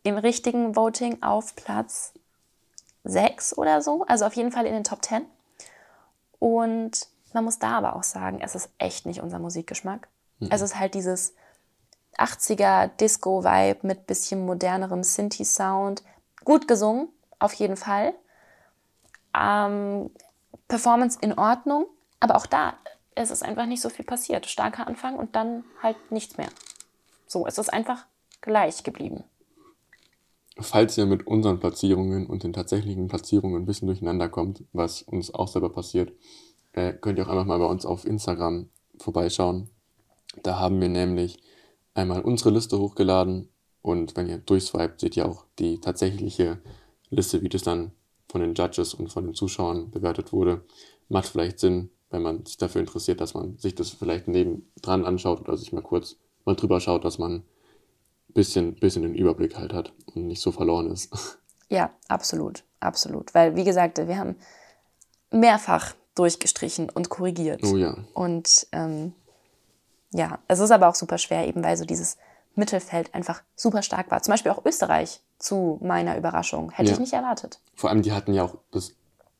Im 0.03 0.16
richtigen 0.16 0.77
Voting 0.77 1.22
auf 1.22 1.55
Platz 1.57 2.14
6 3.05 3.59
oder 3.59 3.83
so. 3.83 4.05
Also 4.07 4.24
auf 4.24 4.35
jeden 4.35 4.53
Fall 4.53 4.66
in 4.66 4.72
den 4.72 4.85
Top 4.85 5.05
10. 5.05 5.27
Und 6.38 7.09
man 7.35 7.45
muss 7.45 7.59
da 7.59 7.79
aber 7.79 7.97
auch 7.97 8.03
sagen, 8.03 8.41
es 8.43 8.55
ist 8.55 8.71
echt 8.79 9.07
nicht 9.07 9.21
unser 9.21 9.38
Musikgeschmack. 9.38 10.09
Es 10.51 10.61
ist 10.61 10.79
halt 10.79 10.95
dieses 10.95 11.35
80er 12.17 12.88
Disco-Vibe 13.01 13.87
mit 13.87 14.07
bisschen 14.07 14.47
modernerem 14.47 15.03
Synthi-Sound. 15.03 16.03
Gut 16.45 16.69
gesungen, 16.69 17.09
auf 17.38 17.53
jeden 17.55 17.77
Fall. 17.77 18.14
Ähm, 19.37 20.11
Performance 20.69 21.19
in 21.21 21.37
Ordnung, 21.37 21.87
aber 22.21 22.37
auch 22.37 22.47
da 22.47 22.75
ist 23.14 23.31
es 23.31 23.43
einfach 23.43 23.67
nicht 23.67 23.81
so 23.81 23.88
viel 23.88 24.05
passiert. 24.05 24.47
Starker 24.47 24.87
Anfang 24.87 25.17
und 25.17 25.35
dann 25.35 25.64
halt 25.83 25.97
nichts 26.11 26.37
mehr. 26.37 26.49
So, 27.27 27.47
es 27.47 27.59
ist 27.59 27.73
einfach 27.73 28.07
gleich 28.41 28.85
geblieben. 28.85 29.25
Falls 30.61 30.99
ihr 30.99 31.07
mit 31.07 31.27
unseren 31.27 31.61
Platzierungen 31.61 32.27
und 32.27 32.43
den 32.43 32.53
tatsächlichen 32.53 33.07
Platzierungen 33.07 33.62
ein 33.62 33.67
bisschen 33.67 33.87
durcheinander 33.87 34.29
kommt, 34.29 34.64
was 34.73 35.03
uns 35.03 35.33
auch 35.33 35.49
selber 35.49 35.71
passiert, 35.71 36.12
äh, 36.79 36.93
könnt 36.93 37.19
ihr 37.19 37.27
auch 37.27 37.31
einfach 37.31 37.45
mal 37.45 37.59
bei 37.59 37.67
uns 37.67 37.85
auf 37.85 38.07
Instagram 38.07 38.69
vorbeischauen. 38.99 39.69
Da 40.43 40.59
haben 40.59 40.81
wir 40.81 40.88
nämlich 40.88 41.43
einmal 41.95 42.23
unsere 42.23 42.51
Liste 42.51 42.79
hochgeladen 42.79 43.49
und 43.83 44.17
wenn 44.17 44.29
ihr 44.29 44.38
durchswiped, 44.38 45.01
seht 45.01 45.17
ihr 45.17 45.27
auch 45.27 45.45
die 45.59 45.81
tatsächliche 45.81 46.61
Liste, 47.11 47.43
wie 47.43 47.49
das 47.49 47.62
dann 47.62 47.93
von 48.31 48.41
den 48.41 48.55
Judges 48.55 48.95
und 48.95 49.11
von 49.11 49.25
den 49.25 49.35
Zuschauern 49.35 49.91
bewertet 49.91 50.33
wurde. 50.33 50.62
Macht 51.09 51.29
vielleicht 51.29 51.59
Sinn, 51.59 51.91
wenn 52.11 52.23
man 52.23 52.45
sich 52.45 52.59
dafür 52.59 52.81
interessiert, 52.81 53.21
dass 53.21 53.35
man 53.35 53.57
sich 53.59 53.75
das 53.75 53.91
vielleicht 53.91 54.29
nebendran 54.29 55.05
anschaut 55.05 55.41
oder 55.41 55.57
sich 55.57 55.73
mal 55.73 55.83
kurz 55.83 56.17
mal 56.45 56.55
drüber 56.55 56.81
schaut, 56.81 57.05
dass 57.05 57.19
man 57.19 57.33
ein 57.33 57.45
bisschen, 58.35 58.75
bisschen 58.77 59.03
den 59.03 59.14
Überblick 59.14 59.57
halt 59.57 59.73
hat 59.73 59.93
und 60.14 60.27
nicht 60.27 60.41
so 60.41 60.53
verloren 60.53 60.91
ist. 60.91 61.11
Ja, 61.71 61.91
absolut, 62.09 62.64
absolut. 62.81 63.35
Weil, 63.35 63.55
wie 63.55 63.64
gesagt, 63.64 63.99
wir 63.99 64.17
haben 64.17 64.37
mehrfach 65.31 65.95
durchgestrichen 66.19 66.91
und 66.91 67.09
korrigiert. 67.09 67.63
Oh 67.65 67.77
ja. 67.77 67.97
Und 68.15 68.67
ähm, 68.73 69.13
ja, 70.13 70.39
es 70.49 70.59
ist 70.59 70.71
aber 70.71 70.89
auch 70.89 70.95
super 70.95 71.19
schwer, 71.19 71.47
eben 71.47 71.63
weil 71.63 71.77
so 71.77 71.85
dieses 71.85 72.17
Mittelfeld 72.55 73.15
einfach 73.15 73.43
super 73.55 73.83
stark 73.83 74.11
war. 74.11 74.23
Zum 74.23 74.33
Beispiel 74.33 74.51
auch 74.53 74.65
Österreich 74.65 75.21
zu 75.39 75.79
meiner 75.83 76.17
Überraschung. 76.19 76.71
Hätte 76.71 76.89
Ja. 76.89 76.95
ich 76.95 77.01
nicht 77.01 77.13
erwartet. 77.13 77.61
Vor 77.75 77.91
allem, 77.91 78.03
die 78.03 78.13
hatten 78.13 78.33
ja 78.35 78.43
auch 78.45 78.57
das 78.73 78.95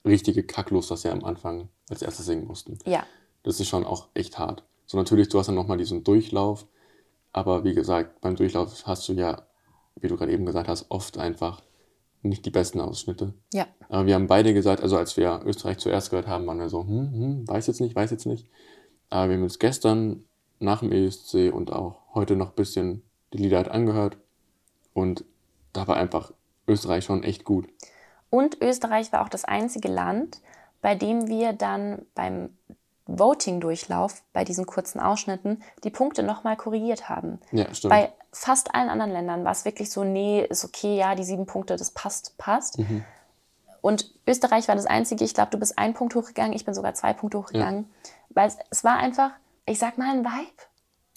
richtige 0.05 0.45
Kacklos, 0.45 0.89
das 0.89 1.03
sie 1.03 1.09
am 1.09 1.25
Anfang 1.25 1.69
als 1.91 2.03
erstes 2.03 2.27
singen 2.27 2.47
mussten. 2.47 2.79
Ja, 2.87 3.05
Das 3.43 3.59
ist 3.61 3.69
schon 3.69 3.85
auch 3.85 4.09
echt 4.15 4.39
hart. 4.39 4.63
So 4.87 4.97
natürlich, 4.99 5.29
du 5.29 5.39
hast 5.39 5.47
dann 5.47 5.55
nochmal 5.55 5.79
diesen 5.79 6.05
Durchlauf, 6.05 6.67
aber 7.33 7.65
wie 7.65 7.75
gesagt, 7.75 8.21
beim 8.21 8.37
Durchlauf 8.37 8.87
hast 8.87 9.09
du 9.09 9.13
ja, 9.15 9.43
wie 9.97 10.09
du 10.09 10.17
gerade 10.17 10.33
eben 10.33 10.47
gesagt 10.47 10.69
hast, 10.69 10.87
oft 10.91 11.19
einfach 11.19 11.63
nicht 12.23 12.45
die 12.45 12.51
besten 12.51 12.81
Ausschnitte. 12.81 13.35
ja, 13.53 13.67
Aber 13.89 14.07
wir 14.07 14.15
haben 14.15 14.27
beide 14.27 14.55
gesagt, 14.55 14.83
also 14.83 14.97
als 14.97 15.17
wir 15.17 15.43
Österreich 15.45 15.79
zuerst 15.79 16.11
gehört 16.11 16.27
haben, 16.27 16.47
waren 16.47 16.59
wir 16.59 16.69
so, 16.69 16.83
hm, 16.83 17.13
hm, 17.13 17.49
weiß 17.49 17.67
jetzt 17.67 17.81
nicht, 17.81 17.95
weiß 17.95 18.11
jetzt 18.11 18.27
nicht. 18.27 18.47
Aber 19.11 19.29
wir 19.29 19.37
haben 19.37 19.45
uns 19.45 19.59
gestern 19.59 20.25
nach 20.59 20.81
dem 20.81 20.93
ESC 20.93 21.53
und 21.53 21.73
auch 21.73 22.03
heute 22.15 22.37
noch 22.37 22.51
ein 22.51 22.57
bisschen 22.57 23.03
die 23.33 23.39
Lieder 23.39 23.59
halt 23.59 23.69
angehört 23.69 24.17
und 24.93 25.25
da 25.73 25.87
war 25.87 25.97
einfach 25.97 26.33
Österreich 26.67 27.05
schon 27.05 27.23
echt 27.23 27.45
gut. 27.45 27.69
Und 28.31 28.61
Österreich 28.61 29.13
war 29.13 29.23
auch 29.23 29.29
das 29.29 29.45
einzige 29.45 29.89
Land, 29.89 30.41
bei 30.83 30.95
dem 30.95 31.29
wir 31.29 31.53
dann 31.53 32.07
beim 32.15 32.51
Voting-Durchlauf, 33.09 34.23
bei 34.33 34.45
diesen 34.45 34.67
kurzen 34.67 35.01
Ausschnitten, 35.01 35.63
die 35.83 35.91
Punkte 35.91 36.23
nochmal 36.23 36.57
korrigiert 36.57 37.09
haben. 37.09 37.41
Ja, 37.51 37.73
stimmt. 37.75 37.91
Bei 37.91 38.13
fast 38.33 38.75
allen 38.75 38.91
anderen 38.91 39.11
Ländern 39.11 39.45
war 39.45 39.53
es 39.53 39.65
wirklich 39.65 39.91
so, 39.91 40.05
nee, 40.05 40.43
ist 40.43 40.65
okay, 40.65 40.97
ja, 40.97 41.15
die 41.15 41.25
sieben 41.25 41.47
Punkte, 41.47 41.77
das 41.77 41.91
passt, 41.91 42.37
passt. 42.39 42.79
Mhm. 42.79 43.05
Und 43.81 44.13
Österreich 44.27 44.69
war 44.69 44.77
das 44.77 44.87
Einzige, 44.87 45.25
ich 45.25 45.35
glaube, 45.35 45.51
du 45.51 45.59
bist 45.59 45.79
ein 45.79 45.95
Punkt 45.95 46.15
hochgegangen, 46.15 46.53
ich 46.53 46.65
bin 46.65 46.75
sogar 46.75 46.95
zwei 46.95 47.15
Punkte 47.15 47.39
hochgegangen. 47.39 47.91
Weil 48.29 48.49
es, 48.49 48.59
es 48.71 48.85
war 48.85 48.97
einfach, 48.99 49.31
ich 49.67 49.79
sag 49.79 49.99
mal, 49.99 50.11
ein 50.11 50.25
Vibe. 50.25 50.63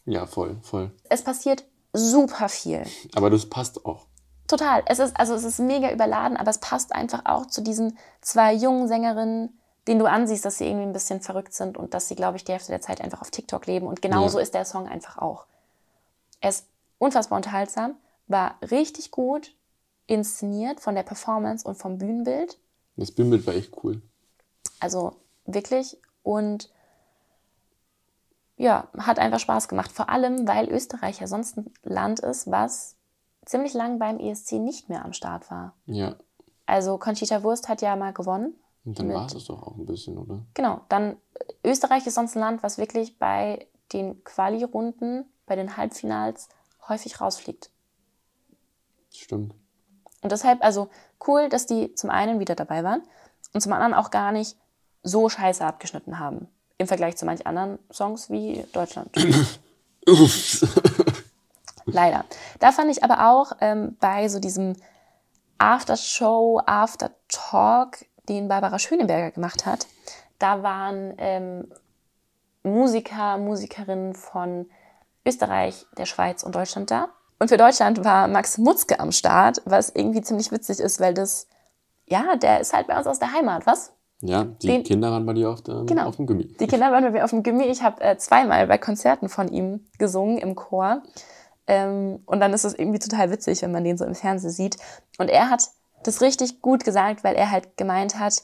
ja, 0.05 0.25
voll, 0.25 0.57
voll. 0.61 0.91
Es 1.09 1.23
passiert 1.23 1.65
super 1.93 2.47
viel. 2.47 2.83
Aber 3.15 3.29
das 3.29 3.47
passt 3.47 3.85
auch. 3.85 4.05
Total. 4.47 4.83
Es 4.85 4.99
ist, 4.99 5.17
also 5.19 5.33
es 5.33 5.43
ist 5.43 5.59
mega 5.59 5.91
überladen, 5.91 6.37
aber 6.37 6.51
es 6.51 6.59
passt 6.59 6.93
einfach 6.93 7.21
auch 7.25 7.45
zu 7.45 7.61
diesen 7.61 7.97
zwei 8.21 8.53
jungen 8.53 8.87
Sängerinnen, 8.87 9.57
denen 9.87 9.99
du 9.99 10.05
ansiehst, 10.05 10.45
dass 10.45 10.57
sie 10.57 10.65
irgendwie 10.67 10.85
ein 10.85 10.93
bisschen 10.93 11.21
verrückt 11.21 11.53
sind 11.53 11.77
und 11.77 11.93
dass 11.93 12.07
sie, 12.07 12.15
glaube 12.15 12.37
ich, 12.37 12.43
die 12.43 12.51
Hälfte 12.51 12.71
der 12.71 12.81
Zeit 12.81 13.01
einfach 13.01 13.21
auf 13.21 13.31
TikTok 13.31 13.65
leben. 13.65 13.87
Und 13.87 14.01
genauso 14.01 14.37
Ja. 14.37 14.43
ist 14.43 14.53
der 14.53 14.65
Song 14.65 14.87
einfach 14.87 15.17
auch. 15.17 15.45
Er 16.39 16.49
ist 16.49 16.65
unfassbar 16.99 17.37
unterhaltsam, 17.37 17.95
war 18.27 18.55
richtig 18.69 19.11
gut 19.11 19.55
inszeniert 20.07 20.79
von 20.79 20.93
der 20.95 21.03
Performance 21.03 21.67
und 21.67 21.75
vom 21.75 21.97
Bühnenbild. 21.97 22.57
Das 22.95 23.11
Bühnenbild 23.11 23.47
war 23.47 23.53
echt 23.55 23.71
cool. 23.83 24.01
Also 24.79 25.15
wirklich. 25.45 25.97
Und 26.23 26.69
ja, 28.57 28.87
hat 28.97 29.17
einfach 29.19 29.39
Spaß 29.39 29.67
gemacht. 29.67 29.91
Vor 29.91 30.09
allem, 30.09 30.47
weil 30.47 30.69
Österreich 30.69 31.19
ja 31.19 31.27
sonst 31.27 31.57
ein 31.57 31.73
Land 31.83 32.19
ist, 32.19 32.49
was 32.51 32.95
ziemlich 33.45 33.73
lang 33.73 33.97
beim 33.97 34.19
ESC 34.19 34.53
nicht 34.59 34.89
mehr 34.89 35.03
am 35.03 35.13
Start 35.13 35.49
war. 35.49 35.73
Ja. 35.87 36.15
Also 36.67 36.97
Conchita 36.99 37.41
Wurst 37.43 37.69
hat 37.69 37.81
ja 37.81 37.95
mal 37.95 38.13
gewonnen. 38.13 38.53
Und 38.83 38.97
dann 38.97 39.13
war 39.13 39.27
es 39.27 39.33
das 39.33 39.45
doch 39.45 39.61
auch 39.61 39.77
ein 39.77 39.85
bisschen, 39.85 40.17
oder? 40.17 40.43
Genau, 40.53 40.81
dann 40.89 41.17
äh, 41.35 41.69
Österreich 41.69 42.07
ist 42.07 42.15
sonst 42.15 42.35
ein 42.35 42.39
Land, 42.39 42.63
was 42.63 42.77
wirklich 42.77 43.19
bei 43.19 43.67
den 43.93 44.23
Quali-Runden, 44.23 45.25
bei 45.45 45.55
den 45.55 45.77
Halbfinals 45.77 46.49
häufig 46.87 47.21
rausfliegt. 47.21 47.69
Stimmt. 49.11 49.53
Und 50.21 50.31
deshalb, 50.31 50.63
also 50.63 50.89
cool, 51.27 51.49
dass 51.49 51.65
die 51.65 51.93
zum 51.95 52.09
einen 52.09 52.39
wieder 52.39 52.55
dabei 52.55 52.83
waren 52.83 53.03
und 53.53 53.61
zum 53.61 53.73
anderen 53.73 53.93
auch 53.93 54.09
gar 54.11 54.31
nicht 54.31 54.57
so 55.03 55.29
scheiße 55.29 55.63
abgeschnitten 55.65 56.19
haben. 56.19 56.47
Im 56.77 56.87
Vergleich 56.87 57.17
zu 57.17 57.25
manch 57.25 57.45
anderen 57.45 57.79
Songs 57.91 58.29
wie 58.29 58.65
Deutschland. 58.73 59.09
Leider. 61.85 62.25
Da 62.59 62.71
fand 62.71 62.91
ich 62.91 63.03
aber 63.03 63.31
auch 63.31 63.53
ähm, 63.59 63.97
bei 63.99 64.29
so 64.29 64.39
diesem 64.39 64.75
After-Show, 65.57 66.61
After-Talk, 66.65 68.05
den 68.29 68.47
Barbara 68.47 68.79
Schöneberger 68.79 69.31
gemacht 69.31 69.65
hat, 69.65 69.87
da 70.39 70.63
waren 70.63 71.13
ähm, 71.17 71.71
Musiker, 72.63 73.37
Musikerinnen 73.37 74.13
von 74.13 74.69
Österreich, 75.25 75.85
der 75.97 76.05
Schweiz 76.05 76.43
und 76.43 76.55
Deutschland 76.55 76.91
da. 76.91 77.09
Und 77.39 77.47
für 77.49 77.57
Deutschland 77.57 78.03
war 78.03 78.27
Max 78.27 78.57
Mutzke 78.57 78.99
am 78.99 79.11
Start, 79.11 79.61
was 79.65 79.89
irgendwie 79.89 80.21
ziemlich 80.21 80.51
witzig 80.51 80.79
ist, 80.79 80.99
weil 80.99 81.13
das, 81.13 81.47
ja, 82.07 82.35
der 82.35 82.59
ist 82.59 82.73
halt 82.73 82.87
bei 82.87 82.97
uns 82.97 83.07
aus 83.07 83.19
der 83.19 83.33
Heimat, 83.33 83.65
was? 83.65 83.93
Ja, 84.21 84.43
die 84.43 84.67
Den- 84.67 84.83
Kinder 84.83 85.11
waren 85.11 85.25
bei 85.25 85.33
dir 85.33 85.49
auf, 85.49 85.61
der, 85.63 85.83
Genau. 85.85 86.05
auf 86.07 86.15
dem 86.17 86.27
Gummi. 86.27 86.55
Die 86.59 86.67
Kinder 86.67 86.91
waren 86.91 87.03
bei 87.03 87.09
mir 87.09 87.23
auf 87.23 87.31
dem 87.31 87.41
Gimmi. 87.41 87.63
Ich 87.63 87.81
habe 87.81 87.99
äh, 88.01 88.17
zweimal 88.17 88.67
bei 88.67 88.77
Konzerten 88.77 89.29
von 89.29 89.47
ihm 89.47 89.87
gesungen 89.97 90.37
im 90.37 90.53
Chor. 90.53 91.01
Ähm, 91.65 92.21
und 92.27 92.39
dann 92.39 92.53
ist 92.53 92.63
es 92.63 92.75
irgendwie 92.77 92.99
total 92.99 93.31
witzig, 93.31 93.63
wenn 93.63 93.71
man 93.71 93.83
den 93.83 93.97
so 93.97 94.05
im 94.05 94.13
Fernsehen 94.13 94.51
sieht. 94.51 94.77
Und 95.17 95.29
er 95.29 95.49
hat 95.49 95.67
das 96.03 96.21
richtig 96.21 96.61
gut 96.61 96.83
gesagt, 96.83 97.23
weil 97.23 97.35
er 97.35 97.51
halt 97.51 97.77
gemeint 97.77 98.19
hat, 98.19 98.43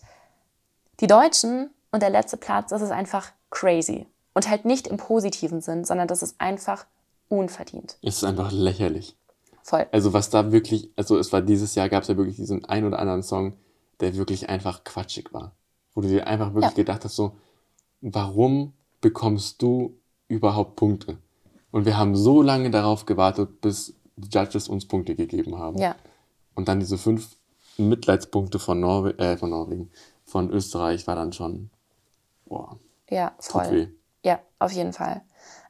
die 0.99 1.07
Deutschen 1.07 1.69
und 1.91 2.01
der 2.01 2.09
letzte 2.09 2.37
Platz, 2.37 2.69
das 2.69 2.81
ist 2.81 2.91
einfach 2.91 3.31
crazy. 3.49 4.07
Und 4.33 4.49
halt 4.49 4.65
nicht 4.65 4.87
im 4.87 4.97
positiven 4.97 5.61
Sinn, 5.61 5.83
sondern 5.83 6.07
das 6.07 6.21
ist 6.21 6.39
einfach 6.39 6.85
unverdient. 7.29 7.97
Es 8.01 8.17
ist 8.17 8.23
einfach 8.23 8.51
lächerlich. 8.51 9.15
Voll. 9.63 9.85
Also 9.91 10.13
was 10.13 10.29
da 10.29 10.51
wirklich, 10.51 10.91
also 10.95 11.17
es 11.17 11.33
war 11.33 11.41
dieses 11.41 11.75
Jahr, 11.75 11.89
gab 11.89 12.03
es 12.03 12.09
ja 12.09 12.17
wirklich 12.17 12.35
diesen 12.35 12.63
ein 12.65 12.85
oder 12.85 12.99
anderen 12.99 13.23
Song, 13.23 13.53
der 13.99 14.15
wirklich 14.15 14.49
einfach 14.49 14.83
quatschig 14.83 15.33
war. 15.33 15.53
Wo 15.93 16.01
du 16.01 16.07
dir 16.07 16.27
einfach 16.27 16.53
wirklich 16.53 16.71
Ja. 16.71 16.75
gedacht 16.75 17.03
hast, 17.03 17.15
so, 17.15 17.35
warum 18.01 18.73
bekommst 19.01 19.61
du 19.61 19.97
überhaupt 20.27 20.75
Punkte? 20.75 21.17
Und 21.71 21.85
wir 21.85 21.97
haben 21.97 22.15
so 22.15 22.41
lange 22.41 22.69
darauf 22.69 23.05
gewartet, 23.05 23.61
bis 23.61 23.93
die 24.15 24.29
Judges 24.29 24.67
uns 24.67 24.87
Punkte 24.87 25.15
gegeben 25.15 25.57
haben. 25.57 25.77
Ja. 25.79 25.95
Und 26.55 26.67
dann 26.67 26.79
diese 26.79 26.97
fünf 26.97 27.36
Mitleidspunkte 27.77 28.59
von, 28.59 28.79
Norwe 28.79 29.17
äh, 29.19 29.37
von 29.37 29.49
Norwegen, 29.49 29.91
von 30.25 30.49
Österreich 30.51 31.07
war 31.07 31.15
dann 31.15 31.33
schon, 31.33 31.69
boah, 32.45 32.77
Ja, 33.09 33.33
voll. 33.39 33.93
Ja, 34.23 34.39
auf 34.59 34.71
jeden 34.71 34.93
Fall. 34.93 35.21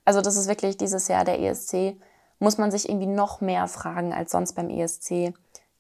Also 0.06 0.22
das 0.22 0.38
ist 0.38 0.48
wirklich 0.48 0.78
dieses 0.78 1.08
Jahr 1.08 1.26
der 1.26 1.40
ESC. 1.40 1.98
Muss 2.40 2.58
man 2.58 2.72
sich 2.72 2.88
irgendwie 2.88 3.08
noch 3.08 3.42
mehr 3.42 3.68
fragen 3.68 4.14
als 4.14 4.32
sonst 4.32 4.54
beim 4.54 4.70
ESC. 4.70 5.34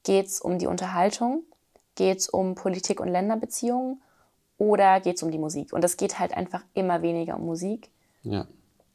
Geht 0.04 0.28
es 0.28 0.42
um 0.42 0.60
die 0.60 0.68
Unterhaltung? 0.68 1.44
Geht 1.96 2.20
es 2.20 2.30
um 2.30 2.56
Politik 2.56 3.00
und 3.00 3.08
Länderbeziehungen? 3.08 4.02
Oder 4.58 5.00
geht 5.00 5.18
es 5.18 5.24
um 5.24 5.32
die 5.32 5.38
Musik? 5.38 5.72
Und 5.74 5.84
es 5.84 5.98
geht 5.98 6.20
halt 6.20 6.36
einfach 6.36 6.63
immer 6.74 7.02
weniger 7.02 7.38
um 7.38 7.46
Musik. 7.46 7.90
Ja. 8.24 8.48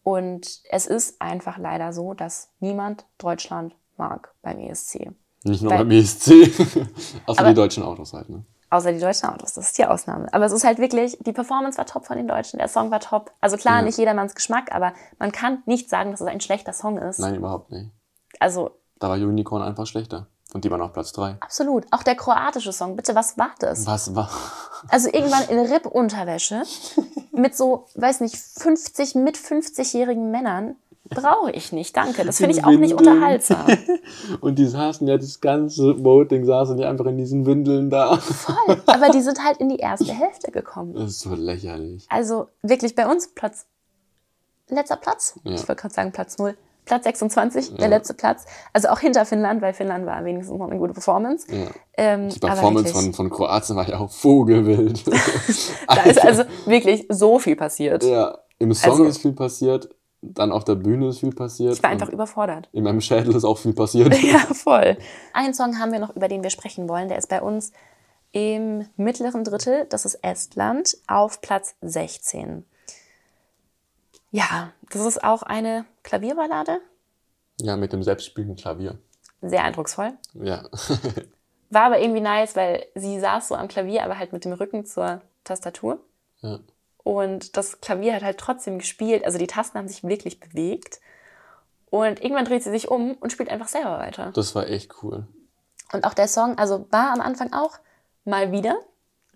Und 0.03 0.61
es 0.71 0.87
ist 0.87 1.21
einfach 1.21 1.59
leider 1.59 1.93
so, 1.93 2.15
dass 2.15 2.49
niemand 2.61 3.07
Deutschland 3.19 3.75
mag 3.97 4.35
beim 4.43 4.59
ESC. 4.59 5.13
Nicht 5.45 5.63
nur 5.63 5.73
Weil- 5.73 5.79
beim 5.79 5.91
ESC, 5.91 6.31
außer 7.27 7.41
Aber- 7.41 7.49
die 7.49 7.55
deutschen 7.55 7.83
Autos 7.83 8.13
halt, 8.13 8.29
ne? 8.29 8.45
Außer 8.71 8.91
die 8.93 9.01
deutschen 9.01 9.29
Autos, 9.29 9.53
das 9.53 9.67
ist 9.67 9.77
die 9.79 9.85
Ausnahme. 9.85 10.33
Aber 10.33 10.47
es 10.47 10.53
ist 10.53 10.65
halt 10.65 10.79
wirklich, 10.79 11.19
die 11.21 11.33
Performance 11.33 11.77
war 11.77 11.85
top 11.85 12.07
von 12.07 12.17
den 12.17 12.27
Deutschen, 12.27 12.57
der 12.59 12.69
Song 12.69 12.91
war 12.91 13.01
top. 13.01 13.31
Also 13.43 13.59
klar, 13.59 13.77
Ja. 13.81 13.83
nicht 13.83 13.99
jedermanns 13.99 14.35
Geschmack, 14.35 14.73
aber 14.75 14.95
man 15.19 15.31
kann 15.31 15.63
nicht 15.67 15.91
sagen, 15.91 16.11
dass 16.11 16.23
es 16.23 16.27
ein 16.27 16.41
schlechter 16.41 16.73
Song 16.73 16.97
ist. 16.97 17.19
Nein, 17.19 17.35
überhaupt 17.35 17.71
nicht. 17.71 17.91
Also 18.41 18.71
Da 18.99 19.11
war 19.11 19.17
Unicorn 19.17 19.61
einfach 19.63 19.87
schlechter. 19.87 20.27
Und 20.55 20.65
die 20.65 20.71
waren 20.71 20.81
auf 20.83 20.93
Platz 20.95 21.13
3. 21.13 21.37
absolut. 21.41 21.87
Auch 21.91 22.03
der 22.03 22.15
kroatische 22.15 22.73
Song, 22.73 22.95
bitte, 22.97 23.15
was 23.15 23.37
war 23.37 23.51
das? 23.59 23.87
Was 23.87 24.15
war? 24.15 24.31
Also 24.89 25.09
irgendwann 25.13 25.45
in 25.49 25.59
Ripp-Unterwäsche 25.59 26.63
mit 27.33 27.55
so, 27.57 27.87
weiß 27.95 28.21
nicht, 28.21 28.37
50, 28.37 29.15
mit 29.17 29.37
50-jährigen 29.37 30.31
Männern. 30.31 30.77
Brauche 31.15 31.51
ich 31.53 31.73
nicht, 31.73 31.97
danke. 31.97 32.25
Das 32.25 32.39
finde 32.39 32.57
ich 32.57 32.65
auch 32.65 32.71
nicht 32.71 32.95
unterhaltsam. 32.95 33.67
Und 34.41 34.59
die 34.59 34.67
saßen 34.67 35.07
ja, 35.09 35.17
das 35.19 35.41
ganze 35.41 36.03
Voting 36.05 36.45
saßen 36.45 36.77
die 36.77 36.85
einfach 36.85 37.07
in 37.07 37.17
diesen 37.17 37.47
Windeln 37.47 37.91
da. 37.91 38.17
Voll. 38.19 38.83
Aber 38.87 39.09
die 39.11 39.21
sind 39.21 39.45
halt 39.45 39.59
in 39.59 39.69
die 39.69 39.77
erste 39.79 40.13
Hälfte 40.13 40.51
gekommen. 40.51 40.95
Das 40.95 41.11
ist 41.11 41.21
so 41.21 41.35
lächerlich. 41.35 42.07
Also 42.09 42.49
wirklich 42.63 42.95
bei 42.95 43.07
uns 43.11 43.29
Platz, 43.35 43.67
letzter 44.69 44.97
Platz. 44.97 45.39
Ja. 45.45 45.53
Ich 45.53 45.69
wollte 45.69 45.81
gerade 45.83 45.95
sagen 45.95 46.13
Platz 46.13 46.39
0. 46.39 46.57
Platz 46.85 47.05
26, 47.05 47.75
der 47.77 47.83
Ja. 47.85 47.87
letzte 47.87 48.13
Platz. 48.15 48.45
Also 48.73 48.89
auch 48.89 48.99
hinter 48.99 49.25
Finnland, 49.25 49.63
weil 49.63 49.73
Finnland 49.73 50.05
war 50.05 50.25
wenigstens 50.25 50.59
noch 50.59 50.69
eine 50.69 50.81
gute 50.81 50.93
Performance. 50.93 51.47
Ja. 51.49 51.69
Ähm, 51.97 52.29
Die 52.29 52.41
Performance 52.41 52.93
von, 52.93 53.15
von 53.15 53.31
Kroatien 53.31 53.77
war 53.77 53.89
ja 53.89 54.01
auch 54.01 54.11
vogelwild. 54.11 55.05
da 55.87 56.03
ist 56.03 56.21
also 56.25 56.43
wirklich 56.67 57.07
so 57.09 57.39
viel 57.39 57.55
passiert. 57.55 58.03
ja, 58.03 58.37
im 58.59 58.75
Song 58.75 58.91
Also- 58.93 59.05
ist 59.05 59.19
viel 59.19 59.33
passiert, 59.33 59.91
dann 60.23 60.53
auf 60.53 60.65
der 60.65 60.77
Bühne 60.77 61.09
ist 61.09 61.19
viel 61.21 61.35
passiert. 61.35 61.75
Ich 61.75 61.83
war 61.83 61.91
einfach 61.91 62.09
überfordert. 62.09 62.69
in 62.73 62.85
meinem 62.85 63.01
Schädel 63.01 63.35
ist 63.35 63.45
auch 63.45 63.59
viel 63.59 63.75
passiert. 63.75 64.15
Ja, 64.23 64.39
voll. 64.39 64.97
Einen 65.33 65.53
Song 65.53 65.79
haben 65.79 65.93
wir 65.93 65.99
noch, 65.99 66.15
über 66.15 66.29
den 66.29 66.43
wir 66.43 66.51
sprechen 66.51 66.89
wollen. 66.89 67.09
Der 67.09 67.19
ist 67.19 67.29
bei 67.29 67.43
uns 67.43 67.73
Im 68.31 68.87
mittleren 68.97 69.45
Drittel, 69.45 69.87
das 69.91 70.05
ist 70.07 70.15
Estland, 70.23 70.97
auf 71.07 71.41
Platz 71.43 71.75
16. 71.83 72.65
Ja, 74.31 74.73
das 74.91 75.05
ist 75.05 75.23
auch 75.23 75.43
eine 75.43 75.85
Klavierballade. 76.03 76.79
Ja, 77.61 77.77
mit 77.77 77.93
dem 77.93 78.03
selbstspielenden 78.03 78.57
Klavier. 78.57 78.99
Sehr 79.43 79.63
eindrucksvoll. 79.65 80.13
Ja. 80.35 80.63
War 81.71 81.83
aber 81.85 82.01
irgendwie 82.01 82.21
nice, 82.21 82.55
weil 82.57 82.87
sie 82.95 83.19
saß 83.21 83.49
so 83.49 83.55
am 83.55 83.69
Klavier, 83.69 84.05
aber 84.05 84.19
halt 84.19 84.33
mit 84.33 84.45
dem 84.45 84.53
Rücken 84.53 84.87
zur 84.87 85.21
Tastatur. 85.45 85.99
ja. 86.43 86.59
Und 87.05 87.57
das 87.57 87.81
Klavier 87.81 88.15
hat 88.15 88.23
halt 88.23 88.39
trotzdem 88.39 88.79
gespielt. 88.79 89.25
Also 89.25 89.39
die 89.39 89.47
Tasten 89.47 89.79
haben 89.79 89.89
sich 89.89 90.05
wirklich 90.05 90.39
bewegt. 90.41 91.01
Und 91.91 92.23
irgendwann 92.23 92.45
dreht 92.45 92.63
sie 92.63 92.71
sich 92.71 92.89
um 92.89 93.15
und 93.15 93.33
spielt 93.33 93.51
einfach 93.51 93.69
selber 93.69 93.99
weiter. 93.99 94.31
Das 94.35 94.55
war 94.55 94.69
echt 94.69 95.03
cool. 95.03 95.27
Und 95.93 96.05
auch 96.05 96.15
der 96.15 96.29
Song, 96.29 96.57
also 96.59 96.87
war 96.91 97.13
am 97.13 97.21
Anfang 97.21 97.53
auch 97.53 97.79
mal 98.25 98.51
wieder 98.53 98.77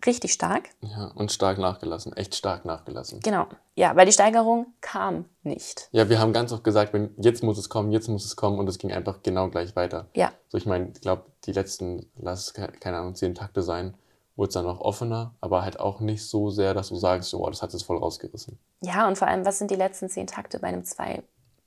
richtig 0.07 0.33
stark. 0.33 0.71
Ja, 0.81 1.11
und 1.15 1.33
stark 1.33 1.59
nachgelassen. 1.59 2.15
Echt 2.17 2.35
stark 2.35 2.65
nachgelassen. 2.65 3.21
Genau. 3.21 3.47
Ja, 3.75 3.95
weil 3.97 4.07
die 4.07 4.13
Steigerung 4.13 4.67
kam 4.81 5.27
nicht. 5.43 5.89
Ja, 5.93 6.09
wir 6.09 6.19
haben 6.19 6.33
ganz 6.33 6.53
oft 6.53 6.65
gesagt, 6.65 6.93
wenn, 6.95 7.15
jetzt 7.19 7.43
muss 7.43 7.59
es 7.59 7.69
kommen, 7.69 7.93
jetzt 7.93 8.09
muss 8.09 8.25
es 8.25 8.37
kommen 8.37 8.59
und 8.59 8.69
es 8.69 8.79
ging 8.79 8.93
einfach 8.93 9.23
genau 9.23 9.49
gleich 9.49 9.75
weiter. 9.77 10.07
Ja, 10.15 10.33
So, 10.49 10.57
ich 10.57 10.67
meine, 10.67 10.93
ich 10.95 11.01
glaube, 11.01 11.25
die 11.45 11.53
letzten, 11.53 12.11
lass 12.17 12.41
es, 12.47 12.55
ke- 12.55 12.73
keine 12.81 12.99
Ahnung, 12.99 13.15
zehn 13.17 13.35
Takte 13.35 13.63
sein, 13.63 13.95
wurde 14.37 14.49
es 14.49 14.55
dann 14.55 14.65
noch 14.67 14.81
offener, 14.81 15.35
aber 15.41 15.63
halt 15.63 15.81
auch 15.81 16.01
nicht 16.01 16.25
so 16.27 16.51
sehr, 16.51 16.75
dass 16.75 16.89
du 16.91 16.97
sagst, 16.97 17.33
oh, 17.35 17.47
das 17.49 17.63
hat 17.63 17.73
es 17.75 17.83
voll 17.83 17.97
rausgerissen. 17.99 18.59
Ja, 18.83 19.09
und 19.09 19.17
vor 19.17 19.29
allem, 19.29 19.45
was 19.47 19.59
sind 19.59 19.71
die 19.71 19.77
letzten 19.77 20.09
zehn 20.09 20.27
Takte 20.27 20.59
bei 20.59 20.69
einem 20.69 20.85
zwei, 20.85 21.23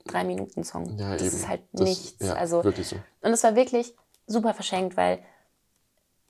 drei 0.06 0.24
Minuten 0.24 0.62
Song? 0.64 0.96
Ja, 0.96 1.12
das 1.12 1.22
eben. 1.22 1.36
ist 1.36 1.48
halt 1.48 1.62
Das- 1.72 1.88
nichts. 1.88 2.24
Ja, 2.26 2.34
also, 2.34 2.62
wirklich 2.64 2.86
so. 2.88 2.96
und 3.22 3.32
es 3.32 3.42
war 3.42 3.56
wirklich 3.56 3.94
super 4.26 4.54
verschenkt, 4.54 4.96
weil 4.96 5.18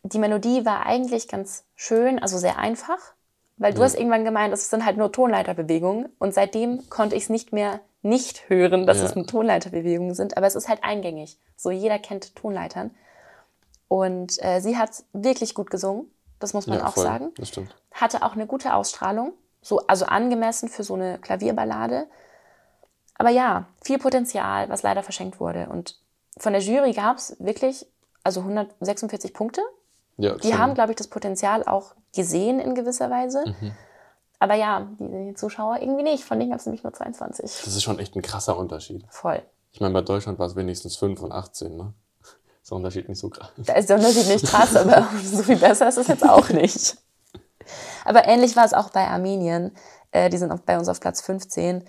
die 0.03 0.19
Melodie 0.19 0.65
war 0.65 0.87
eigentlich 0.87 1.29
ganz 1.29 1.65
schön, 1.77 2.19
also 2.19 2.39
sehr 2.39 2.59
einfach. 2.59 2.99
Weil 3.59 3.75
du 3.75 3.81
Ja. 3.81 3.85
hast 3.85 3.95
irgendwann 3.97 4.25
gemeint, 4.25 4.55
es 4.55 4.71
sind 4.71 4.87
halt 4.87 4.97
nur 4.97 5.13
Tonleiterbewegungen. 5.13 6.09
Und 6.19 6.33
seitdem 6.33 6.89
konnte 6.89 7.15
ich 7.15 7.25
es 7.25 7.29
nicht 7.29 7.53
mehr 7.53 7.81
nicht 8.01 8.49
hören, 8.49 8.87
dass 8.87 8.97
Ja. 9.01 9.05
es 9.05 9.15
nur 9.15 9.27
Tonleiterbewegungen 9.27 10.15
sind. 10.15 10.39
Aber 10.39 10.47
es 10.47 10.55
ist 10.55 10.71
halt 10.71 10.83
eingängig. 10.83 11.39
So 11.59 11.71
jeder 11.71 11.99
kennt 11.99 12.35
Tonleitern. 12.35 12.93
Und 13.89 14.43
äh, 14.43 14.61
sie 14.61 14.79
hat 14.79 15.05
wirklich 15.13 15.55
gut 15.55 15.69
gesungen. 15.71 16.11
Das 16.41 16.53
muss 16.55 16.67
man 16.67 16.79
Ja, 16.79 16.87
auch 16.89 16.95
voll. 16.95 17.05
sagen 17.05 17.33
Das 17.37 17.49
stimmt. 17.49 17.75
hatte 17.93 18.23
auch 18.25 18.33
eine 18.33 18.47
gute 18.47 18.75
Ausstrahlung, 18.75 19.33
so, 19.63 19.79
also 19.87 20.07
angemessen 20.07 20.69
für 20.69 20.83
so 20.83 20.95
eine 20.95 21.19
Klavierballade. 21.19 22.07
Aber 23.15 23.29
ja, 23.31 23.67
viel 23.85 23.99
Potenzial, 23.99 24.69
was 24.71 24.83
leider 24.83 25.03
verschenkt 25.03 25.39
wurde. 25.39 25.69
Und 25.69 25.97
von 26.39 26.53
der 26.55 26.63
Jury 26.63 26.93
gab 26.93 27.19
es 27.19 27.37
wirklich, 27.39 27.87
also 28.25 28.41
146 28.41 29.35
Punkte. 29.35 29.61
Ja, 30.17 30.35
Die 30.37 30.55
haben, 30.55 30.75
glaube 30.75 30.93
ich, 30.93 30.97
das 30.97 31.09
Potenzial 31.09 31.63
auch 31.65 31.95
gesehen 32.15 32.59
in 32.61 32.75
gewisser 32.75 33.11
Weise. 33.11 33.45
Mhm. 33.47 33.73
Aber 34.39 34.55
ja, 34.55 34.89
die, 34.99 35.27
die 35.29 35.35
Zuschauer 35.35 35.81
irgendwie 35.83 36.03
nicht. 36.03 36.25
Von 36.25 36.39
denen 36.39 36.51
gab 36.51 36.61
es 36.61 36.67
nämlich 36.67 36.83
nur 36.83 36.95
22. 36.95 37.45
Das 37.65 37.67
ist 37.67 37.83
schon 37.83 37.99
echt 37.99 38.17
ein 38.17 38.23
krasser 38.23 38.57
Unterschied. 38.57 39.05
Voll. 39.11 39.43
Ich 39.73 39.81
meine, 39.81 39.93
bei 39.93 40.01
Deutschland 40.01 40.39
war 40.39 40.47
es 40.47 40.57
wenigstens 40.57 40.97
5 40.97 41.21
und 41.23 41.33
18, 41.33 41.77
ne? 41.77 41.93
Der 42.71 42.77
Unterschied 42.77 43.09
nicht 43.09 43.19
so 43.19 43.29
krass. 43.29 43.51
Da 43.57 43.75
ist 43.75 43.89
der 43.91 43.97
Unterschied 43.97 44.29
nicht 44.29 44.47
krass, 44.47 44.77
aber 44.77 45.09
so 45.25 45.43
viel 45.43 45.57
besser 45.57 45.89
ist 45.89 45.99
es 45.99 46.07
jetzt 46.07 46.29
auch 46.29 46.49
nicht. 46.51 46.97
Aber 48.05 48.27
ähnlich 48.27 48.57
war 48.57 48.65
es 48.65 48.75
auch 48.75 48.91
bei 48.91 49.07
Armenien. 49.07 49.73
Äh, 50.13 50.31
die 50.31 50.39
sind 50.39 50.53
auf, 50.53 50.63
bei 50.63 50.79
uns 50.79 50.89
auf 50.89 51.01
Platz 51.01 51.21
15. 51.21 51.85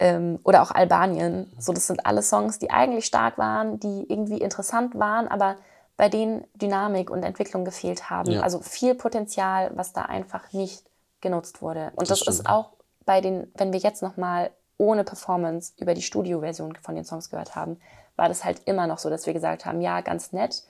Ähm, 0.00 0.38
oder 0.44 0.62
auch 0.62 0.70
Albanien. 0.70 1.52
So, 1.58 1.72
das 1.72 1.86
sind 1.86 2.06
alle 2.06 2.22
Songs, 2.22 2.58
die 2.58 2.70
eigentlich 2.70 3.06
stark 3.06 3.36
waren, 3.38 3.80
die 3.80 4.06
irgendwie 4.08 4.38
interessant 4.38 4.98
waren, 4.98 5.26
aber 5.28 5.56
bei 5.96 6.08
denen 6.08 6.44
Dynamik 6.54 7.10
und 7.10 7.24
Entwicklung 7.24 7.64
gefehlt 7.64 8.08
haben. 8.08 8.30
Ja. 8.30 8.42
Also 8.42 8.60
viel 8.60 8.94
Potenzial, 8.94 9.72
was 9.74 9.92
da 9.92 10.02
einfach 10.02 10.52
nicht 10.52 10.84
genutzt 11.20 11.60
wurde. 11.60 11.90
Und 11.96 12.08
Das 12.08 12.20
das, 12.20 12.28
ist 12.28 12.48
auch 12.48 12.70
bei 13.04 13.20
den, 13.20 13.50
wenn 13.56 13.72
wir 13.72 13.80
jetzt 13.80 14.02
nochmal 14.02 14.50
ohne 14.76 15.02
Performance 15.02 15.72
über 15.78 15.94
die 15.94 16.02
Studioversion 16.02 16.76
von 16.76 16.94
den 16.94 17.04
Songs 17.04 17.30
gehört 17.30 17.56
haben, 17.56 17.80
war 18.18 18.28
das 18.28 18.44
halt 18.44 18.62
immer 18.66 18.86
noch 18.86 18.98
so, 18.98 19.08
dass 19.08 19.26
wir 19.26 19.32
gesagt 19.32 19.64
haben, 19.64 19.80
ja, 19.80 20.00
ganz 20.00 20.32
nett, 20.32 20.64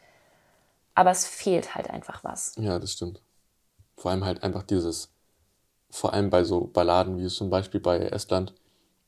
aber 0.95 1.11
es 1.11 1.27
fehlt 1.27 1.75
halt 1.75 1.91
einfach 1.91 2.23
was. 2.23 2.55
Ja, 2.57 2.79
das 2.79 2.93
stimmt. 2.93 3.21
Vor 3.97 4.11
allem 4.11 4.25
halt 4.25 4.43
einfach 4.43 4.63
dieses, 4.63 5.11
vor 5.91 6.13
allem 6.13 6.31
bei 6.31 6.45
so 6.45 6.67
Balladen 6.67 7.19
wie 7.19 7.25
es 7.25 7.35
zum 7.35 7.51
Beispiel 7.51 7.81
bei 7.81 7.99
Estland, 7.99 8.55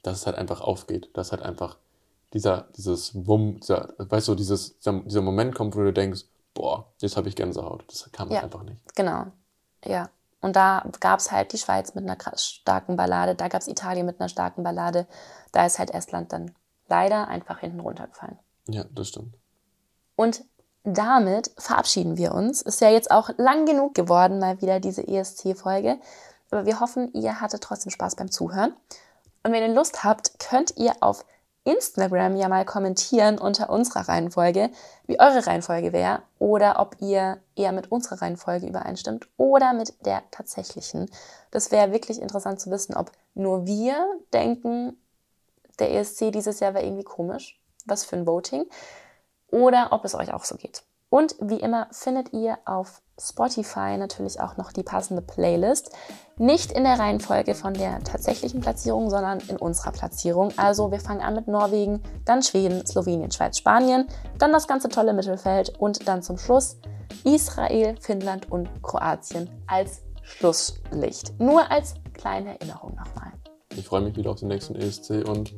dass 0.02 0.18
es 0.18 0.26
halt 0.26 0.36
einfach 0.36 0.62
aufgeht, 0.62 1.10
dass 1.12 1.30
halt 1.30 1.42
einfach 1.42 1.76
dieser, 2.32 2.68
dieses 2.76 3.26
Wumm, 3.26 3.60
dieser, 3.60 3.92
weißt 3.98 4.28
du, 4.28 4.34
dieses, 4.34 4.78
dieser, 4.78 5.00
dieser 5.00 5.20
Moment 5.20 5.54
kommt, 5.54 5.76
wo 5.76 5.80
du 5.80 5.92
denkst, 5.92 6.22
boah, 6.54 6.86
jetzt 7.00 7.16
habe 7.16 7.28
ich 7.28 7.36
Gänsehaut. 7.36 7.84
Das 7.88 8.10
kam 8.12 8.28
Ja. 8.30 8.36
halt 8.36 8.44
einfach 8.44 8.62
nicht. 8.62 8.80
Genau, 8.96 9.26
ja. 9.84 10.08
Und 10.40 10.56
da 10.56 10.88
gab 11.00 11.18
es 11.20 11.30
halt 11.30 11.52
die 11.52 11.58
Schweiz 11.58 11.94
mit 11.94 12.08
einer 12.08 12.16
starken 12.36 12.96
Ballade, 12.96 13.34
da 13.34 13.48
gab 13.48 13.60
es 13.60 13.68
Italien 13.68 14.06
mit 14.06 14.18
einer 14.20 14.30
starken 14.30 14.62
Ballade, 14.62 15.06
da 15.52 15.66
ist 15.66 15.78
halt 15.78 15.90
Estland 15.90 16.32
dann 16.32 16.54
leider 16.90 17.28
einfach 17.28 17.60
hinten 17.60 17.80
runtergefallen. 17.80 18.38
Ja, 18.68 18.84
das 18.92 19.08
stimmt. 19.08 19.34
Und 20.16 20.44
damit 20.84 21.50
verabschieden 21.56 22.16
wir 22.16 22.34
uns. 22.34 22.62
Ist 22.62 22.80
ja 22.80 22.90
jetzt 22.90 23.10
auch 23.10 23.30
lang 23.38 23.64
genug 23.64 23.94
geworden, 23.94 24.38
mal 24.38 24.60
wieder 24.60 24.80
diese 24.80 25.06
ESC-Folge. 25.06 25.98
Aber 26.50 26.66
wir 26.66 26.80
hoffen, 26.80 27.12
ihr 27.14 27.40
hattet 27.40 27.62
trotzdem 27.62 27.90
Spaß 27.90 28.16
beim 28.16 28.30
Zuhören. 28.30 28.74
Und 29.42 29.52
wenn 29.52 29.62
ihr 29.62 29.74
Lust 29.74 30.04
habt, 30.04 30.38
könnt 30.38 30.76
ihr 30.76 30.94
auf 31.00 31.24
Instagram 31.64 32.36
ja 32.36 32.48
mal 32.48 32.64
kommentieren 32.64 33.38
unter 33.38 33.70
unserer 33.70 34.08
Reihenfolge, 34.08 34.70
wie 35.06 35.20
eure 35.20 35.46
Reihenfolge 35.46 35.92
wäre 35.92 36.22
oder 36.38 36.80
ob 36.80 36.96
ihr 37.00 37.38
eher 37.54 37.72
mit 37.72 37.92
unserer 37.92 38.22
Reihenfolge 38.22 38.66
übereinstimmt 38.66 39.28
oder 39.36 39.74
mit 39.74 40.06
der 40.06 40.22
tatsächlichen. 40.30 41.10
Das 41.50 41.70
wäre 41.70 41.92
wirklich 41.92 42.20
interessant 42.20 42.60
zu 42.60 42.70
wissen, 42.70 42.96
ob 42.96 43.12
nur 43.34 43.66
wir 43.66 44.06
denken, 44.32 44.96
der 45.80 45.92
ESC 45.92 46.30
dieses 46.32 46.60
Jahr 46.60 46.74
war 46.74 46.82
irgendwie 46.82 47.04
komisch. 47.04 47.60
Was 47.86 48.04
für 48.04 48.16
ein 48.16 48.26
Voting 48.26 48.66
oder 49.50 49.88
ob 49.90 50.04
es 50.04 50.14
euch 50.14 50.32
auch 50.32 50.44
so 50.44 50.56
geht. 50.56 50.82
Und 51.08 51.34
wie 51.40 51.58
immer 51.58 51.88
findet 51.90 52.32
ihr 52.32 52.58
auf 52.64 53.02
Spotify 53.20 53.96
natürlich 53.98 54.40
auch 54.40 54.56
noch 54.56 54.72
die 54.72 54.84
passende 54.84 55.22
Playlist. 55.22 55.90
Nicht 56.36 56.72
in 56.72 56.84
der 56.84 56.98
Reihenfolge 56.98 57.54
von 57.54 57.74
der 57.74 57.98
tatsächlichen 58.04 58.60
Platzierung, 58.60 59.10
sondern 59.10 59.40
in 59.48 59.56
unserer 59.56 59.90
Platzierung. 59.90 60.52
Also 60.56 60.92
wir 60.92 61.00
fangen 61.00 61.20
an 61.20 61.34
mit 61.34 61.48
Norwegen, 61.48 62.00
dann 62.24 62.42
Schweden, 62.42 62.86
Slowenien, 62.86 63.32
Schweiz, 63.32 63.58
Spanien, 63.58 64.06
dann 64.38 64.52
das 64.52 64.68
ganze 64.68 64.88
tolle 64.88 65.12
Mittelfeld 65.12 65.76
und 65.80 66.06
dann 66.06 66.22
zum 66.22 66.38
Schluss 66.38 66.78
Israel, 67.24 67.96
Finnland 68.00 68.50
und 68.50 68.68
Kroatien 68.82 69.50
als 69.66 70.02
Schlusslicht. 70.22 71.38
Nur 71.40 71.70
als 71.70 71.94
kleine 72.14 72.50
Erinnerung 72.60 72.94
nochmal. 72.94 73.32
Ich 73.76 73.84
freue 73.86 74.02
mich 74.02 74.16
wieder 74.16 74.30
auf 74.30 74.40
den 74.40 74.48
nächsten 74.48 74.74
ESC 74.74 75.26
und 75.28 75.54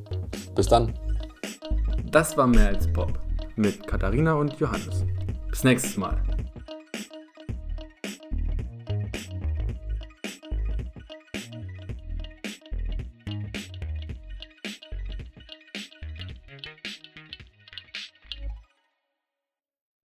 bis 0.54 0.66
dann. 0.66 0.92
Das 2.10 2.36
war 2.36 2.46
mehr 2.46 2.68
als 2.68 2.92
Pop 2.92 3.12
mit 3.56 3.86
Katharina 3.86 4.34
und 4.34 4.58
Johannes. 4.60 5.04
Bis 5.48 5.64
nächstes 5.64 5.96
Mal. 5.96 6.22